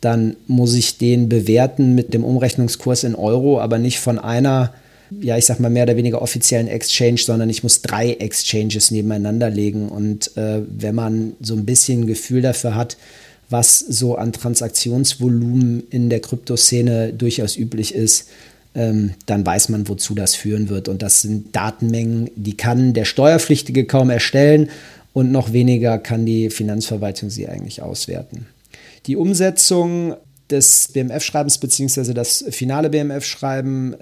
dann 0.00 0.36
muss 0.46 0.74
ich 0.74 0.98
den 0.98 1.28
bewerten 1.28 1.94
mit 1.94 2.12
dem 2.12 2.24
Umrechnungskurs 2.24 3.04
in 3.04 3.14
Euro, 3.14 3.60
aber 3.60 3.78
nicht 3.78 3.98
von 3.98 4.18
einer 4.18 4.74
ja, 5.20 5.36
ich 5.36 5.46
sag 5.46 5.60
mal, 5.60 5.70
mehr 5.70 5.84
oder 5.84 5.96
weniger 5.96 6.22
offiziellen 6.22 6.68
Exchange, 6.68 7.18
sondern 7.18 7.50
ich 7.50 7.62
muss 7.62 7.82
drei 7.82 8.12
Exchanges 8.12 8.90
nebeneinander 8.90 9.50
legen. 9.50 9.88
Und 9.88 10.36
äh, 10.36 10.62
wenn 10.66 10.94
man 10.94 11.34
so 11.40 11.54
ein 11.54 11.64
bisschen 11.64 12.06
Gefühl 12.06 12.42
dafür 12.42 12.74
hat, 12.74 12.96
was 13.54 13.78
so 13.78 14.16
an 14.16 14.32
Transaktionsvolumen 14.32 15.84
in 15.88 16.10
der 16.10 16.18
Kryptoszene 16.18 17.12
durchaus 17.12 17.56
üblich 17.56 17.94
ist, 17.94 18.28
ähm, 18.74 19.14
dann 19.26 19.46
weiß 19.46 19.68
man, 19.68 19.86
wozu 19.86 20.16
das 20.16 20.34
führen 20.34 20.68
wird. 20.68 20.88
Und 20.88 21.02
das 21.02 21.22
sind 21.22 21.54
Datenmengen, 21.54 22.30
die 22.34 22.56
kann 22.56 22.94
der 22.94 23.04
Steuerpflichtige 23.04 23.84
kaum 23.84 24.10
erstellen 24.10 24.70
und 25.12 25.30
noch 25.30 25.52
weniger 25.52 25.98
kann 25.98 26.26
die 26.26 26.50
Finanzverwaltung 26.50 27.30
sie 27.30 27.46
eigentlich 27.46 27.80
auswerten. 27.80 28.46
Die 29.06 29.14
Umsetzung 29.14 30.16
des 30.50 30.88
BMF-Schreibens 30.92 31.58
beziehungsweise 31.58 32.12
das 32.12 32.44
finale 32.50 32.90
BMF-Schreiben 32.90 33.94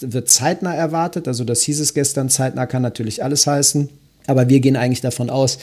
wird 0.00 0.28
zeitnah 0.28 0.74
erwartet. 0.74 1.28
Also 1.28 1.44
das 1.44 1.62
hieß 1.62 1.78
es 1.78 1.94
gestern, 1.94 2.28
zeitnah 2.28 2.66
kann 2.66 2.82
natürlich 2.82 3.22
alles 3.22 3.46
heißen. 3.46 3.88
Aber 4.26 4.48
wir 4.48 4.60
gehen 4.60 4.76
eigentlich 4.76 5.00
davon 5.00 5.30
aus, 5.30 5.58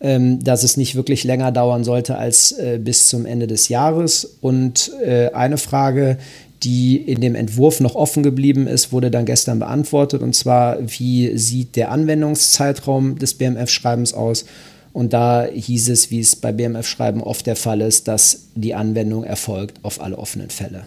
ähm, 0.00 0.42
dass 0.42 0.62
es 0.62 0.76
nicht 0.76 0.94
wirklich 0.94 1.24
länger 1.24 1.52
dauern 1.52 1.84
sollte 1.84 2.16
als 2.16 2.52
äh, 2.52 2.78
bis 2.82 3.08
zum 3.08 3.26
Ende 3.26 3.46
des 3.46 3.68
Jahres. 3.68 4.36
Und 4.40 4.92
äh, 5.04 5.30
eine 5.32 5.58
Frage, 5.58 6.18
die 6.62 6.96
in 6.96 7.20
dem 7.20 7.34
Entwurf 7.34 7.80
noch 7.80 7.94
offen 7.94 8.22
geblieben 8.22 8.66
ist, 8.66 8.92
wurde 8.92 9.10
dann 9.10 9.24
gestern 9.24 9.58
beantwortet. 9.58 10.22
Und 10.22 10.34
zwar, 10.34 10.78
wie 10.80 11.36
sieht 11.36 11.76
der 11.76 11.90
Anwendungszeitraum 11.90 13.18
des 13.18 13.34
BMF-Schreibens 13.34 14.14
aus? 14.14 14.44
Und 14.92 15.12
da 15.12 15.46
hieß 15.46 15.88
es, 15.88 16.10
wie 16.10 16.20
es 16.20 16.34
bei 16.34 16.52
BMF-Schreiben 16.52 17.22
oft 17.22 17.46
der 17.46 17.56
Fall 17.56 17.80
ist, 17.80 18.08
dass 18.08 18.46
die 18.54 18.74
Anwendung 18.74 19.24
erfolgt 19.24 19.78
auf 19.84 20.00
alle 20.00 20.18
offenen 20.18 20.50
Fälle. 20.50 20.84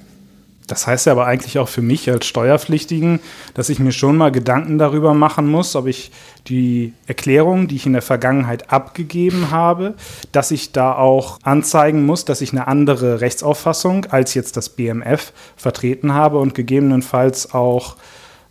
Das 0.73 0.87
heißt 0.87 1.05
ja 1.05 1.11
aber 1.11 1.27
eigentlich 1.27 1.59
auch 1.59 1.69
für 1.69 1.83
mich 1.83 2.09
als 2.09 2.25
Steuerpflichtigen, 2.25 3.19
dass 3.53 3.69
ich 3.69 3.77
mir 3.77 3.91
schon 3.91 4.17
mal 4.17 4.31
Gedanken 4.31 4.79
darüber 4.79 5.13
machen 5.13 5.47
muss, 5.47 5.75
ob 5.75 5.85
ich 5.85 6.11
die 6.47 6.93
Erklärung, 7.05 7.67
die 7.67 7.75
ich 7.75 7.85
in 7.85 7.93
der 7.93 8.01
Vergangenheit 8.01 8.71
abgegeben 8.71 9.51
habe, 9.51 9.93
dass 10.31 10.49
ich 10.49 10.71
da 10.71 10.95
auch 10.95 11.37
anzeigen 11.43 12.05
muss, 12.07 12.25
dass 12.25 12.41
ich 12.41 12.53
eine 12.53 12.67
andere 12.67 13.21
Rechtsauffassung 13.21 14.07
als 14.07 14.33
jetzt 14.33 14.57
das 14.57 14.69
BMF 14.69 15.31
vertreten 15.55 16.13
habe 16.15 16.39
und 16.39 16.55
gegebenenfalls 16.55 17.53
auch 17.53 17.95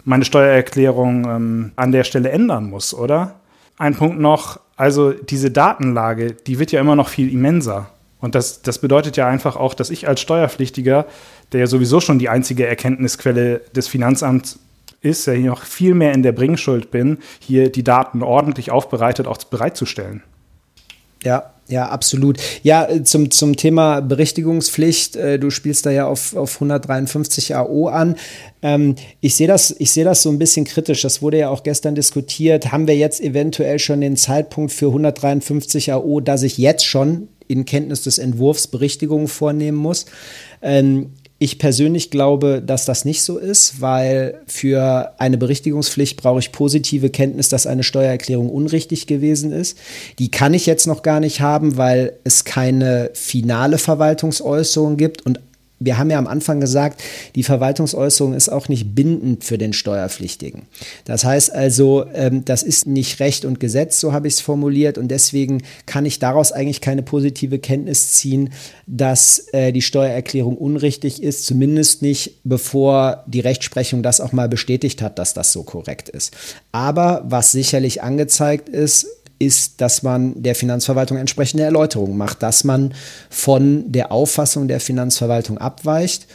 meine 0.04 0.24
Steuererklärung 0.24 1.24
ähm, 1.24 1.72
an 1.74 1.90
der 1.90 2.04
Stelle 2.04 2.30
ändern 2.30 2.70
muss, 2.70 2.94
oder? 2.94 3.40
Ein 3.78 3.96
Punkt 3.96 4.20
noch, 4.20 4.60
also 4.76 5.10
diese 5.10 5.50
Datenlage, 5.50 6.34
die 6.34 6.60
wird 6.60 6.70
ja 6.70 6.80
immer 6.80 6.94
noch 6.94 7.08
viel 7.08 7.32
immenser. 7.32 7.90
Und 8.20 8.36
das, 8.36 8.62
das 8.62 8.78
bedeutet 8.78 9.16
ja 9.16 9.26
einfach 9.26 9.56
auch, 9.56 9.74
dass 9.74 9.90
ich 9.90 10.06
als 10.06 10.20
Steuerpflichtiger, 10.20 11.06
der 11.52 11.60
ja 11.60 11.66
sowieso 11.66 12.00
schon 12.00 12.18
die 12.18 12.28
einzige 12.28 12.66
Erkenntnisquelle 12.66 13.60
des 13.74 13.88
Finanzamts 13.88 14.58
ist, 15.00 15.26
ja 15.26 15.32
hier 15.32 15.50
noch 15.50 15.64
viel 15.64 15.94
mehr 15.94 16.12
in 16.12 16.22
der 16.22 16.32
Bringschuld 16.32 16.90
bin, 16.90 17.18
hier 17.40 17.70
die 17.70 17.84
Daten 17.84 18.22
ordentlich 18.22 18.70
aufbereitet 18.70 19.26
auch 19.26 19.38
bereitzustellen. 19.44 20.22
Ja, 21.24 21.52
ja, 21.68 21.88
absolut. 21.88 22.38
Ja, 22.62 22.88
äh, 22.88 23.02
zum, 23.04 23.30
zum 23.30 23.56
Thema 23.56 24.00
Berichtigungspflicht, 24.00 25.16
äh, 25.16 25.38
du 25.38 25.50
spielst 25.50 25.86
da 25.86 25.90
ja 25.90 26.06
auf, 26.06 26.34
auf 26.34 26.54
153 26.56 27.54
AO 27.54 27.86
an. 27.88 28.16
Ähm, 28.60 28.96
ich 29.20 29.36
sehe 29.36 29.46
das, 29.46 29.74
ich 29.78 29.94
das 29.94 30.22
so 30.22 30.30
ein 30.30 30.38
bisschen 30.38 30.64
kritisch. 30.64 31.02
Das 31.02 31.22
wurde 31.22 31.38
ja 31.38 31.48
auch 31.48 31.62
gestern 31.62 31.94
diskutiert. 31.94 32.72
Haben 32.72 32.88
wir 32.88 32.96
jetzt 32.96 33.20
eventuell 33.20 33.78
schon 33.78 34.00
den 34.00 34.16
Zeitpunkt 34.16 34.72
für 34.72 34.88
153 34.88 35.92
AO, 35.92 36.20
dass 36.20 36.42
ich 36.42 36.58
jetzt 36.58 36.84
schon 36.84 37.28
in 37.46 37.64
Kenntnis 37.64 38.02
des 38.02 38.18
Entwurfs 38.18 38.66
Berichtigungen 38.66 39.28
vornehmen 39.28 39.78
muss? 39.78 40.06
Ähm, 40.62 41.12
ich 41.42 41.58
persönlich 41.58 42.10
glaube, 42.10 42.62
dass 42.64 42.84
das 42.84 43.04
nicht 43.04 43.22
so 43.22 43.36
ist, 43.36 43.80
weil 43.80 44.40
für 44.46 45.12
eine 45.18 45.36
Berichtigungspflicht 45.36 46.16
brauche 46.16 46.38
ich 46.38 46.52
positive 46.52 47.10
Kenntnis, 47.10 47.48
dass 47.48 47.66
eine 47.66 47.82
Steuererklärung 47.82 48.48
unrichtig 48.48 49.08
gewesen 49.08 49.50
ist. 49.50 49.76
Die 50.20 50.30
kann 50.30 50.54
ich 50.54 50.66
jetzt 50.66 50.86
noch 50.86 51.02
gar 51.02 51.18
nicht 51.18 51.40
haben, 51.40 51.76
weil 51.76 52.12
es 52.22 52.44
keine 52.44 53.10
finale 53.14 53.78
Verwaltungsäußerung 53.78 54.96
gibt 54.96 55.26
und 55.26 55.40
wir 55.84 55.98
haben 55.98 56.10
ja 56.10 56.18
am 56.18 56.26
Anfang 56.26 56.60
gesagt, 56.60 57.02
die 57.34 57.42
Verwaltungsäußerung 57.42 58.34
ist 58.34 58.48
auch 58.48 58.68
nicht 58.68 58.94
bindend 58.94 59.44
für 59.44 59.58
den 59.58 59.72
Steuerpflichtigen. 59.72 60.62
Das 61.04 61.24
heißt 61.24 61.52
also, 61.52 62.04
ähm, 62.14 62.44
das 62.44 62.62
ist 62.62 62.86
nicht 62.86 63.20
Recht 63.20 63.44
und 63.44 63.60
Gesetz, 63.60 64.00
so 64.00 64.12
habe 64.12 64.28
ich 64.28 64.34
es 64.34 64.40
formuliert, 64.40 64.98
und 64.98 65.08
deswegen 65.08 65.62
kann 65.86 66.06
ich 66.06 66.18
daraus 66.18 66.52
eigentlich 66.52 66.80
keine 66.80 67.02
positive 67.02 67.58
Kenntnis 67.58 68.12
ziehen, 68.12 68.50
dass 68.86 69.48
äh, 69.52 69.72
die 69.72 69.82
Steuererklärung 69.82 70.56
unrichtig 70.56 71.22
ist, 71.22 71.46
zumindest 71.46 72.02
nicht 72.02 72.40
bevor 72.44 73.24
die 73.26 73.40
Rechtsprechung 73.40 74.02
das 74.02 74.20
auch 74.20 74.32
mal 74.32 74.48
bestätigt 74.48 75.02
hat, 75.02 75.18
dass 75.18 75.34
das 75.34 75.52
so 75.52 75.62
korrekt 75.62 76.08
ist. 76.08 76.32
Aber 76.72 77.22
was 77.24 77.52
sicherlich 77.52 78.02
angezeigt 78.02 78.68
ist, 78.68 79.06
ist, 79.42 79.80
dass 79.80 80.02
man 80.02 80.40
der 80.42 80.54
Finanzverwaltung 80.54 81.18
entsprechende 81.18 81.64
Erläuterungen 81.64 82.16
macht, 82.16 82.42
dass 82.42 82.64
man 82.64 82.94
von 83.28 83.90
der 83.90 84.12
Auffassung 84.12 84.68
der 84.68 84.80
Finanzverwaltung 84.80 85.58
abweicht. 85.58 86.26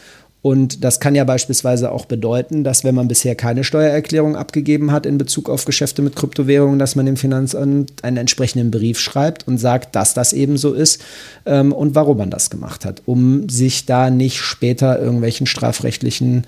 Und 0.42 0.84
das 0.84 1.00
kann 1.00 1.16
ja 1.16 1.24
beispielsweise 1.24 1.92
auch 1.92 2.06
bedeuten, 2.06 2.64
dass 2.64 2.84
wenn 2.84 2.96
man 2.96 3.08
bisher 3.08 3.36
keine 3.36 3.64
Steuererklärung 3.64 4.36
abgegeben 4.36 4.92
hat 4.92 5.06
in 5.06 5.18
Bezug 5.18 5.50
auf 5.50 5.66
Geschäfte 5.66 6.02
mit 6.02 6.16
Kryptowährungen, 6.16 6.80
dass 6.80 6.96
man 6.96 7.06
dem 7.06 7.18
Finanzamt 7.18 8.04
einen 8.04 8.18
entsprechenden 8.18 8.72
Brief 8.72 9.00
schreibt 9.00 9.48
und 9.48 9.58
sagt, 9.58 9.96
dass 9.96 10.14
das 10.14 10.34
eben 10.34 10.58
so 10.58 10.74
ist 10.74 11.02
ähm, 11.46 11.74
und 11.74 11.96
warum 11.96 12.18
man 12.18 12.30
das 12.30 12.50
gemacht 12.50 12.86
hat, 12.86 13.02
um 13.06 13.50
sich 13.50 13.86
da 13.86 14.10
nicht 14.10 14.40
später 14.40 15.00
irgendwelchen 15.00 15.48
strafrechtlichen 15.48 16.46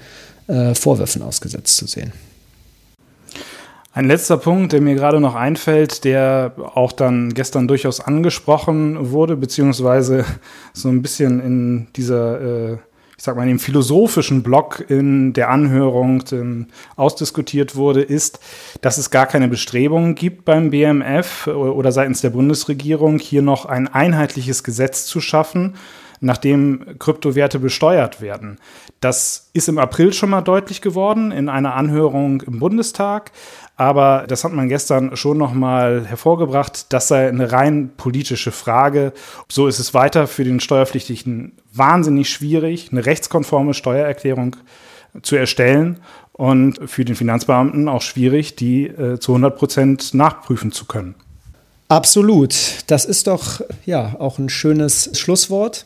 äh, 0.47 0.75
Vorwürfen 0.75 1.21
ausgesetzt 1.21 1.75
zu 1.75 1.87
sehen. 1.87 2.13
Ein 3.91 4.05
letzter 4.05 4.37
Punkt, 4.37 4.71
der 4.71 4.81
mir 4.81 4.93
gerade 4.93 5.19
noch 5.19 5.33
einfällt, 5.33 6.03
der 6.03 6.53
auch 6.75 6.91
dann 6.91 7.33
gestern 7.33 7.67
durchaus 7.67 7.99
angesprochen 7.99 9.11
wurde, 9.11 9.35
beziehungsweise 9.35 10.25
so 10.73 10.89
ein 10.89 11.01
bisschen 11.01 11.39
in 11.39 11.87
dieser, 11.95 12.41
äh, 12.41 12.73
ich 13.17 13.23
sag 13.23 13.35
mal, 13.35 13.43
in 13.43 13.49
dem 13.49 13.59
philosophischen 13.59 14.43
Block 14.43 14.85
in 14.89 15.33
der 15.33 15.49
Anhörung 15.49 16.23
ähm, 16.31 16.67
ausdiskutiert 16.97 17.75
wurde, 17.75 18.03
ist, 18.03 18.39
dass 18.81 18.99
es 18.99 19.09
gar 19.09 19.25
keine 19.25 19.47
Bestrebungen 19.47 20.13
gibt 20.13 20.45
beim 20.45 20.69
BMF 20.69 21.47
oder 21.47 21.91
seitens 21.91 22.21
der 22.21 22.29
Bundesregierung, 22.29 23.17
hier 23.17 23.41
noch 23.41 23.65
ein 23.65 23.87
einheitliches 23.87 24.63
Gesetz 24.63 25.07
zu 25.07 25.19
schaffen, 25.19 25.73
nachdem 26.21 26.97
Kryptowerte 26.99 27.59
besteuert 27.59 28.21
werden. 28.21 28.57
Das 28.99 29.49
ist 29.53 29.69
im 29.69 29.77
April 29.77 30.13
schon 30.13 30.29
mal 30.29 30.41
deutlich 30.41 30.81
geworden 30.81 31.31
in 31.31 31.49
einer 31.49 31.75
Anhörung 31.75 32.41
im 32.41 32.59
Bundestag. 32.59 33.31
Aber 33.77 34.25
das 34.27 34.43
hat 34.43 34.51
man 34.51 34.67
gestern 34.67 35.15
schon 35.15 35.37
nochmal 35.37 36.05
hervorgebracht. 36.05 36.91
Das 36.91 37.07
sei 37.07 37.29
eine 37.29 37.53
rein 37.53 37.91
politische 37.95 38.51
Frage. 38.51 39.13
So 39.49 39.67
ist 39.67 39.79
es 39.79 39.93
weiter 39.93 40.27
für 40.27 40.43
den 40.43 40.59
Steuerpflichtigen 40.59 41.53
wahnsinnig 41.71 42.29
schwierig, 42.29 42.89
eine 42.91 43.05
rechtskonforme 43.05 43.73
Steuererklärung 43.73 44.57
zu 45.21 45.37
erstellen 45.37 45.99
und 46.33 46.79
für 46.89 47.05
den 47.05 47.15
Finanzbeamten 47.15 47.87
auch 47.87 48.01
schwierig, 48.01 48.55
die 48.55 48.87
äh, 48.87 49.19
zu 49.19 49.31
100 49.31 49.57
Prozent 49.57 50.13
nachprüfen 50.13 50.71
zu 50.71 50.85
können. 50.85 51.15
Absolut. 51.89 52.53
Das 52.87 53.05
ist 53.05 53.27
doch 53.27 53.61
ja 53.85 54.15
auch 54.19 54.37
ein 54.37 54.49
schönes 54.49 55.17
Schlusswort. 55.17 55.85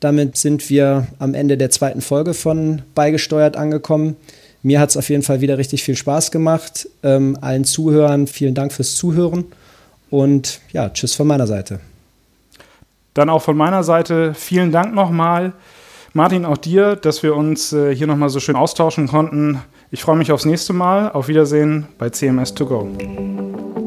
Damit 0.00 0.36
sind 0.36 0.68
wir 0.70 1.06
am 1.18 1.34
Ende 1.34 1.56
der 1.56 1.70
zweiten 1.70 2.00
Folge 2.00 2.34
von 2.34 2.82
Beigesteuert 2.94 3.56
angekommen. 3.56 4.16
Mir 4.62 4.80
hat 4.80 4.90
es 4.90 4.96
auf 4.96 5.08
jeden 5.08 5.22
Fall 5.22 5.40
wieder 5.40 5.58
richtig 5.58 5.84
viel 5.84 5.96
Spaß 5.96 6.30
gemacht. 6.30 6.88
Ähm, 7.02 7.36
allen 7.40 7.64
Zuhörern 7.64 8.26
vielen 8.26 8.54
Dank 8.54 8.72
fürs 8.72 8.96
Zuhören 8.96 9.44
und 10.10 10.60
ja, 10.72 10.88
tschüss 10.90 11.14
von 11.14 11.26
meiner 11.26 11.46
Seite. 11.46 11.80
Dann 13.14 13.28
auch 13.28 13.42
von 13.42 13.56
meiner 13.56 13.84
Seite 13.84 14.34
vielen 14.34 14.72
Dank 14.72 14.94
nochmal. 14.94 15.52
Martin, 16.12 16.44
auch 16.44 16.56
dir, 16.56 16.96
dass 16.96 17.22
wir 17.22 17.34
uns 17.34 17.72
äh, 17.72 17.94
hier 17.94 18.06
nochmal 18.06 18.28
so 18.28 18.40
schön 18.40 18.56
austauschen 18.56 19.08
konnten. 19.08 19.60
Ich 19.90 20.02
freue 20.02 20.16
mich 20.16 20.32
aufs 20.32 20.44
nächste 20.44 20.72
Mal. 20.72 21.10
Auf 21.10 21.28
Wiedersehen 21.28 21.86
bei 21.98 22.10
CMS 22.10 22.54
2 22.54 22.64
Go. 22.64 23.83